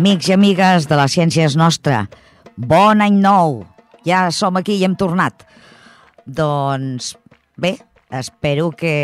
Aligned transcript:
Amics 0.00 0.30
i 0.30 0.32
amigues 0.32 0.86
de 0.88 0.96
la 0.96 1.04
ciència 1.12 1.44
és 1.44 1.58
nostra, 1.60 2.06
bon 2.56 3.02
any 3.04 3.18
nou! 3.20 3.58
Ja 4.06 4.30
som 4.32 4.56
aquí 4.56 4.78
i 4.78 4.84
hem 4.86 4.94
tornat. 4.96 5.42
Doncs 6.24 7.10
bé, 7.60 7.74
espero 8.08 8.70
que 8.72 8.94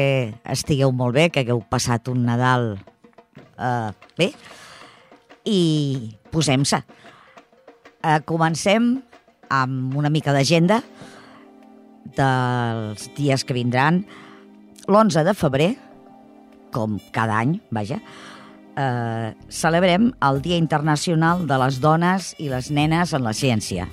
estigueu 0.55 0.95
molt 0.97 1.13
bé, 1.19 1.27
que 1.29 1.43
hagueu 1.45 1.61
passat 1.69 2.09
un 2.09 2.23
Nadal 2.25 2.79
eh, 2.81 3.91
bé 4.17 4.31
i 5.45 5.61
posem-se. 6.33 6.81
Eh, 6.81 8.21
comencem 8.25 8.95
amb 9.53 9.99
una 10.01 10.09
mica 10.15 10.33
d'agenda 10.33 10.81
dels 12.17 13.11
dies 13.21 13.45
que 13.45 13.59
vindran. 13.59 14.01
L'11 14.89 15.29
de 15.29 15.37
febrer, 15.37 15.75
com 16.73 16.97
cada 17.13 17.37
any, 17.45 17.59
vaja, 17.69 18.01
eh, 18.77 19.35
celebrem 19.49 20.13
el 20.23 20.43
Dia 20.43 20.57
Internacional 20.61 21.47
de 21.49 21.59
les 21.65 21.81
Dones 21.81 22.35
i 22.39 22.51
les 22.53 22.71
Nenes 22.71 23.15
en 23.17 23.25
la 23.25 23.35
Ciència. 23.37 23.89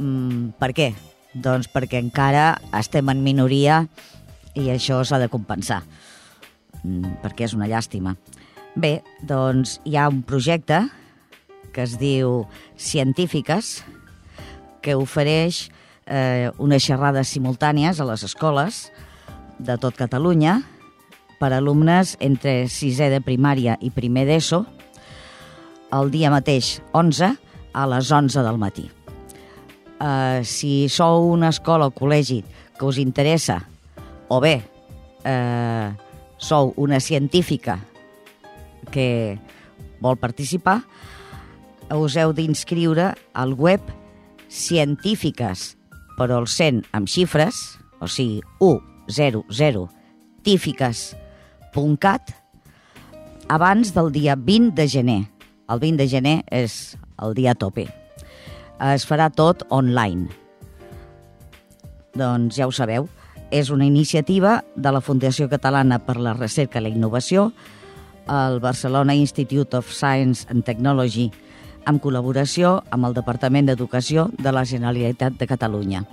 Mm, 0.00 0.56
per 0.58 0.72
què? 0.76 0.90
Doncs 1.34 1.68
perquè 1.70 2.00
encara 2.00 2.54
estem 2.74 3.12
en 3.12 3.22
minoria 3.22 3.84
i 4.58 4.70
això 4.72 5.04
s'ha 5.04 5.20
de 5.20 5.28
compensar, 5.28 5.82
mm, 6.82 7.20
perquè 7.22 7.44
és 7.44 7.54
una 7.54 7.68
llàstima. 7.68 8.16
Bé, 8.74 9.02
doncs 9.22 9.80
hi 9.84 9.96
ha 9.96 10.08
un 10.08 10.22
projecte 10.22 10.88
que 11.72 11.82
es 11.82 11.98
diu 11.98 12.46
Científiques, 12.76 13.84
que 14.80 14.96
ofereix 14.96 15.68
eh, 16.06 16.50
unes 16.58 16.82
xerrades 16.82 17.28
simultànies 17.28 18.00
a 18.00 18.04
les 18.08 18.24
escoles 18.24 18.90
de 19.58 19.76
tot 19.76 19.94
Catalunya 19.94 20.62
per 21.40 21.54
alumnes 21.56 22.18
entre 22.20 22.68
sisè 22.68 23.08
de 23.08 23.22
primària 23.24 23.78
i 23.80 23.88
primer 23.90 24.26
d'ESO 24.28 24.60
el 25.96 26.10
dia 26.12 26.30
mateix 26.30 26.78
11 26.92 27.30
a 27.72 27.86
les 27.88 28.10
11 28.12 28.44
del 28.44 28.58
matí. 28.60 28.84
Uh, 30.00 30.44
si 30.44 30.88
sou 30.92 31.30
una 31.32 31.48
escola 31.52 31.88
o 31.88 31.96
col·legi 31.96 32.42
que 32.76 32.86
us 32.88 33.00
interessa 33.00 33.60
o 34.28 34.40
bé 34.40 34.60
uh, 34.60 35.96
sou 36.40 36.74
una 36.76 37.00
científica 37.00 37.78
que 38.92 39.38
vol 40.00 40.16
participar, 40.16 40.80
us 41.92 42.16
heu 42.16 42.32
d'inscriure 42.32 43.12
al 43.32 43.52
web 43.52 43.80
científiques, 44.48 45.76
però 46.16 46.40
el 46.40 46.48
100 46.48 46.88
amb 46.96 47.08
xifres, 47.08 47.78
o 48.00 48.08
sigui, 48.08 48.40
100 49.08 49.44
tífiques.cat, 51.70 52.34
abans 53.48 53.94
del 53.94 54.12
dia 54.12 54.36
20 54.36 54.74
de 54.74 54.88
gener. 54.88 55.30
El 55.68 55.78
20 55.78 55.96
de 55.96 56.08
gener 56.08 56.44
és 56.50 56.96
el 57.22 57.34
dia 57.34 57.54
tope. 57.54 57.86
Es 58.80 59.06
farà 59.06 59.30
tot 59.30 59.62
online. 59.70 60.28
Doncs 62.14 62.56
ja 62.56 62.66
ho 62.66 62.72
sabeu, 62.72 63.08
és 63.50 63.70
una 63.70 63.84
iniciativa 63.84 64.64
de 64.76 64.90
la 64.90 65.00
Fundació 65.00 65.48
Catalana 65.48 65.98
per 65.98 66.16
la 66.16 66.34
Recerca 66.34 66.80
i 66.80 66.82
la 66.82 66.88
Innovació, 66.88 67.52
el 68.28 68.60
Barcelona 68.60 69.14
Institute 69.14 69.76
of 69.76 69.90
Science 69.90 70.46
and 70.50 70.64
Technology, 70.64 71.30
en 71.86 71.98
col·laboració 71.98 72.82
amb 72.90 73.06
el 73.06 73.14
Departament 73.14 73.66
d'Educació 73.66 74.30
de 74.38 74.52
la 74.52 74.64
Generalitat 74.64 75.38
de 75.38 75.46
Catalunya. 75.46 76.04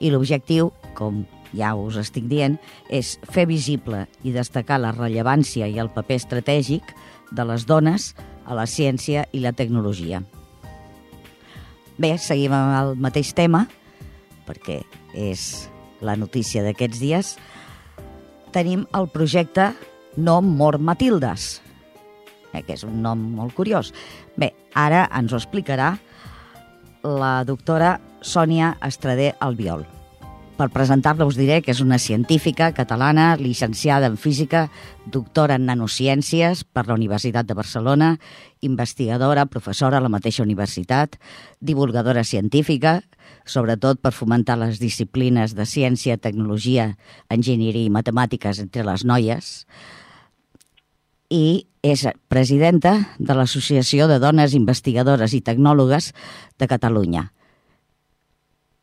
I 0.00 0.10
l'objectiu, 0.10 0.72
com 0.94 1.24
ja 1.56 1.74
us 1.78 1.98
estic 2.00 2.26
dient, 2.28 2.58
és 2.90 3.16
fer 3.32 3.46
visible 3.48 4.06
i 4.24 4.32
destacar 4.34 4.80
la 4.80 4.92
rellevància 4.96 5.68
i 5.68 5.78
el 5.80 5.90
paper 5.94 6.18
estratègic 6.20 6.94
de 7.32 7.44
les 7.48 7.66
dones 7.68 8.12
a 8.48 8.56
la 8.56 8.66
ciència 8.66 9.26
i 9.32 9.42
la 9.44 9.52
tecnologia. 9.52 10.22
Bé, 11.98 12.14
seguim 12.22 12.54
amb 12.54 12.76
el 12.78 12.94
mateix 13.02 13.32
tema, 13.34 13.64
perquè 14.46 14.80
és 15.18 15.68
la 16.00 16.14
notícia 16.16 16.62
d'aquests 16.62 17.00
dies. 17.02 17.32
Tenim 18.54 18.86
el 18.94 19.10
projecte 19.12 19.72
No 20.16 20.38
Mor 20.42 20.78
Matildes, 20.78 21.58
eh, 22.52 22.62
que 22.62 22.78
és 22.78 22.86
un 22.86 23.02
nom 23.02 23.18
molt 23.18 23.54
curiós. 23.58 23.92
Bé, 24.38 24.52
ara 24.74 25.08
ens 25.18 25.34
ho 25.34 25.42
explicarà 25.42 25.96
la 27.02 27.42
doctora 27.44 27.98
Sònia 28.22 28.76
Estrader 28.82 29.34
Albiol. 29.40 29.86
Per 30.58 30.66
presentar-la 30.74 31.22
us 31.28 31.36
diré 31.38 31.60
que 31.62 31.70
és 31.70 31.78
una 31.78 32.00
científica 32.02 32.72
catalana, 32.74 33.36
llicenciada 33.38 34.08
en 34.10 34.16
física, 34.18 34.64
doctora 35.06 35.54
en 35.54 35.68
nanociències 35.68 36.64
per 36.66 36.88
la 36.88 36.96
Universitat 36.98 37.46
de 37.46 37.54
Barcelona, 37.54 38.16
investigadora, 38.66 39.46
professora 39.46 40.00
a 40.00 40.02
la 40.02 40.10
mateixa 40.10 40.42
universitat, 40.42 41.14
divulgadora 41.62 42.26
científica, 42.26 42.96
sobretot 43.46 44.02
per 44.02 44.10
fomentar 44.10 44.58
les 44.58 44.82
disciplines 44.82 45.54
de 45.54 45.62
ciència, 45.62 46.18
tecnologia, 46.18 46.90
enginyeria 47.30 47.86
i 47.86 47.94
matemàtiques 47.94 48.58
entre 48.58 48.82
les 48.82 49.06
noies, 49.06 49.54
i 51.30 51.68
és 51.86 52.02
presidenta 52.26 52.98
de 53.22 53.34
l'Associació 53.38 54.10
de 54.10 54.18
Dones 54.18 54.58
Investigadores 54.58 55.38
i 55.38 55.44
Tecnòlogues 55.44 56.14
de 56.58 56.66
Catalunya. 56.66 57.28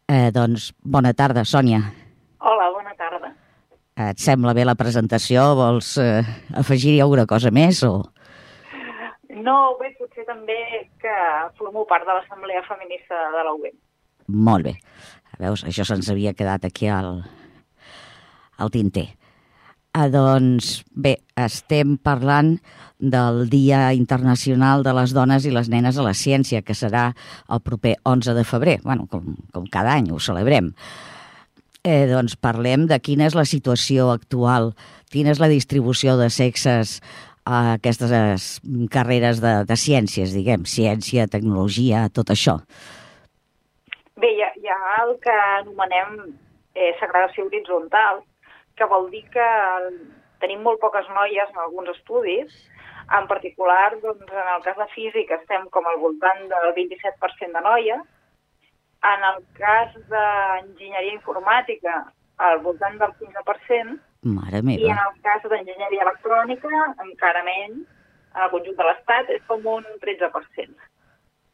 Eh, 0.05 0.29
doncs, 0.29 0.69
bona 0.85 1.15
tarda, 1.17 1.41
Sònia. 1.49 1.79
Hola, 2.45 2.67
bona 2.75 2.93
tarda. 2.93 3.31
Et 4.05 4.19
sembla 4.21 4.53
bé 4.53 4.65
la 4.67 4.75
presentació? 4.77 5.47
Vols 5.57 5.95
eh, 5.97 6.21
afegir-hi 6.61 6.99
alguna 7.01 7.25
cosa 7.25 7.49
més? 7.49 7.81
O... 7.87 8.03
No, 9.41 9.55
bé, 9.79 9.95
potser 9.97 10.27
també 10.27 10.57
que 11.01 11.15
formo 11.57 11.87
part 11.89 12.05
de 12.05 12.13
l'Assemblea 12.13 12.61
Feminista 12.67 13.17
de 13.33 13.45
la 13.47 13.55
UB. 13.57 13.65
Molt 14.45 14.69
bé. 14.69 14.75
Veus, 15.41 15.65
això 15.65 15.83
se'ns 15.87 16.11
havia 16.13 16.35
quedat 16.37 16.69
aquí 16.69 16.87
al, 16.91 17.23
al 18.61 18.71
tinter. 18.71 19.07
Ah, 19.95 20.09
doncs 20.11 20.81
bé, 20.91 21.13
estem 21.39 21.93
parlant 22.03 22.57
del 22.99 23.45
Dia 23.47 23.93
Internacional 23.95 24.83
de 24.83 24.91
les 24.97 25.13
Dones 25.15 25.45
i 25.47 25.53
les 25.55 25.69
Nenes 25.71 25.95
a 25.95 26.03
la 26.03 26.11
Ciència, 26.11 26.59
que 26.67 26.75
serà 26.75 27.05
el 27.47 27.61
proper 27.63 27.93
11 28.03 28.33
de 28.35 28.43
febrer, 28.43 28.73
bueno, 28.83 29.05
com, 29.07 29.37
com 29.55 29.69
cada 29.71 29.93
any 29.95 30.09
ho 30.11 30.19
celebrem. 30.19 30.73
Eh, 31.87 32.09
doncs 32.11 32.35
parlem 32.35 32.89
de 32.91 32.99
quina 32.99 33.29
és 33.29 33.39
la 33.39 33.47
situació 33.47 34.09
actual, 34.11 34.73
quina 35.15 35.31
és 35.31 35.39
la 35.39 35.47
distribució 35.53 36.17
de 36.19 36.27
sexes 36.27 36.97
a 37.47 37.77
aquestes 37.77 38.59
carreres 38.91 39.39
de, 39.39 39.61
de 39.63 39.79
ciències, 39.79 40.35
diguem, 40.35 40.67
ciència, 40.67 41.31
tecnologia, 41.31 42.09
tot 42.11 42.35
això. 42.35 42.59
Bé, 44.19 44.35
hi 44.35 44.43
ha, 44.43 44.51
hi 44.59 44.75
ha 44.75 45.01
el 45.07 45.15
que 45.23 45.41
anomenem 45.61 46.17
eh, 46.75 46.91
segregació 46.99 47.47
horitzontal, 47.47 48.25
que 48.77 48.87
vol 48.91 49.09
dir 49.11 49.23
que 49.33 49.47
tenim 50.43 50.63
molt 50.65 50.81
poques 50.83 51.07
noies 51.15 51.51
en 51.53 51.61
alguns 51.63 51.91
estudis, 51.95 52.53
en 53.15 53.27
particular, 53.29 53.95
doncs, 54.01 54.25
en 54.31 54.51
el 54.55 54.63
cas 54.65 54.77
de 54.77 54.87
física 54.93 55.37
estem 55.37 55.67
com 55.73 55.87
al 55.87 55.99
voltant 56.01 56.45
del 56.51 56.71
27% 56.77 57.53
de 57.53 57.63
noies, 57.65 58.03
en 59.05 59.25
el 59.29 59.41
cas 59.59 59.93
d'enginyeria 60.09 61.13
informàtica 61.13 61.99
al 62.41 62.61
voltant 62.65 62.97
del 62.99 63.13
15%, 63.21 63.99
Mare 64.25 64.61
meva. 64.65 64.81
i 64.81 64.89
en 64.89 65.01
el 65.03 65.19
cas 65.25 65.45
d'enginyeria 65.45 66.07
electrònica 66.07 66.81
encara 67.05 67.43
menys, 67.45 67.85
en 68.35 68.41
el 68.47 68.51
conjunt 68.51 68.79
de 68.79 68.87
l'Estat 68.89 69.29
és 69.37 69.43
com 69.47 69.67
un 69.75 69.85
13%. 70.01 70.89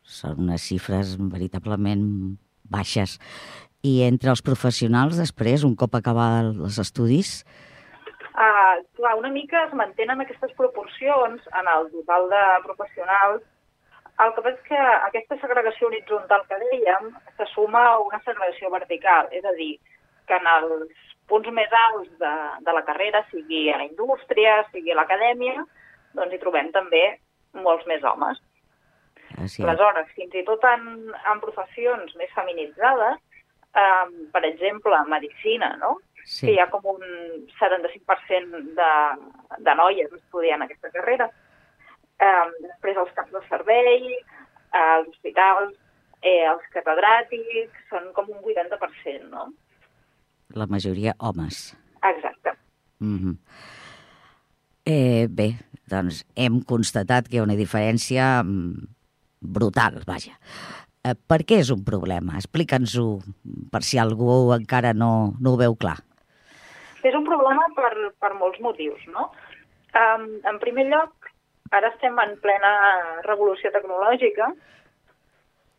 Són 0.01 0.39
unes 0.47 0.63
xifres 0.65 1.17
veritablement 1.19 2.07
baixes. 2.71 3.19
I 3.81 4.01
entre 4.05 4.29
els 4.29 4.43
professionals, 4.45 5.17
després, 5.17 5.65
un 5.65 5.75
cop 5.75 5.95
acabar 5.97 6.29
els 6.45 6.77
estudis? 6.81 7.41
Uh, 8.31 8.81
clar, 8.97 9.15
una 9.19 9.31
mica 9.33 9.65
es 9.65 9.73
mantenen 9.77 10.21
aquestes 10.21 10.53
proporcions 10.57 11.47
en 11.59 11.71
el 11.75 11.89
total 11.95 12.29
de 12.31 12.43
professionals. 12.67 13.41
El 14.21 14.35
que 14.35 14.43
passa 14.45 14.53
és 14.53 14.67
que 14.67 14.81
aquesta 15.07 15.37
segregació 15.41 15.89
horitzontal 15.89 16.45
que 16.49 16.59
dèiem 16.61 17.09
se 17.39 17.47
suma 17.55 17.81
a 17.93 17.97
una 18.03 18.21
segregació 18.21 18.69
vertical, 18.69 19.31
és 19.33 19.45
a 19.45 19.55
dir, 19.57 19.73
que 20.29 20.37
en 20.37 20.47
els 20.51 20.93
punts 21.31 21.49
més 21.55 21.73
alts 21.87 22.11
de, 22.21 22.31
de 22.67 22.75
la 22.77 22.85
carrera, 22.85 23.23
sigui 23.31 23.65
a 23.71 23.79
la 23.81 23.89
indústria, 23.89 24.59
sigui 24.69 24.93
a 24.93 24.99
l'acadèmia, 24.99 25.65
doncs 26.17 26.35
hi 26.35 26.41
trobem 26.43 26.69
també 26.75 27.03
molts 27.65 27.87
més 27.89 28.05
homes. 28.05 28.39
Ah, 29.37 29.47
sí. 29.47 29.63
Aleshores, 29.63 30.11
fins 30.15 30.37
i 30.37 30.45
tot 30.47 30.63
en, 30.69 30.87
en 31.33 31.43
professions 31.43 32.13
més 32.19 32.31
feminitzades, 32.35 33.19
um, 33.75 34.15
per 34.33 34.43
exemple, 34.45 34.97
medicina, 35.07 35.75
no? 35.81 35.97
Sí. 36.21 36.45
que 36.45 36.51
hi 36.53 36.59
ha 36.61 36.67
com 36.69 36.83
un 36.85 37.01
75% 37.57 38.59
de, 38.77 38.91
de 39.65 39.73
noies 39.79 40.11
estudiant 40.13 40.61
aquesta 40.61 40.91
carrera. 40.93 41.27
Um, 42.21 42.51
després 42.67 42.99
els 43.01 43.13
caps 43.17 43.33
de 43.33 43.41
servei, 43.47 44.11
eh, 44.13 44.83
els 44.99 45.09
hospitals, 45.09 45.73
eh, 46.21 46.45
els 46.51 46.67
catedràtics, 46.75 47.87
són 47.89 48.11
com 48.13 48.29
un 48.29 48.43
80%, 48.45 49.31
no? 49.33 49.47
La 50.53 50.67
majoria 50.69 51.15
homes. 51.17 51.71
Exacte. 52.03 52.53
Mm 52.99 53.17
-hmm. 53.17 53.35
Eh, 54.85 55.27
bé, 55.29 55.55
doncs 55.85 56.25
hem 56.35 56.61
constatat 56.65 57.27
que 57.27 57.35
hi 57.35 57.39
ha 57.39 57.43
una 57.43 57.55
diferència 57.55 58.43
mm, 58.43 58.87
brutal, 59.39 60.01
vaja. 60.07 60.37
Eh, 61.01 61.15
per 61.15 61.41
què 61.49 61.57
és 61.63 61.71
un 61.73 61.81
problema? 61.85 62.37
Explica'ns-ho 62.37 63.05
per 63.73 63.81
si 63.87 63.97
algú 63.97 64.53
encara 64.53 64.93
no, 64.93 65.33
no 65.41 65.53
ho 65.53 65.59
veu 65.61 65.73
clar. 65.83 65.97
És 67.01 67.15
un 67.17 67.25
problema 67.25 67.65
per, 67.77 67.93
per 68.21 68.35
molts 68.37 68.61
motius, 68.61 69.01
no? 69.09 69.31
Um, 69.97 70.27
en 70.47 70.59
primer 70.61 70.85
lloc, 70.91 71.31
ara 71.73 71.89
estem 71.89 72.19
en 72.21 72.35
plena 72.43 72.73
revolució 73.25 73.71
tecnològica, 73.73 74.51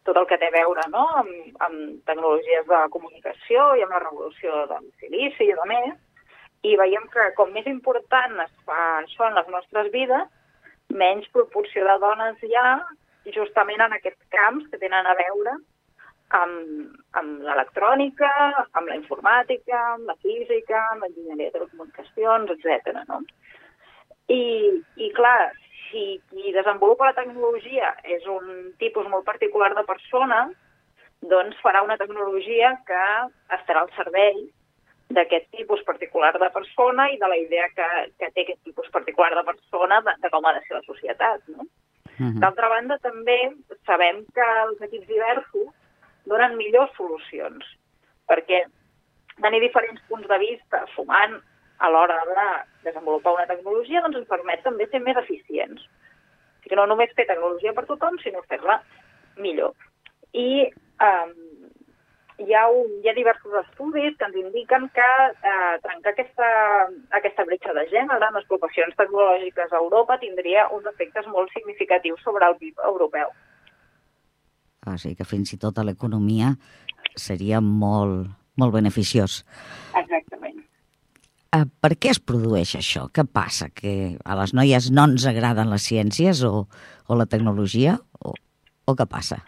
tot 0.03 0.19
el 0.19 0.27
que 0.27 0.39
té 0.43 0.49
a 0.51 0.55
veure 0.57 0.83
no? 0.91 1.05
amb, 1.21 1.61
amb 1.63 2.01
tecnologies 2.11 2.67
de 2.67 2.81
comunicació 2.91 3.69
i 3.79 3.85
amb 3.85 3.95
la 3.95 4.03
revolució 4.03 4.65
del 4.73 4.89
silici 4.99 5.47
i 5.47 5.55
de 5.59 5.67
més, 5.71 5.93
i 6.67 6.75
veiem 6.79 7.07
que 7.15 7.29
com 7.39 7.55
més 7.55 7.69
important 7.71 8.35
es 8.43 8.51
fa 8.67 8.81
això 8.99 9.29
en 9.29 9.39
les 9.39 9.49
nostres 9.55 9.93
vides, 9.95 10.27
menys 10.91 11.31
proporció 11.35 11.87
de 11.87 11.97
dones 12.03 12.43
hi 12.43 12.53
ha 12.59 12.67
justament 13.31 13.81
en 13.85 13.95
aquests 13.97 14.25
camps 14.35 14.67
que 14.71 14.81
tenen 14.83 15.07
a 15.07 15.15
veure 15.19 15.57
amb, 16.39 16.95
amb 17.19 17.43
l'electrònica, 17.47 18.31
amb 18.73 18.89
la 18.89 18.97
informàtica, 18.99 19.81
amb 19.95 20.09
la 20.11 20.17
física, 20.25 20.81
amb 20.93 21.05
l'enginyeria 21.05 21.51
de 21.51 21.59
telecomunicacions, 21.59 22.55
etc. 22.57 23.03
No? 23.09 23.21
I, 24.33 24.43
I 24.97 25.11
clar, 25.17 25.53
si 25.91 26.17
qui 26.31 26.55
desenvolupa 26.57 27.11
la 27.11 27.19
tecnologia 27.19 27.93
és 28.17 28.27
un 28.31 28.73
tipus 28.81 29.09
molt 29.13 29.29
particular 29.29 29.73
de 29.77 29.85
persona, 29.89 30.47
doncs 31.23 31.61
farà 31.63 31.85
una 31.85 31.99
tecnologia 32.01 32.73
que 32.89 33.05
estarà 33.59 33.85
al 33.85 33.93
servei 33.99 34.41
d'aquest 35.13 35.51
tipus 35.53 35.83
particular 35.85 36.33
de 36.41 36.49
persona 36.55 37.11
i 37.13 37.19
de 37.21 37.29
la 37.29 37.37
idea 37.37 37.69
que, 37.77 37.89
que 38.19 38.31
té 38.33 38.47
aquest 38.47 38.63
tipus 38.65 38.89
particular 38.91 39.35
de 39.37 39.45
persona 39.45 40.01
de, 40.07 40.17
de 40.23 40.31
com 40.33 40.47
ha 40.49 40.55
de 40.57 40.63
ser 40.65 40.79
la 40.79 40.87
societat. 40.89 41.45
No? 41.53 41.69
Uh 42.19 42.26
-huh. 42.26 42.41
D'altra 42.41 42.69
banda, 42.69 42.99
també 42.99 43.38
sabem 43.87 44.25
que 44.35 44.47
els 44.67 44.81
equips 44.81 45.06
diversos 45.06 45.69
donen 46.25 46.56
millors 46.56 46.93
solucions, 46.97 47.64
perquè 48.29 48.64
tenir 49.41 49.61
diferents 49.61 50.00
punts 50.09 50.29
de 50.29 50.38
vista 50.38 50.85
sumant 50.94 51.41
a 51.79 51.91
l'hora 51.91 52.19
de 52.25 52.49
desenvolupar 52.85 53.35
una 53.35 53.47
tecnologia 53.47 54.03
doncs 54.03 54.17
ens 54.17 54.29
permet 54.29 54.62
també 54.62 54.87
ser 54.91 55.00
més 55.00 55.17
eficients. 55.17 55.82
O 55.82 56.62
sigui, 56.62 56.76
no 56.76 56.87
només 56.87 57.14
fer 57.17 57.26
tecnologia 57.26 57.73
per 57.73 57.87
tothom, 57.87 58.19
sinó 58.19 58.43
fer-la 58.43 58.82
millor. 59.37 59.73
I 60.32 60.69
eh, 60.69 61.26
hi 62.47 62.55
ha, 62.55 62.67
un, 62.71 62.91
hi 63.03 63.11
ha 63.11 63.15
diversos 63.17 63.55
estudis 63.62 64.17
que 64.19 64.29
ens 64.29 64.37
indiquen 64.41 64.89
que 64.97 65.09
eh, 65.33 65.77
trencar 65.85 66.12
aquesta, 66.12 66.49
aquesta 67.19 67.47
bretxa 67.49 67.75
de 67.79 67.87
gènere 67.93 68.29
en 68.29 68.39
les 68.39 68.49
professions 68.50 68.97
tecnològiques 68.99 69.73
a 69.73 69.81
Europa 69.81 70.19
tindria 70.23 70.69
uns 70.75 70.89
efectes 70.91 71.29
molt 71.33 71.53
significatius 71.56 72.23
sobre 72.27 72.49
el 72.49 72.59
PIB 72.61 72.85
europeu. 72.91 73.33
Ah, 74.83 74.99
sí, 74.99 75.15
que 75.15 75.27
fins 75.29 75.53
i 75.55 75.61
tot 75.62 75.79
a 75.79 75.87
l'economia 75.87 76.56
seria 77.15 77.61
molt, 77.62 78.27
molt 78.59 78.75
beneficiós. 78.75 79.43
Exactament. 79.99 80.59
Eh, 81.53 81.65
per 81.85 81.95
què 82.00 82.11
es 82.11 82.19
produeix 82.19 82.75
això? 82.79 83.06
Què 83.15 83.27
passa? 83.29 83.69
Que 83.71 84.17
a 84.25 84.37
les 84.41 84.55
noies 84.56 84.91
no 84.91 85.05
ens 85.11 85.27
agraden 85.29 85.71
les 85.71 85.87
ciències 85.87 86.43
o, 86.49 86.67
o 87.06 87.19
la 87.19 87.29
tecnologia? 87.29 87.99
O, 88.25 88.33
o 88.88 88.97
què 88.99 89.06
passa? 89.06 89.43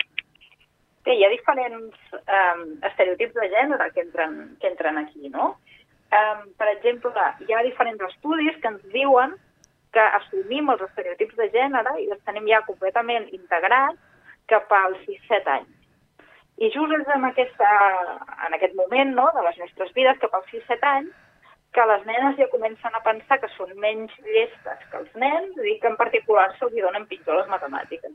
Bé, 1.05 1.17
hi 1.17 1.25
ha 1.25 1.33
diferents 1.33 2.04
um, 2.29 2.65
estereotips 2.89 3.35
de 3.35 3.49
gènere 3.53 3.91
que 3.93 4.01
entren, 4.01 4.57
que 4.61 4.69
entren 4.69 4.99
aquí, 4.99 5.29
no? 5.29 5.55
Um, 6.15 6.45
per 6.59 6.69
exemple, 6.73 7.13
hi 7.47 7.55
ha 7.55 7.65
diferents 7.67 8.03
estudis 8.09 8.57
que 8.63 8.71
ens 8.71 8.83
diuen 8.95 9.35
que 9.95 10.05
assumim 10.19 10.71
els 10.71 10.83
estereotips 10.89 11.39
de 11.39 11.49
gènere 11.55 11.95
i 12.03 12.11
els 12.11 12.23
tenim 12.27 12.47
ja 12.51 12.65
completament 12.67 13.29
integrats 13.33 13.99
cap 14.51 14.73
als 14.79 15.01
6-7 15.09 15.53
anys. 15.59 15.75
I 16.63 16.71
just 16.71 16.95
és 16.95 17.09
en, 17.11 17.25
aquesta, 17.27 17.71
en 18.47 18.55
aquest 18.55 18.75
moment 18.79 19.15
no, 19.17 19.27
de 19.35 19.43
les 19.43 19.59
nostres 19.63 19.91
vides, 19.97 20.21
cap 20.23 20.35
als 20.39 20.51
6-7 20.53 20.91
anys, 20.91 21.15
que 21.75 21.87
les 21.91 22.05
nenes 22.07 22.37
ja 22.39 22.47
comencen 22.53 22.95
a 22.95 23.03
pensar 23.03 23.41
que 23.43 23.51
són 23.57 23.73
menys 23.83 24.13
llestes 24.29 24.85
que 24.91 25.01
els 25.01 25.17
nens 25.19 25.59
i 25.59 25.75
que 25.83 25.91
en 25.91 25.99
particular 25.99 26.47
se'ls 26.55 26.77
donen 26.79 27.09
pitjor 27.11 27.41
les 27.41 27.51
matemàtiques 27.51 28.15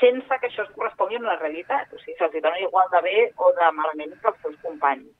sense 0.00 0.38
que 0.40 0.48
això 0.48 0.64
es 0.64 0.72
correspongui 0.76 1.18
amb 1.20 1.28
la 1.30 1.38
realitat. 1.40 1.92
O 1.92 2.00
sigui, 2.02 2.16
se'ls 2.18 2.42
dona 2.42 2.62
igual 2.62 2.88
de 2.92 3.02
bé 3.06 3.18
o 3.36 3.52
de 3.58 3.70
malament 3.78 4.14
que 4.20 4.32
els 4.32 4.40
seus 4.42 4.56
companys. 4.62 5.10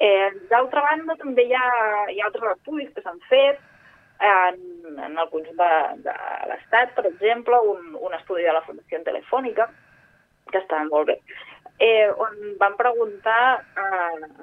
Eh, 0.00 0.30
D'altra 0.50 0.82
banda, 0.86 1.16
també 1.20 1.44
hi 1.44 1.54
ha, 1.54 1.66
hi 2.10 2.20
ha 2.20 2.30
altres 2.30 2.56
estudis 2.56 2.90
que 2.94 3.04
s'han 3.04 3.20
fet 3.28 3.60
en, 4.20 4.58
en 4.96 5.18
el 5.18 5.28
conjunt 5.32 5.56
de, 5.60 5.70
de 6.06 6.16
l'Estat, 6.48 6.94
per 6.96 7.06
exemple, 7.08 7.60
un, 7.72 7.94
un 8.00 8.16
estudi 8.16 8.44
de 8.44 8.54
la 8.56 8.64
Fundació 8.66 9.00
Telefònica, 9.04 9.68
que 10.50 10.60
està 10.60 10.80
molt 10.88 11.12
bé, 11.12 11.16
eh, 11.80 12.10
on 12.16 12.36
van 12.60 12.76
preguntar 12.80 13.42
a 13.84 13.88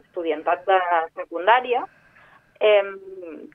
estudiantat 0.01 0.65
de 0.69 0.79
secundària 1.19 1.83
eh, 2.59 2.83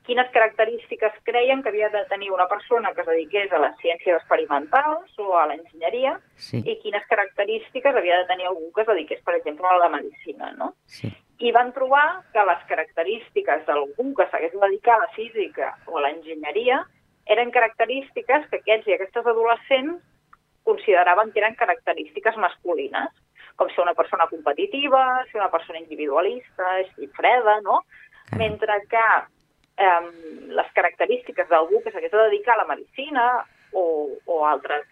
quines 0.05 0.29
característiques 0.31 1.13
creien 1.23 1.63
que 1.63 1.69
havia 1.69 1.89
de 1.89 2.03
tenir 2.05 2.31
una 2.31 2.47
persona 2.47 2.93
que 2.93 3.01
es 3.01 3.07
dediqués 3.07 3.51
a 3.51 3.59
les 3.63 3.75
ciències 3.81 4.17
experimentals 4.19 5.19
o 5.19 5.37
a 5.37 5.45
l'enginyeria 5.47 6.17
sí. 6.35 6.61
i 6.63 6.77
quines 6.83 7.05
característiques 7.09 7.95
havia 7.95 8.21
de 8.21 8.29
tenir 8.31 8.47
algú 8.47 8.71
que 8.73 8.81
es 8.81 8.87
dediqués, 8.87 9.21
per 9.23 9.35
exemple, 9.39 9.67
a 9.67 9.77
la 9.77 9.89
medicina, 9.89 10.51
no? 10.57 10.73
Sí. 10.85 11.11
I 11.43 11.51
van 11.51 11.73
trobar 11.75 12.23
que 12.31 12.45
les 12.47 12.63
característiques 12.69 13.65
d'algú 13.67 14.13
que 14.15 14.27
s'hagués 14.31 14.53
dedicat 14.55 14.95
a 14.97 15.05
la 15.05 15.13
física 15.15 15.73
o 15.87 15.97
a 15.97 16.05
l'enginyeria 16.07 16.83
eren 17.25 17.51
característiques 17.51 18.49
que 18.49 18.59
aquests 18.61 18.87
i 18.87 18.95
aquestes 18.95 19.25
adolescents 19.25 20.01
consideraven 20.63 21.31
que 21.31 21.39
eren 21.39 21.55
característiques 21.59 22.37
masculines, 22.37 23.11
com 23.55 23.69
ser 23.69 23.83
una 23.83 23.93
persona 23.93 24.27
competitiva, 24.27 25.23
ser 25.31 25.41
una 25.41 25.51
persona 25.51 25.79
individualista, 25.79 26.77
ser 26.95 27.09
freda, 27.17 27.59
no? 27.61 27.83
Mentre 28.37 28.79
que 28.91 29.05
eh, 29.77 30.07
les 30.59 30.71
característiques 30.77 31.49
d'algú 31.49 31.81
que 31.83 31.91
s'hagués 31.91 32.11
de 32.11 32.29
dedicar 32.29 32.55
a 32.55 32.63
la 32.63 32.69
medicina 32.75 33.25
o, 33.71 34.09
o 34.25 34.43
altres 34.45 34.85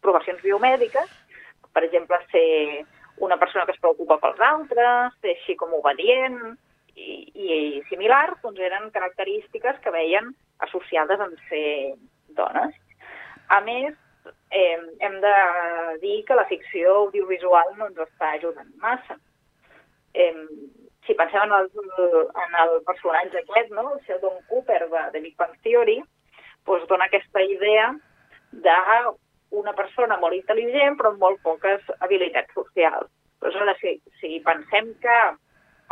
professions 0.00 0.42
biomèdiques, 0.42 1.10
per 1.72 1.84
exemple, 1.84 2.18
ser 2.30 2.84
una 3.20 3.36
persona 3.38 3.66
que 3.66 3.72
es 3.76 3.80
preocupa 3.80 4.18
pels 4.20 4.40
altres, 4.40 5.16
ser 5.20 5.34
així 5.36 5.56
com 5.60 5.74
obedient 5.76 6.38
i, 6.96 7.10
i 7.34 7.82
similar, 7.90 8.36
doncs 8.42 8.60
eren 8.64 8.90
característiques 8.94 9.80
que 9.84 9.92
veien 9.94 10.32
associades 10.66 11.20
amb 11.20 11.36
ser 11.48 11.96
dones. 12.38 12.76
A 13.50 13.60
més, 13.66 13.94
eh, 14.50 14.78
hem 15.00 15.20
de 15.20 15.34
dir 16.02 16.20
que 16.26 16.38
la 16.38 16.46
ficció 16.50 16.96
audiovisual 17.04 17.74
no 17.78 17.90
ens 17.90 18.00
està 18.06 18.34
ajudant 18.36 18.70
massa. 18.82 19.18
Eh, 20.14 20.34
si 21.10 21.16
pensem 21.18 21.42
en 21.42 21.52
el, 21.52 21.70
en 22.44 22.52
el 22.62 22.76
personatge 22.86 23.40
aquest, 23.40 23.70
no? 23.74 23.94
el 23.94 24.00
Sheldon 24.06 24.36
Cooper 24.46 24.88
de, 24.88 25.00
de 25.12 25.20
Big 25.20 25.34
Bang 25.36 25.56
Theory, 25.64 25.98
doncs 26.68 26.86
dona 26.86 27.08
aquesta 27.10 27.42
idea 27.42 27.88
d'una 28.54 29.74
persona 29.74 30.18
molt 30.22 30.38
intel·ligent 30.38 30.94
però 30.98 31.10
amb 31.10 31.24
molt 31.24 31.42
poques 31.42 31.82
habilitats 31.98 32.54
socials. 32.54 33.10
Aleshores, 33.42 33.80
si, 33.82 33.96
si 34.20 34.38
pensem 34.46 34.92
que 35.02 35.16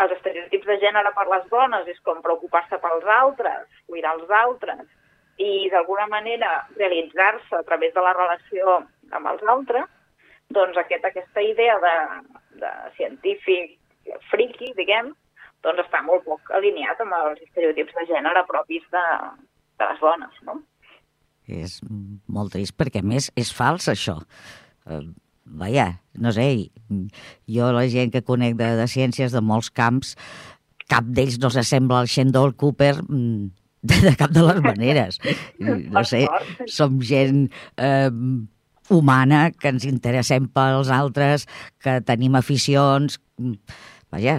els 0.04 0.14
estereotips 0.14 0.70
de 0.70 0.78
gènere 0.84 1.10
per 1.16 1.26
les 1.32 1.50
dones 1.50 1.90
és 1.90 1.98
com 2.06 2.22
preocupar-se 2.22 2.78
pels 2.78 3.10
altres, 3.16 3.66
cuidar 3.90 4.14
els 4.20 4.30
altres 4.30 4.86
i 5.42 5.66
d'alguna 5.72 6.06
manera 6.12 6.52
realitzar-se 6.76 7.58
a 7.58 7.64
través 7.66 7.90
de 7.94 8.06
la 8.06 8.14
relació 8.14 8.78
amb 9.18 9.32
els 9.34 9.42
altres, 9.50 9.90
doncs 10.54 10.78
aquest, 10.78 11.10
aquesta 11.10 11.42
idea 11.42 11.74
de, 11.82 11.96
de 12.62 12.72
científic 13.00 13.74
friki, 14.32 14.72
diguem, 14.78 15.12
doncs 15.66 15.84
està 15.84 16.02
molt 16.06 16.24
poc 16.26 16.52
alineat 16.58 17.00
amb 17.02 17.16
els 17.18 17.44
estereotips 17.46 17.96
de 17.98 18.08
gènere 18.12 18.44
propis 18.48 18.84
de, 18.94 19.04
de 19.80 19.88
les 19.90 20.02
dones, 20.04 20.42
no? 20.46 20.60
És 21.48 21.78
molt 22.28 22.52
trist 22.52 22.76
perquè, 22.76 23.02
més, 23.02 23.30
és 23.40 23.50
fals, 23.56 23.88
això. 23.90 24.18
Uh, 24.88 25.06
vaja, 25.48 25.88
no 26.20 26.32
sé, 26.36 26.48
jo 27.48 27.70
la 27.72 27.86
gent 27.88 28.12
que 28.12 28.24
conec 28.24 28.58
de, 28.58 28.74
de 28.78 28.86
ciències 28.90 29.32
de 29.32 29.42
molts 29.44 29.70
camps, 29.72 30.14
cap 30.88 31.08
d'ells 31.08 31.38
no 31.40 31.50
s'assembla 31.52 32.02
al 32.02 32.10
Shendol 32.10 32.54
Cooper 32.56 32.94
mm, 33.02 33.48
de, 33.88 34.00
de 34.04 34.14
cap 34.20 34.32
de 34.34 34.44
les 34.44 34.62
maneres. 34.64 35.20
No 35.94 36.04
sé, 36.06 36.24
som 36.70 37.00
gent 37.04 37.48
eh, 37.76 38.10
humana, 38.92 39.48
que 39.52 39.72
ens 39.72 39.84
interessem 39.88 40.48
pels 40.52 40.92
altres, 40.92 41.46
que 41.82 41.98
tenim 42.06 42.36
aficions 42.38 43.18
vaja, 44.12 44.38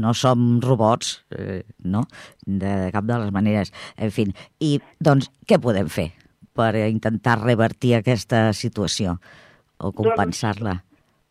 no 0.00 0.14
som 0.16 0.60
robots, 0.64 1.24
eh, 1.36 1.62
no?, 1.84 2.04
de 2.46 2.90
cap 2.94 3.06
de 3.08 3.18
les 3.20 3.32
maneres. 3.34 3.72
En 3.96 4.12
fi, 4.14 4.26
i 4.60 4.78
doncs 5.00 5.30
què 5.48 5.60
podem 5.62 5.90
fer 5.92 6.10
per 6.54 6.72
intentar 6.86 7.40
revertir 7.42 7.96
aquesta 7.96 8.52
situació 8.54 9.16
o 9.16 9.90
doncs, 9.90 9.96
compensar-la? 10.00 10.78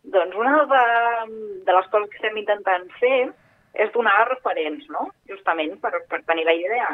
Doncs, 0.03 0.13
doncs 0.17 0.37
una 0.39 0.65
de, 0.69 0.83
de 1.65 1.77
les 1.79 1.89
coses 1.93 2.11
que 2.11 2.21
estem 2.21 2.37
intentant 2.43 2.85
fer 2.99 3.31
és 3.73 3.89
donar 3.95 4.19
referents, 4.29 4.85
no?, 4.93 5.09
justament 5.29 5.79
per, 5.81 5.95
per 6.09 6.21
tenir 6.27 6.45
la 6.45 6.57
idea 6.57 6.93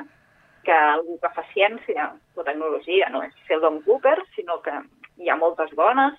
que 0.63 0.75
algú 0.75 1.17
que 1.19 1.31
fa 1.36 1.43
ciència 1.53 2.09
o 2.36 2.43
tecnologia 2.43 3.07
no 3.12 3.24
és 3.25 3.36
Sheldon 3.48 3.81
Cooper, 3.86 4.17
sinó 4.36 4.59
que 4.63 4.75
hi 5.19 5.31
ha 5.31 5.38
moltes 5.39 5.71
dones 5.75 6.15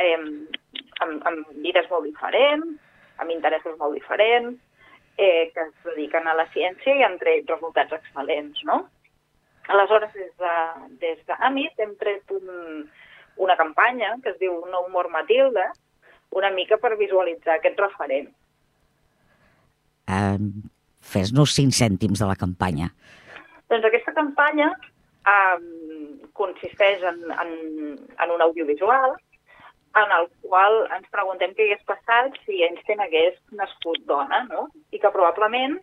eh, 0.00 0.16
amb, 0.16 1.22
amb 1.28 1.52
vides 1.64 1.88
molt 1.90 2.08
diferents, 2.08 2.80
amb 3.22 3.34
interessos 3.34 3.78
molt 3.78 3.94
diferents, 3.96 4.58
eh, 5.16 5.50
que 5.54 5.68
es 5.68 5.72
dediquen 5.86 6.26
a 6.28 6.34
la 6.34 6.48
ciència 6.54 6.96
i 6.96 7.04
han 7.06 7.18
tret 7.20 7.48
resultats 7.50 7.94
excel·lents, 7.98 8.64
no? 8.68 8.82
Aleshores, 9.72 10.12
des 10.16 10.32
de, 10.42 10.54
des 11.02 11.18
d'Amit 11.28 11.80
hem 11.80 11.94
tret 12.00 12.34
un, 12.34 12.84
una 13.36 13.56
campanya 13.56 14.16
que 14.22 14.32
es 14.32 14.38
diu 14.40 14.56
No 14.72 14.82
humor 14.86 15.08
Matilda, 15.12 15.70
una 16.32 16.50
mica 16.50 16.78
per 16.82 16.96
visualitzar 16.98 17.58
aquest 17.58 17.78
referent. 17.80 18.30
Eh, 20.08 20.38
Fes-nos 21.02 21.54
cinc 21.54 21.74
cèntims 21.74 22.22
de 22.22 22.28
la 22.28 22.38
campanya. 22.38 22.88
Doncs 23.70 23.86
aquesta 23.88 24.14
campanya 24.16 24.70
eh, 24.72 25.58
consisteix 26.38 27.02
en, 27.10 27.22
en, 27.30 27.52
en 28.22 28.34
un 28.34 28.44
audiovisual 28.48 29.16
en 30.00 30.12
el 30.18 30.28
qual 30.44 30.78
ens 30.96 31.08
preguntem 31.12 31.52
què 31.56 31.66
hagués 31.66 31.82
passat 31.88 32.36
si 32.46 32.62
Einstein 32.64 33.02
hagués 33.04 33.34
nascut 33.58 34.00
dona, 34.08 34.42
no? 34.48 34.68
I 34.92 35.00
que 35.02 35.10
probablement 35.12 35.78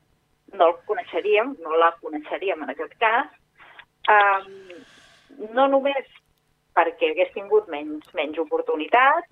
no 0.57 0.69
el 0.71 0.77
coneixeríem, 0.89 1.53
no 1.63 1.77
la 1.77 1.91
coneixeríem 2.01 2.63
en 2.65 2.73
aquest 2.73 2.95
cas, 3.01 3.29
um, 4.15 4.47
no 5.53 5.67
només 5.69 6.07
perquè 6.77 7.11
hagués 7.11 7.33
tingut 7.35 7.69
menys, 7.69 8.09
menys 8.17 8.39
oportunitats, 8.41 9.29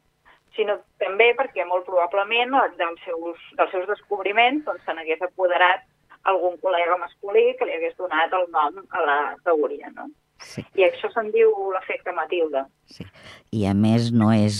sinó 0.57 0.77
també 1.01 1.31
perquè 1.38 1.65
molt 1.65 1.86
probablement 1.86 2.55
dels 2.77 3.01
seus, 3.05 3.41
dels 3.57 3.74
seus 3.74 3.88
descobriments 3.89 4.65
doncs, 4.65 4.84
se 4.86 4.93
n'hagués 4.93 5.22
apoderat 5.25 5.86
algun 6.31 6.57
col·lega 6.62 6.98
masculí 7.01 7.53
que 7.57 7.67
li 7.67 7.75
hagués 7.77 7.98
donat 7.98 8.34
el 8.34 8.48
nom 8.53 8.81
a 8.89 9.03
la 9.05 9.19
teoria, 9.46 9.91
no? 9.96 10.10
Sí. 10.44 10.63
I 10.77 10.88
això 10.88 11.10
se'n 11.13 11.32
diu 11.34 11.53
l'efecte 11.74 12.13
Matilda. 12.15 12.65
Sí. 12.91 13.06
I 13.56 13.65
a 13.70 13.74
més 13.77 14.12
no 14.13 14.32
és 14.36 14.60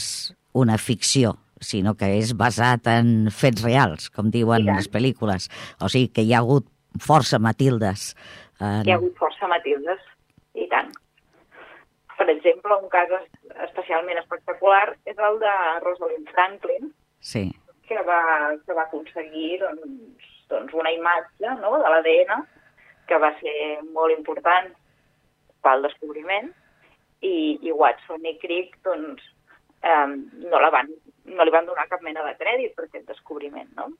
una 0.58 0.78
ficció, 0.82 1.36
sinó 1.62 1.96
que 1.98 2.10
és 2.18 2.34
basat 2.38 2.88
en 2.92 3.30
fets 3.34 3.64
reals, 3.66 4.10
com 4.14 4.32
diuen 4.34 4.66
les 4.68 4.90
pel·lícules. 4.92 5.50
O 5.82 5.90
sigui 5.92 6.12
que 6.14 6.26
hi 6.26 6.34
ha 6.34 6.42
hagut 6.44 6.68
força 7.04 7.40
Matildes. 7.40 8.14
En... 8.60 8.84
Hi 8.86 8.94
ha 8.94 8.98
hagut 8.98 9.18
força 9.20 9.50
Matildes, 9.50 10.02
i 10.58 10.66
tant. 10.72 10.90
Per 12.18 12.26
exemple, 12.34 12.74
un 12.82 12.90
cas 12.90 13.12
especialment 13.68 14.18
espectacular 14.24 14.96
és 15.06 15.20
el 15.30 15.38
de 15.44 15.54
Rosalind 15.84 16.30
Franklin, 16.34 16.90
sí. 17.22 17.46
que, 17.90 18.02
va, 18.08 18.22
que 18.66 18.74
va 18.74 18.88
aconseguir 18.88 19.60
doncs, 19.62 20.26
doncs 20.50 20.74
una 20.74 20.94
imatge 20.96 21.54
no, 21.62 21.76
de 21.84 21.94
l'ADN 21.94 22.46
que 23.08 23.20
va 23.22 23.32
ser 23.40 23.58
molt 23.94 24.16
important 24.16 24.74
pel 25.68 25.84
descobriment 25.84 26.50
i, 27.22 27.58
i 27.62 27.76
Watson 27.76 28.26
i 28.26 28.38
Crick 28.42 28.80
doncs, 28.88 29.24
eh, 29.84 30.08
no, 30.08 30.62
la 30.64 30.72
van, 30.74 30.92
no 31.28 31.46
li 31.46 31.54
van 31.54 31.68
donar 31.68 31.88
cap 31.92 32.04
mena 32.06 32.24
de 32.26 32.36
crèdit 32.40 32.76
per 32.78 32.88
aquest 32.88 33.10
descobriment, 33.12 33.70
no? 33.76 33.92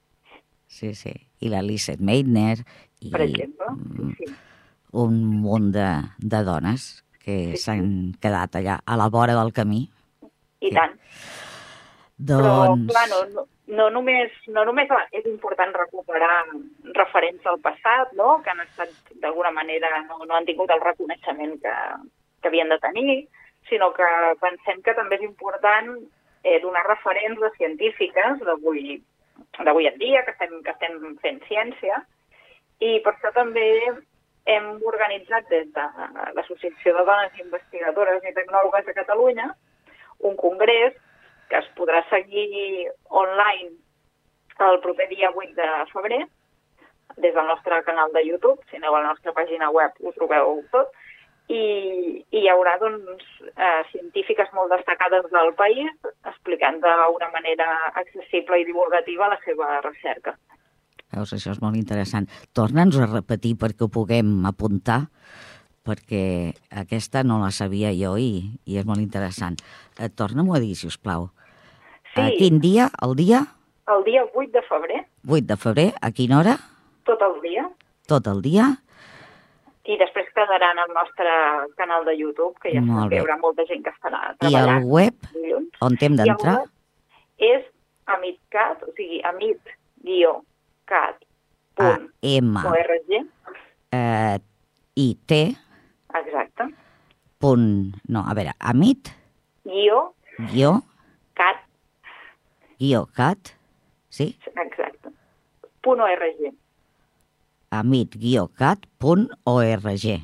Sí, 0.68 0.94
sí. 0.96 1.14
I 1.40 1.52
la 1.52 1.64
Lizeth 1.64 2.04
Meitner. 2.04 2.60
I, 3.00 3.12
per 3.14 3.24
exemple, 3.24 3.72
sí, 3.96 4.14
sí. 4.20 4.34
Un 4.98 5.20
munt 5.44 5.70
de, 5.76 5.88
de 6.18 6.42
dones 6.48 6.88
que 7.24 7.58
s'han 7.60 7.84
sí. 7.84 8.20
quedat 8.24 8.56
allà 8.60 8.80
a 8.84 8.98
la 9.00 9.10
vora 9.14 9.36
del 9.38 9.54
camí. 9.56 9.84
I 10.64 10.72
tant. 10.76 10.96
Doncs... 12.18 12.42
Però, 12.42 12.56
clar, 12.90 13.06
no, 13.12 13.20
no, 13.36 13.46
no, 13.68 13.90
només, 13.92 14.32
no 14.48 14.64
només 14.68 14.92
és 15.12 15.26
important 15.28 15.74
recuperar 15.76 16.44
referents 16.96 17.44
del 17.44 17.60
passat, 17.64 18.14
no? 18.20 18.38
que 18.44 18.54
han 18.54 18.64
estat 18.64 18.94
d'alguna 19.24 19.52
manera, 19.52 19.92
no, 20.08 20.22
no 20.24 20.38
han 20.38 20.48
tingut 20.48 20.72
el 20.72 20.84
reconeixement 20.84 21.58
que, 21.64 21.76
que 22.42 22.52
havien 22.52 22.72
de 22.72 22.80
tenir, 22.84 23.18
sinó 23.70 23.92
que 23.94 24.08
pensem 24.42 24.82
que 24.84 24.96
també 24.96 25.20
és 25.20 25.28
important 25.28 25.94
eh, 26.44 26.60
donar 26.64 26.86
referents 26.88 27.40
de 27.44 27.52
científiques 27.60 28.44
d'avui 28.48 29.02
d'avui 29.62 29.86
en 29.86 29.98
dia, 30.02 30.24
que 30.26 30.32
estem, 30.34 30.54
que 30.66 30.74
estem 30.74 31.18
fent 31.22 31.42
ciència, 31.46 32.00
i 32.82 32.98
per 33.06 33.14
això 33.14 33.30
també 33.36 33.68
hem 34.50 34.68
organitzat 34.90 35.50
des 35.52 35.68
de 35.76 35.86
l'Associació 36.38 36.94
de 36.96 37.04
Dones 37.06 37.42
Investigadores 37.44 38.26
i 38.26 38.34
Tecnòlogues 38.34 38.86
de 38.88 38.96
Catalunya 38.98 39.52
un 40.30 40.38
congrés 40.40 40.96
que 41.50 41.60
es 41.60 41.68
podrà 41.80 42.04
seguir 42.10 42.88
online 43.10 43.76
el 44.68 44.80
proper 44.82 45.08
dia 45.10 45.30
8 45.34 45.54
de 45.58 45.68
febrer 45.92 46.24
des 47.18 47.34
del 47.34 47.48
nostre 47.48 47.84
canal 47.84 48.12
de 48.14 48.26
YouTube. 48.26 48.62
Si 48.70 48.78
aneu 48.78 48.96
a 48.96 49.02
la 49.02 49.14
nostra 49.14 49.34
pàgina 49.34 49.70
web 49.74 49.94
ho 50.04 50.14
trobeu 50.16 50.62
tot. 50.72 50.94
I, 51.48 51.62
i 52.28 52.42
hi 52.42 52.50
haurà 52.52 52.74
doncs, 52.82 53.24
eh, 53.56 53.84
científiques 53.94 54.50
molt 54.54 54.74
destacades 54.74 55.30
del 55.32 55.54
país 55.56 55.88
explicant 56.28 56.82
d'una 56.84 57.30
manera 57.32 57.68
accessible 57.94 58.60
i 58.60 58.66
divulgativa 58.68 59.30
la 59.32 59.40
seva 59.46 59.78
recerca. 59.86 60.36
Veus, 61.16 61.32
això 61.32 61.54
és 61.54 61.62
molt 61.64 61.80
interessant. 61.80 62.28
Torna'ns 62.52 63.00
a 63.00 63.08
repetir 63.08 63.56
perquè 63.56 63.88
ho 63.88 63.94
puguem 63.94 64.44
apuntar, 64.50 65.06
perquè 65.88 66.52
aquesta 66.84 67.24
no 67.24 67.40
la 67.40 67.54
sabia 67.56 67.94
jo 67.96 68.18
i, 68.20 68.44
i 68.68 68.76
és 68.76 68.86
molt 68.86 69.00
interessant. 69.00 69.56
Eh, 69.96 70.12
Torna-m'ho 70.12 70.58
a 70.58 70.60
dir, 70.60 70.76
si 70.76 70.92
us 70.92 71.00
plau. 71.00 71.30
Sí. 72.18 72.26
A 72.26 72.34
quin 72.38 72.60
dia? 72.64 72.90
El 73.06 73.16
dia? 73.20 73.46
El 73.88 74.04
dia 74.04 74.26
8 74.34 74.52
de 74.52 74.64
febrer. 74.68 75.06
8 75.28 75.46
de 75.48 75.58
febrer. 75.58 75.88
A 76.02 76.12
quina 76.12 76.40
hora? 76.42 76.58
Tot 77.08 77.22
el 77.22 77.40
dia. 77.46 77.70
Tot 78.10 78.28
el 78.28 78.42
dia? 78.42 78.72
I 79.88 79.96
després 79.96 80.28
quedaran 80.36 80.82
al 80.84 80.90
nostre 80.92 81.32
canal 81.80 82.04
de 82.04 82.18
YouTube, 82.20 82.58
que 82.60 82.74
ja 82.74 82.82
Molt 82.84 83.14
hi 83.14 83.22
haurà 83.22 83.38
molta 83.40 83.64
gent 83.70 83.86
que 83.86 83.94
estarà 83.94 84.34
treballant. 84.36 84.82
I 84.82 84.84
el 84.84 84.90
web? 84.92 85.30
Dilluns. 85.32 85.78
On 85.86 85.96
hem 86.02 86.18
d'entrar? 86.20 86.58
és 87.38 87.64
amitcat, 88.10 88.82
o 88.84 88.92
sigui, 88.98 89.22
amit 89.26 89.62
guió 90.04 90.42
cat.org. 90.90 92.10
Eh, 93.94 94.38
I 94.98 95.08
T. 95.30 95.40
Exacte. 96.18 96.68
Punt, 97.38 97.94
no, 98.10 98.26
a 98.26 98.34
veure, 98.34 98.56
amit. 98.60 99.12
Guió. 99.64 100.14
Guió. 100.52 100.82
Cat. 101.38 101.62
Guió 102.80 103.06
cat. 103.14 103.54
Sí? 104.10 104.38
Exacte. 104.48 105.10
Punt 105.82 106.02
.org. 106.02 106.56
amit-cat.org. 107.70 110.22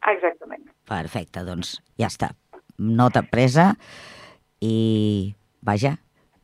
Exactament. 0.00 0.64
Perfecte, 0.88 1.44
doncs 1.44 1.82
ja 2.00 2.08
està. 2.08 2.32
Nota 2.80 3.20
presa 3.28 3.76
i, 4.64 5.34
vaja, 5.60 5.98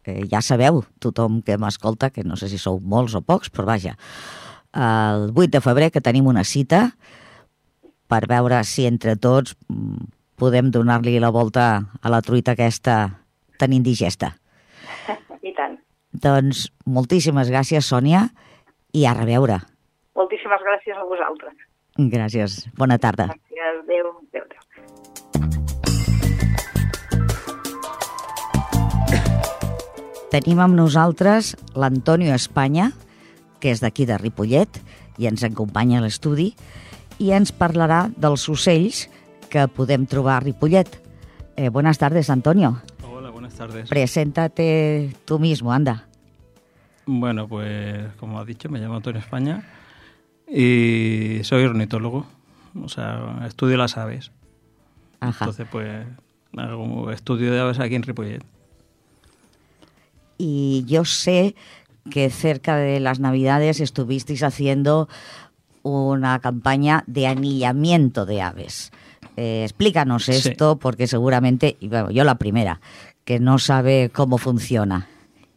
eh, 0.05 0.29
ja 0.29 0.45
sabeu, 0.45 0.85
tothom 1.01 1.41
que 1.43 1.57
m'escolta, 1.57 2.13
que 2.13 2.21
no 2.25 2.37
sé 2.37 2.49
si 2.53 2.61
sou 2.61 2.81
molts 2.81 3.15
o 3.17 3.23
pocs, 3.25 3.49
però 3.51 3.65
vaja, 3.73 3.97
el 4.77 5.33
8 5.33 5.57
de 5.57 5.61
febrer 5.65 5.91
que 5.91 6.05
tenim 6.05 6.29
una 6.29 6.45
cita 6.45 6.91
per 8.07 8.27
veure 8.29 8.61
si 8.69 8.85
entre 8.87 9.17
tots 9.17 9.57
podem 10.37 10.71
donar-li 10.71 11.17
la 11.19 11.33
volta 11.33 11.89
a 12.03 12.13
la 12.13 12.21
truita 12.21 12.53
aquesta 12.53 13.25
tan 13.57 13.73
indigesta. 13.73 14.37
Doncs 16.23 16.69
moltíssimes 16.89 17.51
gràcies, 17.53 17.85
Sònia, 17.85 18.29
i 18.97 19.05
a 19.05 19.13
reveure. 19.17 19.59
Moltíssimes 20.17 20.63
gràcies 20.65 20.97
a 20.97 21.05
vosaltres. 21.05 21.57
Gràcies. 21.97 22.63
Bona 22.77 22.99
tarda. 22.99 23.27
Gràcies. 23.33 23.43
Adéu. 23.85 24.13
Adéu. 24.13 24.45
adéu. 24.45 24.57
Tenim 30.33 30.59
amb 30.61 30.75
nosaltres 30.77 31.55
l'Antonio 31.79 32.35
Espanya, 32.35 32.91
que 33.61 33.71
és 33.73 33.81
d'aquí 33.81 34.05
de 34.09 34.19
Ripollet, 34.21 34.81
i 35.17 35.29
ens 35.31 35.45
acompanya 35.47 36.01
a 36.01 36.05
l'estudi, 36.05 36.51
i 37.23 37.31
ens 37.33 37.53
parlarà 37.57 38.07
dels 38.13 38.49
ocells 38.53 39.07
que 39.49 39.69
podem 39.69 40.05
trobar 40.05 40.37
a 40.37 40.45
Ripollet. 40.45 40.99
Eh, 41.57 41.71
buenas 41.71 41.97
tardes, 41.99 42.29
Antonio. 42.29 42.77
Buenas 43.57 43.75
tardes. 43.75 43.89
Preséntate 43.89 45.15
tú 45.25 45.39
mismo, 45.39 45.73
anda. 45.73 46.07
Bueno, 47.07 47.49
pues 47.49 48.13
como 48.19 48.41
has 48.41 48.47
dicho, 48.47 48.69
me 48.69 48.79
llamo 48.79 48.97
Antonio 48.97 49.21
España 49.21 49.65
y 50.49 51.41
soy 51.43 51.65
ornitólogo, 51.65 52.27
o 52.83 52.89
sea, 52.89 53.45
estudio 53.47 53.77
las 53.77 53.97
aves. 53.97 54.33
Ajá. 55.21 55.45
Entonces, 55.45 55.67
pues, 55.71 56.07
hago 56.57 57.11
estudio 57.11 57.53
de 57.53 57.61
aves 57.61 57.79
aquí 57.79 57.95
en 57.95 58.03
Ripollet 58.03 58.43
y 60.39 60.85
yo 60.87 61.05
sé 61.05 61.55
que 62.11 62.31
cerca 62.31 62.77
de 62.77 63.01
las 63.01 63.21
Navidades 63.21 63.81
estuvisteis 63.81 64.43
haciendo 64.43 65.09
una 65.83 66.41
campaña 66.41 67.05
de 67.07 67.27
anillamiento 67.27 68.27
de 68.27 68.43
aves. 68.43 68.93
Eh, 69.37 69.65
explícanos 69.65 70.29
esto, 70.29 70.77
porque 70.77 71.07
seguramente, 71.07 71.77
y 71.81 71.89
bueno, 71.89 72.11
yo 72.11 72.25
la 72.25 72.37
primera, 72.37 72.81
que 73.27 73.41
no 73.41 73.59
sabe 73.59 74.11
cómo 74.15 74.39
funciona 74.39 75.09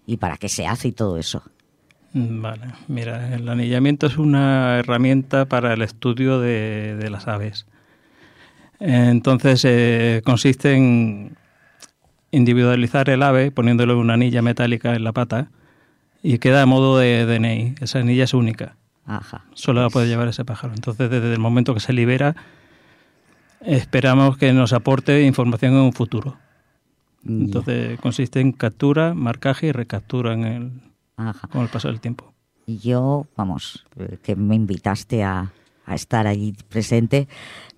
y 0.06 0.18
para 0.18 0.38
qué 0.38 0.50
se 0.50 0.66
hace 0.66 0.90
y 0.90 0.92
todo 0.92 1.18
eso. 1.18 1.44
Vale, 2.14 2.66
mira, 2.88 3.36
el 3.36 3.48
anillamiento 3.48 4.08
es 4.08 4.18
una 4.18 4.80
herramienta 4.80 5.46
para 5.46 5.74
el 5.74 5.84
estudio 5.84 6.40
de, 6.40 7.08
las 7.12 7.28
aves. 7.28 7.68
Entonces 8.80 9.64
eh, 9.66 10.22
consiste 10.26 10.74
en 10.74 11.38
individualizar 12.32 13.08
el 13.10 13.22
ave 13.22 13.52
poniéndole 13.52 13.94
una 13.94 14.16
anilla 14.16 14.42
metálica 14.42 14.96
en 14.96 15.04
la 15.04 15.12
pata 15.12 15.52
y 16.24 16.40
queda 16.40 16.64
a 16.64 16.66
modo 16.66 16.98
de 16.98 17.28
DNI. 17.28 17.76
Esa 17.82 18.00
anilla 18.00 18.24
es 18.24 18.34
única. 18.34 18.78
Ajá. 19.06 19.46
Solo 19.54 19.84
la 19.84 19.90
puede 19.90 20.08
llevar 20.08 20.28
ese 20.28 20.44
pájaro. 20.44 20.74
Entonces, 20.74 21.12
desde 21.12 21.34
el 21.34 21.40
momento 21.40 21.76
que 21.76 21.82
se 21.82 21.94
libera, 21.94 22.36
esperamos 23.62 24.38
que 24.38 24.54
nos 24.54 24.74
aporte 24.74 25.22
información 25.22 25.74
en 25.74 25.82
un 25.82 25.94
futuro. 25.94 26.38
Entonces, 27.26 28.00
consiste 28.00 28.40
en 28.40 28.52
captura, 28.52 29.14
marcaje 29.14 29.68
y 29.68 29.72
recaptura 29.72 30.34
en 30.34 30.44
el, 30.46 30.72
con 31.52 31.62
el 31.62 31.68
paso 31.70 31.88
del 31.88 32.00
tiempo. 32.00 32.34
Yo, 32.66 33.26
vamos, 33.36 33.86
que 34.24 34.36
me 34.36 34.56
invitaste 34.56 35.24
a, 35.24 35.52
estar 35.88 36.28
allí 36.28 36.54
presente, 36.70 37.28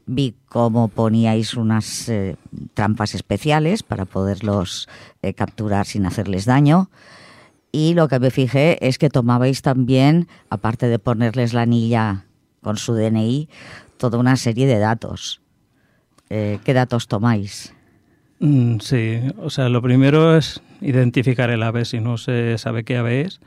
vi 0.05 0.36
cómo 0.50 0.89
poníais 0.89 1.53
unas 1.53 2.10
eh, 2.10 2.36
trampas 2.74 3.15
especiales 3.15 3.83
para 3.83 4.03
poderlos 4.03 4.89
eh, 5.21 5.33
capturar 5.33 5.86
sin 5.86 6.05
hacerles 6.05 6.43
daño. 6.43 6.89
Y 7.71 7.93
lo 7.93 8.10
que 8.10 8.19
me 8.19 8.29
fijé 8.29 8.86
es 8.86 8.98
que 8.98 9.10
tomabais 9.10 9.62
también, 9.62 10.27
aparte 10.50 10.89
de 10.89 11.00
ponerles 11.00 11.53
la 11.53 11.62
anilla 11.62 12.25
con 12.62 12.75
su 12.75 12.95
DNI, 12.95 13.48
toda 13.95 14.17
una 14.17 14.36
serie 14.36 14.67
de 14.67 14.79
datos. 14.79 15.41
Eh, 16.29 16.60
¿Qué 16.65 16.74
datos 16.74 17.07
tomáis? 17.07 17.74
Mm, 18.41 18.79
sí, 18.79 19.19
o 19.38 19.50
sea, 19.50 19.69
lo 19.69 19.81
primero 19.81 20.36
es 20.36 20.62
identificar 20.81 21.50
el 21.50 21.63
ave. 21.63 21.86
Si 21.86 22.00
no 22.00 22.17
se 22.17 22.57
sabe 22.57 22.83
qué 22.83 22.98
ave 22.98 23.21
es, 23.21 23.39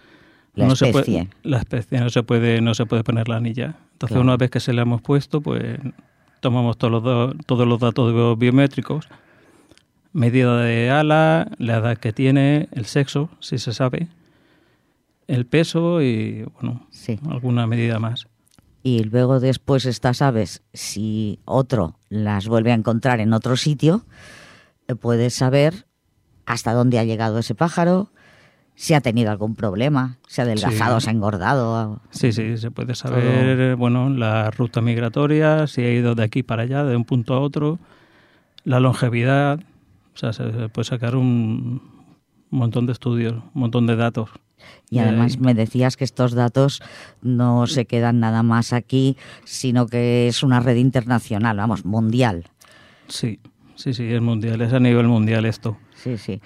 la 0.54 0.66
no 0.66 0.72
especie. 0.72 1.02
Se 1.02 1.02
puede, 1.02 1.28
la 1.42 1.58
especie 1.58 2.00
no 2.00 2.08
se 2.08 2.22
puede 2.22 2.60
no 2.62 2.74
se 2.74 2.86
puede 2.86 3.04
poner 3.04 3.28
la 3.28 3.36
anilla. 3.36 3.74
Entonces, 3.92 4.16
una 4.16 4.36
vez 4.36 4.50
que 4.50 4.60
se 4.60 4.72
le 4.72 4.80
hemos 4.82 5.02
puesto, 5.02 5.40
pues 5.42 5.78
tomamos 6.40 6.78
todos 6.78 7.02
los, 7.02 7.36
todos 7.44 7.68
los 7.68 7.80
datos 7.80 8.38
biométricos 8.38 9.08
medida 10.14 10.62
de 10.62 10.90
ala, 10.90 11.50
la 11.58 11.76
edad 11.76 11.98
que 11.98 12.14
tiene, 12.14 12.68
el 12.72 12.86
sexo, 12.86 13.28
si 13.40 13.58
se 13.58 13.74
sabe, 13.74 14.08
el 15.26 15.44
peso 15.44 16.00
y, 16.00 16.46
bueno, 16.54 16.86
alguna 17.28 17.66
medida 17.66 17.98
más. 17.98 18.26
Y 18.82 19.02
luego 19.04 19.40
después 19.40 19.84
estas 19.86 20.22
aves, 20.22 20.62
si 20.72 21.40
otro 21.44 21.98
las 22.08 22.48
vuelve 22.48 22.70
a 22.70 22.74
encontrar 22.74 23.20
en 23.20 23.32
otro 23.32 23.56
sitio, 23.56 24.04
puedes 25.00 25.34
saber 25.34 25.86
hasta 26.46 26.72
dónde 26.72 26.98
ha 26.98 27.04
llegado 27.04 27.38
ese 27.38 27.54
pájaro, 27.54 28.10
si 28.74 28.94
ha 28.94 29.00
tenido 29.00 29.30
algún 29.30 29.54
problema, 29.54 30.18
si 30.26 30.40
ha 30.40 30.44
adelgazado, 30.44 31.00
se 31.00 31.10
ha 31.10 31.12
engordado. 31.12 32.00
Sí, 32.10 32.32
sí, 32.32 32.56
se 32.56 32.70
puede 32.70 32.94
saber, 32.94 33.76
bueno, 33.76 34.10
la 34.10 34.50
ruta 34.50 34.80
migratoria, 34.80 35.66
si 35.66 35.82
ha 35.82 35.92
ido 35.92 36.14
de 36.14 36.24
aquí 36.24 36.42
para 36.42 36.64
allá, 36.64 36.84
de 36.84 36.96
un 36.96 37.04
punto 37.04 37.34
a 37.34 37.40
otro, 37.40 37.78
la 38.64 38.80
longevidad, 38.80 39.60
o 40.14 40.16
sea, 40.16 40.32
se 40.32 40.42
puede 40.68 40.84
sacar 40.84 41.16
un 41.16 41.82
montón 42.50 42.86
de 42.86 42.92
estudios, 42.92 43.34
un 43.34 43.60
montón 43.60 43.86
de 43.86 43.96
datos. 43.96 44.30
Y 44.88 44.98
además 44.98 45.38
me 45.38 45.54
decías 45.54 45.96
que 45.96 46.04
estos 46.04 46.32
datos 46.32 46.82
no 47.20 47.66
se 47.66 47.86
quedan 47.86 48.20
nada 48.20 48.42
más 48.42 48.72
aquí, 48.72 49.16
sino 49.44 49.86
que 49.86 50.28
es 50.28 50.42
una 50.42 50.60
red 50.60 50.76
internacional, 50.76 51.56
vamos, 51.56 51.84
mundial. 51.84 52.44
Sí, 53.08 53.40
sí, 53.74 53.94
sí, 53.94 54.12
es 54.12 54.20
mundial, 54.20 54.60
es 54.60 54.72
a 54.72 54.80
nivel 54.80 55.06
mundial 55.06 55.44
esto. 55.44 55.76
Sí, 55.94 56.18
sí. 56.18 56.40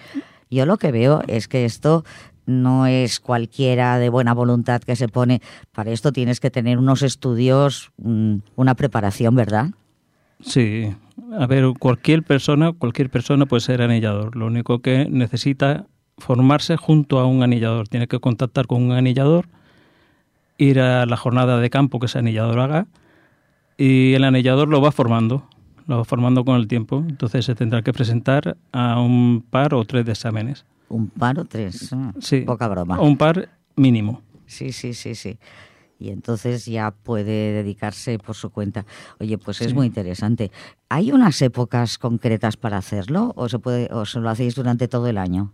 Yo 0.50 0.66
lo 0.66 0.78
que 0.78 0.92
veo 0.92 1.22
es 1.26 1.48
que 1.48 1.64
esto 1.64 2.04
no 2.46 2.86
es 2.86 3.20
cualquiera 3.20 3.98
de 3.98 4.08
buena 4.08 4.32
voluntad 4.32 4.80
que 4.80 4.96
se 4.96 5.08
pone. 5.08 5.42
Para 5.72 5.90
esto 5.90 6.12
tienes 6.12 6.40
que 6.40 6.50
tener 6.50 6.78
unos 6.78 7.02
estudios, 7.02 7.90
una 7.98 8.74
preparación, 8.74 9.34
¿verdad? 9.34 9.70
Sí, 10.40 10.94
a 11.38 11.46
ver, 11.46 11.72
cualquier 11.78 12.22
persona, 12.22 12.72
cualquier 12.72 13.10
persona 13.10 13.44
puede 13.46 13.60
ser 13.60 13.82
anillador. 13.82 14.34
Lo 14.34 14.46
único 14.46 14.80
que 14.80 15.06
necesita 15.10 15.86
formarse 16.16 16.76
junto 16.76 17.18
a 17.18 17.26
un 17.26 17.42
anillador. 17.42 17.88
Tiene 17.88 18.08
que 18.08 18.18
contactar 18.18 18.66
con 18.66 18.82
un 18.82 18.92
anillador, 18.92 19.46
ir 20.56 20.80
a 20.80 21.06
la 21.06 21.16
jornada 21.16 21.60
de 21.60 21.70
campo 21.70 22.00
que 22.00 22.06
ese 22.06 22.18
anillador 22.18 22.58
haga 22.60 22.86
y 23.76 24.14
el 24.14 24.24
anillador 24.24 24.68
lo 24.68 24.80
va 24.80 24.90
formando, 24.90 25.48
lo 25.88 25.96
va 25.96 26.04
formando 26.04 26.44
con 26.44 26.54
el 26.54 26.68
tiempo. 26.68 27.04
Entonces 27.08 27.44
se 27.44 27.56
tendrá 27.56 27.82
que 27.82 27.92
presentar 27.92 28.56
a 28.70 29.00
un 29.00 29.44
par 29.50 29.74
o 29.74 29.84
tres 29.84 30.06
de 30.06 30.12
exámenes. 30.12 30.64
Un 30.88 31.08
par 31.08 31.40
o 31.40 31.44
tres, 31.44 31.92
ah, 31.92 32.12
sí, 32.20 32.42
poca 32.42 32.68
broma. 32.68 33.00
Un 33.00 33.16
par 33.16 33.48
mínimo. 33.74 34.22
Sí, 34.46 34.72
sí, 34.72 34.94
sí, 34.94 35.16
sí 35.16 35.38
y 35.98 36.10
entonces 36.10 36.64
ya 36.66 36.92
puede 36.92 37.52
dedicarse 37.52 38.18
por 38.18 38.34
su 38.36 38.50
cuenta. 38.50 38.86
Oye, 39.18 39.36
pues 39.38 39.60
es 39.60 39.74
muy 39.74 39.86
interesante. 39.86 40.50
¿Hay 40.88 41.12
unas 41.12 41.42
épocas 41.42 41.98
concretas 41.98 42.56
para 42.56 42.76
hacerlo 42.76 43.32
o 43.36 43.48
se 43.48 43.58
puede 43.58 43.88
o 43.92 44.06
se 44.06 44.20
lo 44.20 44.30
hacéis 44.30 44.54
durante 44.54 44.88
todo 44.88 45.08
el 45.08 45.18
año? 45.18 45.52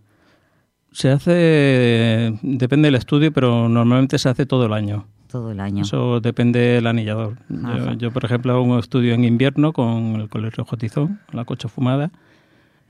Se 0.93 1.11
hace 1.11 2.39
depende 2.43 2.87
del 2.87 2.95
estudio, 2.95 3.33
pero 3.33 3.69
normalmente 3.69 4.19
se 4.19 4.29
hace 4.29 4.47
todo 4.47 4.67
el 4.67 4.73
año. 4.73 5.07
Todo 5.35 5.51
el 5.51 5.59
año. 5.59 5.83
Eso 5.83 6.21
depende 6.21 6.61
del 6.61 6.87
anillador. 6.87 7.39
Yo, 7.99 8.13
por 8.13 8.25
ejemplo, 8.25 8.53
hago 8.53 8.63
un 8.63 8.79
estudio 8.79 9.15
en 9.15 9.25
invierno 9.25 9.73
con 9.73 10.15
el 10.15 10.29
colegio 10.29 10.65
Jotizón, 10.65 11.19
la 11.33 11.45
cocha 11.45 11.67
fumada, 11.67 12.13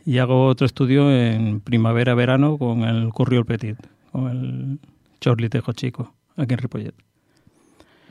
y 0.04 0.18
hago 0.18 0.44
otro 0.44 0.66
estudio 0.66 1.10
en 1.10 1.60
primavera-verano 1.60 2.58
con 2.58 2.82
el 2.82 3.08
Curriol 3.14 3.46
Petit, 3.46 3.78
con 4.12 4.28
el 4.28 4.78
Chorlitejo 5.22 5.72
Chico, 5.72 6.12
aquí 6.36 6.52
en 6.52 6.58
Ripollet. 6.58 6.94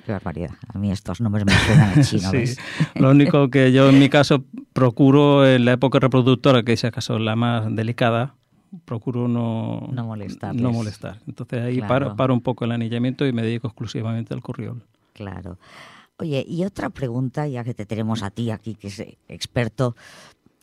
Qué 0.04 0.13
barbaridad. 0.13 0.50
A 0.74 0.80
mí 0.80 0.91
estos 0.91 1.22
nombres 1.22 1.46
me 1.46 1.54
suenan 1.54 1.93
en 1.96 2.04
chino. 2.04 2.32
sí. 2.32 2.56
Lo 2.96 3.12
único 3.12 3.52
que 3.52 3.72
yo 3.72 3.88
en 3.88 4.00
mi 4.00 4.10
caso 4.17 4.46
procuro 4.74 5.46
en 5.48 5.63
la 5.65 5.74
época 5.74 6.00
reproductora, 6.00 6.63
que 6.63 6.74
es 6.74 6.84
acaso 6.84 7.19
la 7.19 7.36
más 7.36 7.67
delicada, 7.76 8.34
procuro 8.86 9.27
no, 9.27 9.89
no, 9.91 10.05
molestar. 10.05 10.55
no 10.55 10.71
molestar. 10.71 11.19
Entonces 11.27 11.62
ahí 11.62 11.81
paro, 11.81 12.15
paro, 12.15 12.33
un 12.33 12.41
poco 12.41 12.65
el 12.65 12.71
anillamiento 12.71 13.25
y 13.25 13.33
me 13.33 13.41
dedico 13.41 13.67
exclusivamente 13.67 14.33
al 14.33 14.41
corriol. 14.41 14.83
Claro. 15.13 15.57
Oye, 16.17 16.45
y 16.47 16.63
otra 16.63 16.89
pregunta, 16.89 17.47
ya 17.47 17.63
que 17.63 17.73
te 17.73 17.86
tenemos 17.86 18.23
a 18.23 18.31
ti 18.31 18.51
aquí, 18.51 18.75
que 18.75 18.88
es 18.88 18.99
experto. 19.27 19.95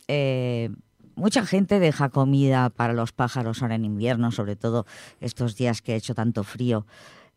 Eh, 0.07 0.69
mucha 1.15 1.45
gente 1.45 1.79
deja 1.79 2.09
comida 2.09 2.69
para 2.69 2.93
los 2.93 3.11
pájaros 3.11 3.61
ahora 3.61 3.75
en 3.75 3.85
invierno, 3.85 4.31
sobre 4.31 4.55
todo 4.55 4.85
estos 5.19 5.55
días 5.55 5.81
que 5.81 5.93
ha 5.93 5.95
hecho 5.95 6.15
tanto 6.15 6.43
frío 6.43 6.85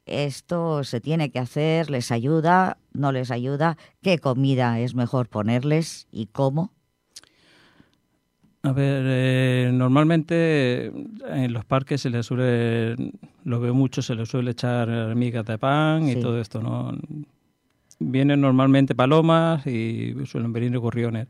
esto 0.07 0.85
se 0.85 1.01
tiene 1.01 1.31
que 1.31 1.39
hacer, 1.39 1.91
les 1.91 2.11
ayuda, 2.13 2.79
no 2.93 3.13
les 3.13 3.31
ayuda, 3.31 3.79
qué 4.03 4.19
comida 4.19 4.79
es 4.81 4.95
mejor 4.95 5.29
ponerles 5.29 6.09
y 6.13 6.27
cómo. 6.27 6.74
A 8.65 8.73
ver, 8.73 9.05
eh, 9.07 9.71
normalmente 9.73 10.87
en 10.87 11.53
los 11.53 11.67
parques 11.67 12.01
se 12.01 12.09
les 12.09 12.25
suele, 12.25 12.97
lo 13.45 13.61
veo 13.61 13.75
mucho, 13.75 14.01
se 14.01 14.15
les 14.15 14.27
suele 14.27 14.53
echar 14.53 15.15
migas 15.15 15.45
de 15.45 15.59
pan 15.59 16.09
y 16.09 16.17
todo 16.17 16.41
esto, 16.41 16.63
¿no? 16.63 16.97
Vienen 17.99 18.41
normalmente 18.41 18.95
palomas 18.95 19.67
y 19.67 20.15
suelen 20.25 20.55
venir 20.55 20.79
gorriones. 20.79 21.29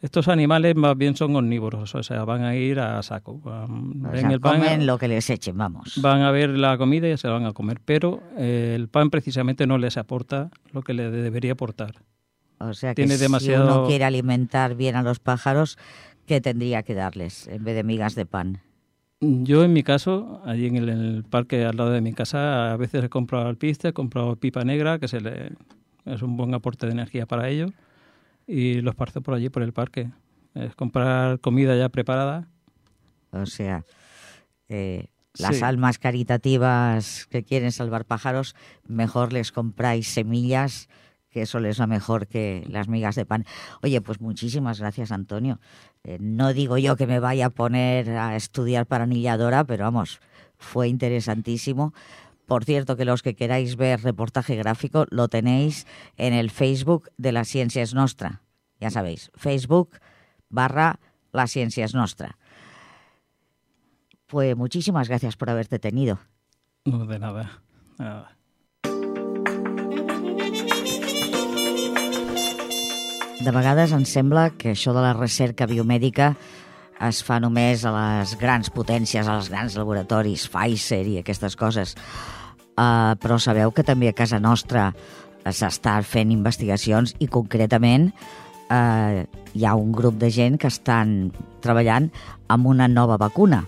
Estos 0.00 0.28
animales 0.28 0.74
más 0.74 0.96
bien 0.96 1.14
son 1.14 1.36
omnívoros, 1.36 1.94
o 1.94 2.02
sea, 2.02 2.24
van 2.24 2.44
a 2.44 2.56
ir 2.56 2.80
a 2.80 3.02
saco. 3.02 3.38
ven 3.44 4.30
el 4.30 4.40
pan, 4.40 4.62
comen 4.62 4.86
lo 4.86 4.96
que 4.96 5.08
les 5.08 5.28
echen, 5.28 5.58
vamos. 5.58 6.00
Van 6.00 6.22
a 6.22 6.30
ver 6.30 6.48
la 6.48 6.78
comida 6.78 7.10
y 7.10 7.18
se 7.18 7.28
la 7.28 7.34
van 7.34 7.44
a 7.44 7.52
comer, 7.52 7.78
pero 7.84 8.22
eh, 8.38 8.72
el 8.74 8.88
pan 8.88 9.10
precisamente 9.10 9.66
no 9.66 9.76
les 9.76 9.98
aporta 9.98 10.48
lo 10.72 10.80
que 10.80 10.94
le 10.94 11.10
debería 11.10 11.52
aportar. 11.52 11.96
O 12.60 12.74
sea 12.74 12.94
que 12.94 13.08
si 13.08 13.52
uno 13.52 13.86
quiere 13.86 14.04
alimentar 14.04 14.74
bien 14.74 14.94
a 14.94 15.02
los 15.02 15.18
pájaros, 15.18 15.78
¿qué 16.30 16.40
tendría 16.40 16.84
que 16.84 16.94
darles 16.94 17.48
en 17.48 17.64
vez 17.64 17.74
de 17.74 17.82
migas 17.82 18.14
de 18.14 18.24
pan? 18.24 18.60
Yo 19.18 19.64
en 19.64 19.72
mi 19.72 19.82
caso, 19.82 20.40
allí 20.44 20.68
en 20.68 20.76
el, 20.76 21.24
parque 21.24 21.64
al 21.64 21.76
lado 21.76 21.90
de 21.90 22.00
mi 22.00 22.12
casa, 22.12 22.72
a 22.72 22.76
veces 22.76 23.02
he 23.02 23.08
comprado 23.08 23.48
alpiste, 23.48 23.88
he 23.88 23.92
comprado 23.92 24.36
pipa 24.36 24.62
negra, 24.62 25.00
que 25.00 25.08
se 25.08 25.20
le, 25.20 25.50
es 26.04 26.22
un 26.22 26.36
buen 26.36 26.54
aporte 26.54 26.86
de 26.86 26.92
energía 26.92 27.26
para 27.26 27.48
ellos 27.48 27.72
y 28.46 28.80
los 28.80 28.94
parto 28.94 29.22
por 29.22 29.34
allí, 29.34 29.48
por 29.48 29.64
el 29.64 29.72
parque. 29.72 30.08
Es 30.54 30.76
comprar 30.76 31.40
comida 31.40 31.76
ya 31.76 31.88
preparada. 31.88 32.46
O 33.32 33.46
sea, 33.46 33.84
eh, 34.68 35.08
las 35.36 35.64
almas 35.64 35.98
caritativas 35.98 37.26
que 37.26 37.42
quieren 37.42 37.72
salvar 37.72 38.04
pájaros, 38.04 38.54
mejor 38.86 39.32
les 39.32 39.50
compráis 39.50 40.06
semillas, 40.06 40.88
que 41.30 41.42
eso 41.42 41.60
les 41.60 41.80
va 41.80 41.86
mejor 41.86 42.26
que 42.26 42.64
las 42.68 42.88
migas 42.88 43.14
de 43.14 43.24
pan. 43.24 43.46
Oye, 43.82 44.00
pues 44.00 44.20
muchísimas 44.20 44.80
gracias, 44.80 45.12
Antonio. 45.12 45.60
Eh, 46.04 46.18
no 46.20 46.52
digo 46.52 46.76
yo 46.76 46.96
que 46.96 47.06
me 47.06 47.20
vaya 47.20 47.46
a 47.46 47.50
poner 47.50 48.10
a 48.10 48.36
estudiar 48.36 48.86
para 48.86 49.04
anilladora, 49.04 49.64
pero 49.64 49.84
vamos, 49.84 50.20
fue 50.58 50.88
interesantísimo. 50.88 51.94
Por 52.46 52.64
cierto, 52.64 52.96
que 52.96 53.04
los 53.04 53.22
que 53.22 53.36
queráis 53.36 53.76
ver 53.76 54.02
reportaje 54.02 54.56
gráfico 54.56 55.06
lo 55.10 55.28
tenéis 55.28 55.86
en 56.16 56.32
el 56.32 56.50
Facebook 56.50 57.10
de 57.16 57.32
La 57.32 57.44
Ciencia 57.44 57.82
es 57.82 57.94
Nostra. 57.94 58.42
Ya 58.80 58.90
sabéis, 58.90 59.30
Facebook 59.34 60.00
barra 60.48 60.98
La 61.32 61.46
Ciencia 61.46 61.84
es 61.84 61.94
Nostra. 61.94 62.38
Pues 64.26 64.56
muchísimas 64.56 65.08
gracias 65.08 65.36
por 65.36 65.50
haberte 65.50 65.78
tenido. 65.78 66.18
No, 66.84 67.06
de 67.06 67.18
nada. 67.18 67.62
Nada. 67.98 68.36
De 73.40 73.52
vegades 73.56 73.94
ens 73.96 74.10
sembla 74.12 74.50
que 74.52 74.74
això 74.74 74.92
de 74.92 75.00
la 75.00 75.14
recerca 75.16 75.64
biomèdica 75.64 76.34
es 77.06 77.22
fa 77.24 77.38
només 77.40 77.86
a 77.88 77.92
les 77.94 78.34
grans 78.36 78.68
potències, 78.68 79.24
als 79.24 79.48
grans 79.48 79.78
laboratoris, 79.80 80.44
Pfizer 80.52 81.00
i 81.08 81.16
aquestes 81.22 81.56
coses. 81.56 81.94
Uh, 82.76 83.16
però 83.16 83.38
sabeu 83.40 83.72
que 83.72 83.84
també 83.86 84.10
a 84.10 84.16
casa 84.16 84.36
nostra 84.44 84.90
s'està 85.48 85.96
fent 86.04 86.34
investigacions 86.36 87.16
i 87.16 87.30
concretament 87.32 88.10
uh, 88.12 89.24
hi 89.24 89.64
ha 89.64 89.72
un 89.72 89.96
grup 89.96 90.20
de 90.20 90.28
gent 90.28 90.60
que 90.60 90.68
estan 90.68 91.32
treballant 91.64 92.12
amb 92.52 92.68
una 92.68 92.92
nova 92.92 93.16
vacuna. 93.16 93.64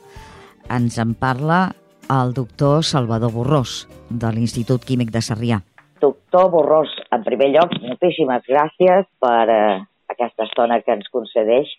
Ens 0.69 1.01
en 1.01 1.17
parla 1.17 1.65
el 2.13 2.37
doctor 2.37 2.85
Salvador 2.85 3.33
Borrós, 3.33 3.87
de 4.11 4.37
l'Institut 4.37 4.85
Químic 4.85 5.17
de 5.17 5.25
Sarrià. 5.25 5.63
Doctor 6.03 6.51
Borrós, 6.51 6.93
en 7.15 7.25
primer 7.25 7.53
lloc, 7.55 7.75
moltíssimes 7.87 8.45
gràcies 8.51 9.09
per 9.23 9.43
uh, 9.55 9.81
aquesta 10.11 10.49
estona 10.49 10.81
que 10.83 10.97
ens 10.99 11.11
concedeix 11.15 11.71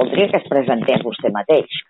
Voldria 0.00 0.30
que 0.32 0.38
es 0.40 0.48
presentés 0.48 1.02
vostè 1.04 1.28
mateix. 1.34 1.80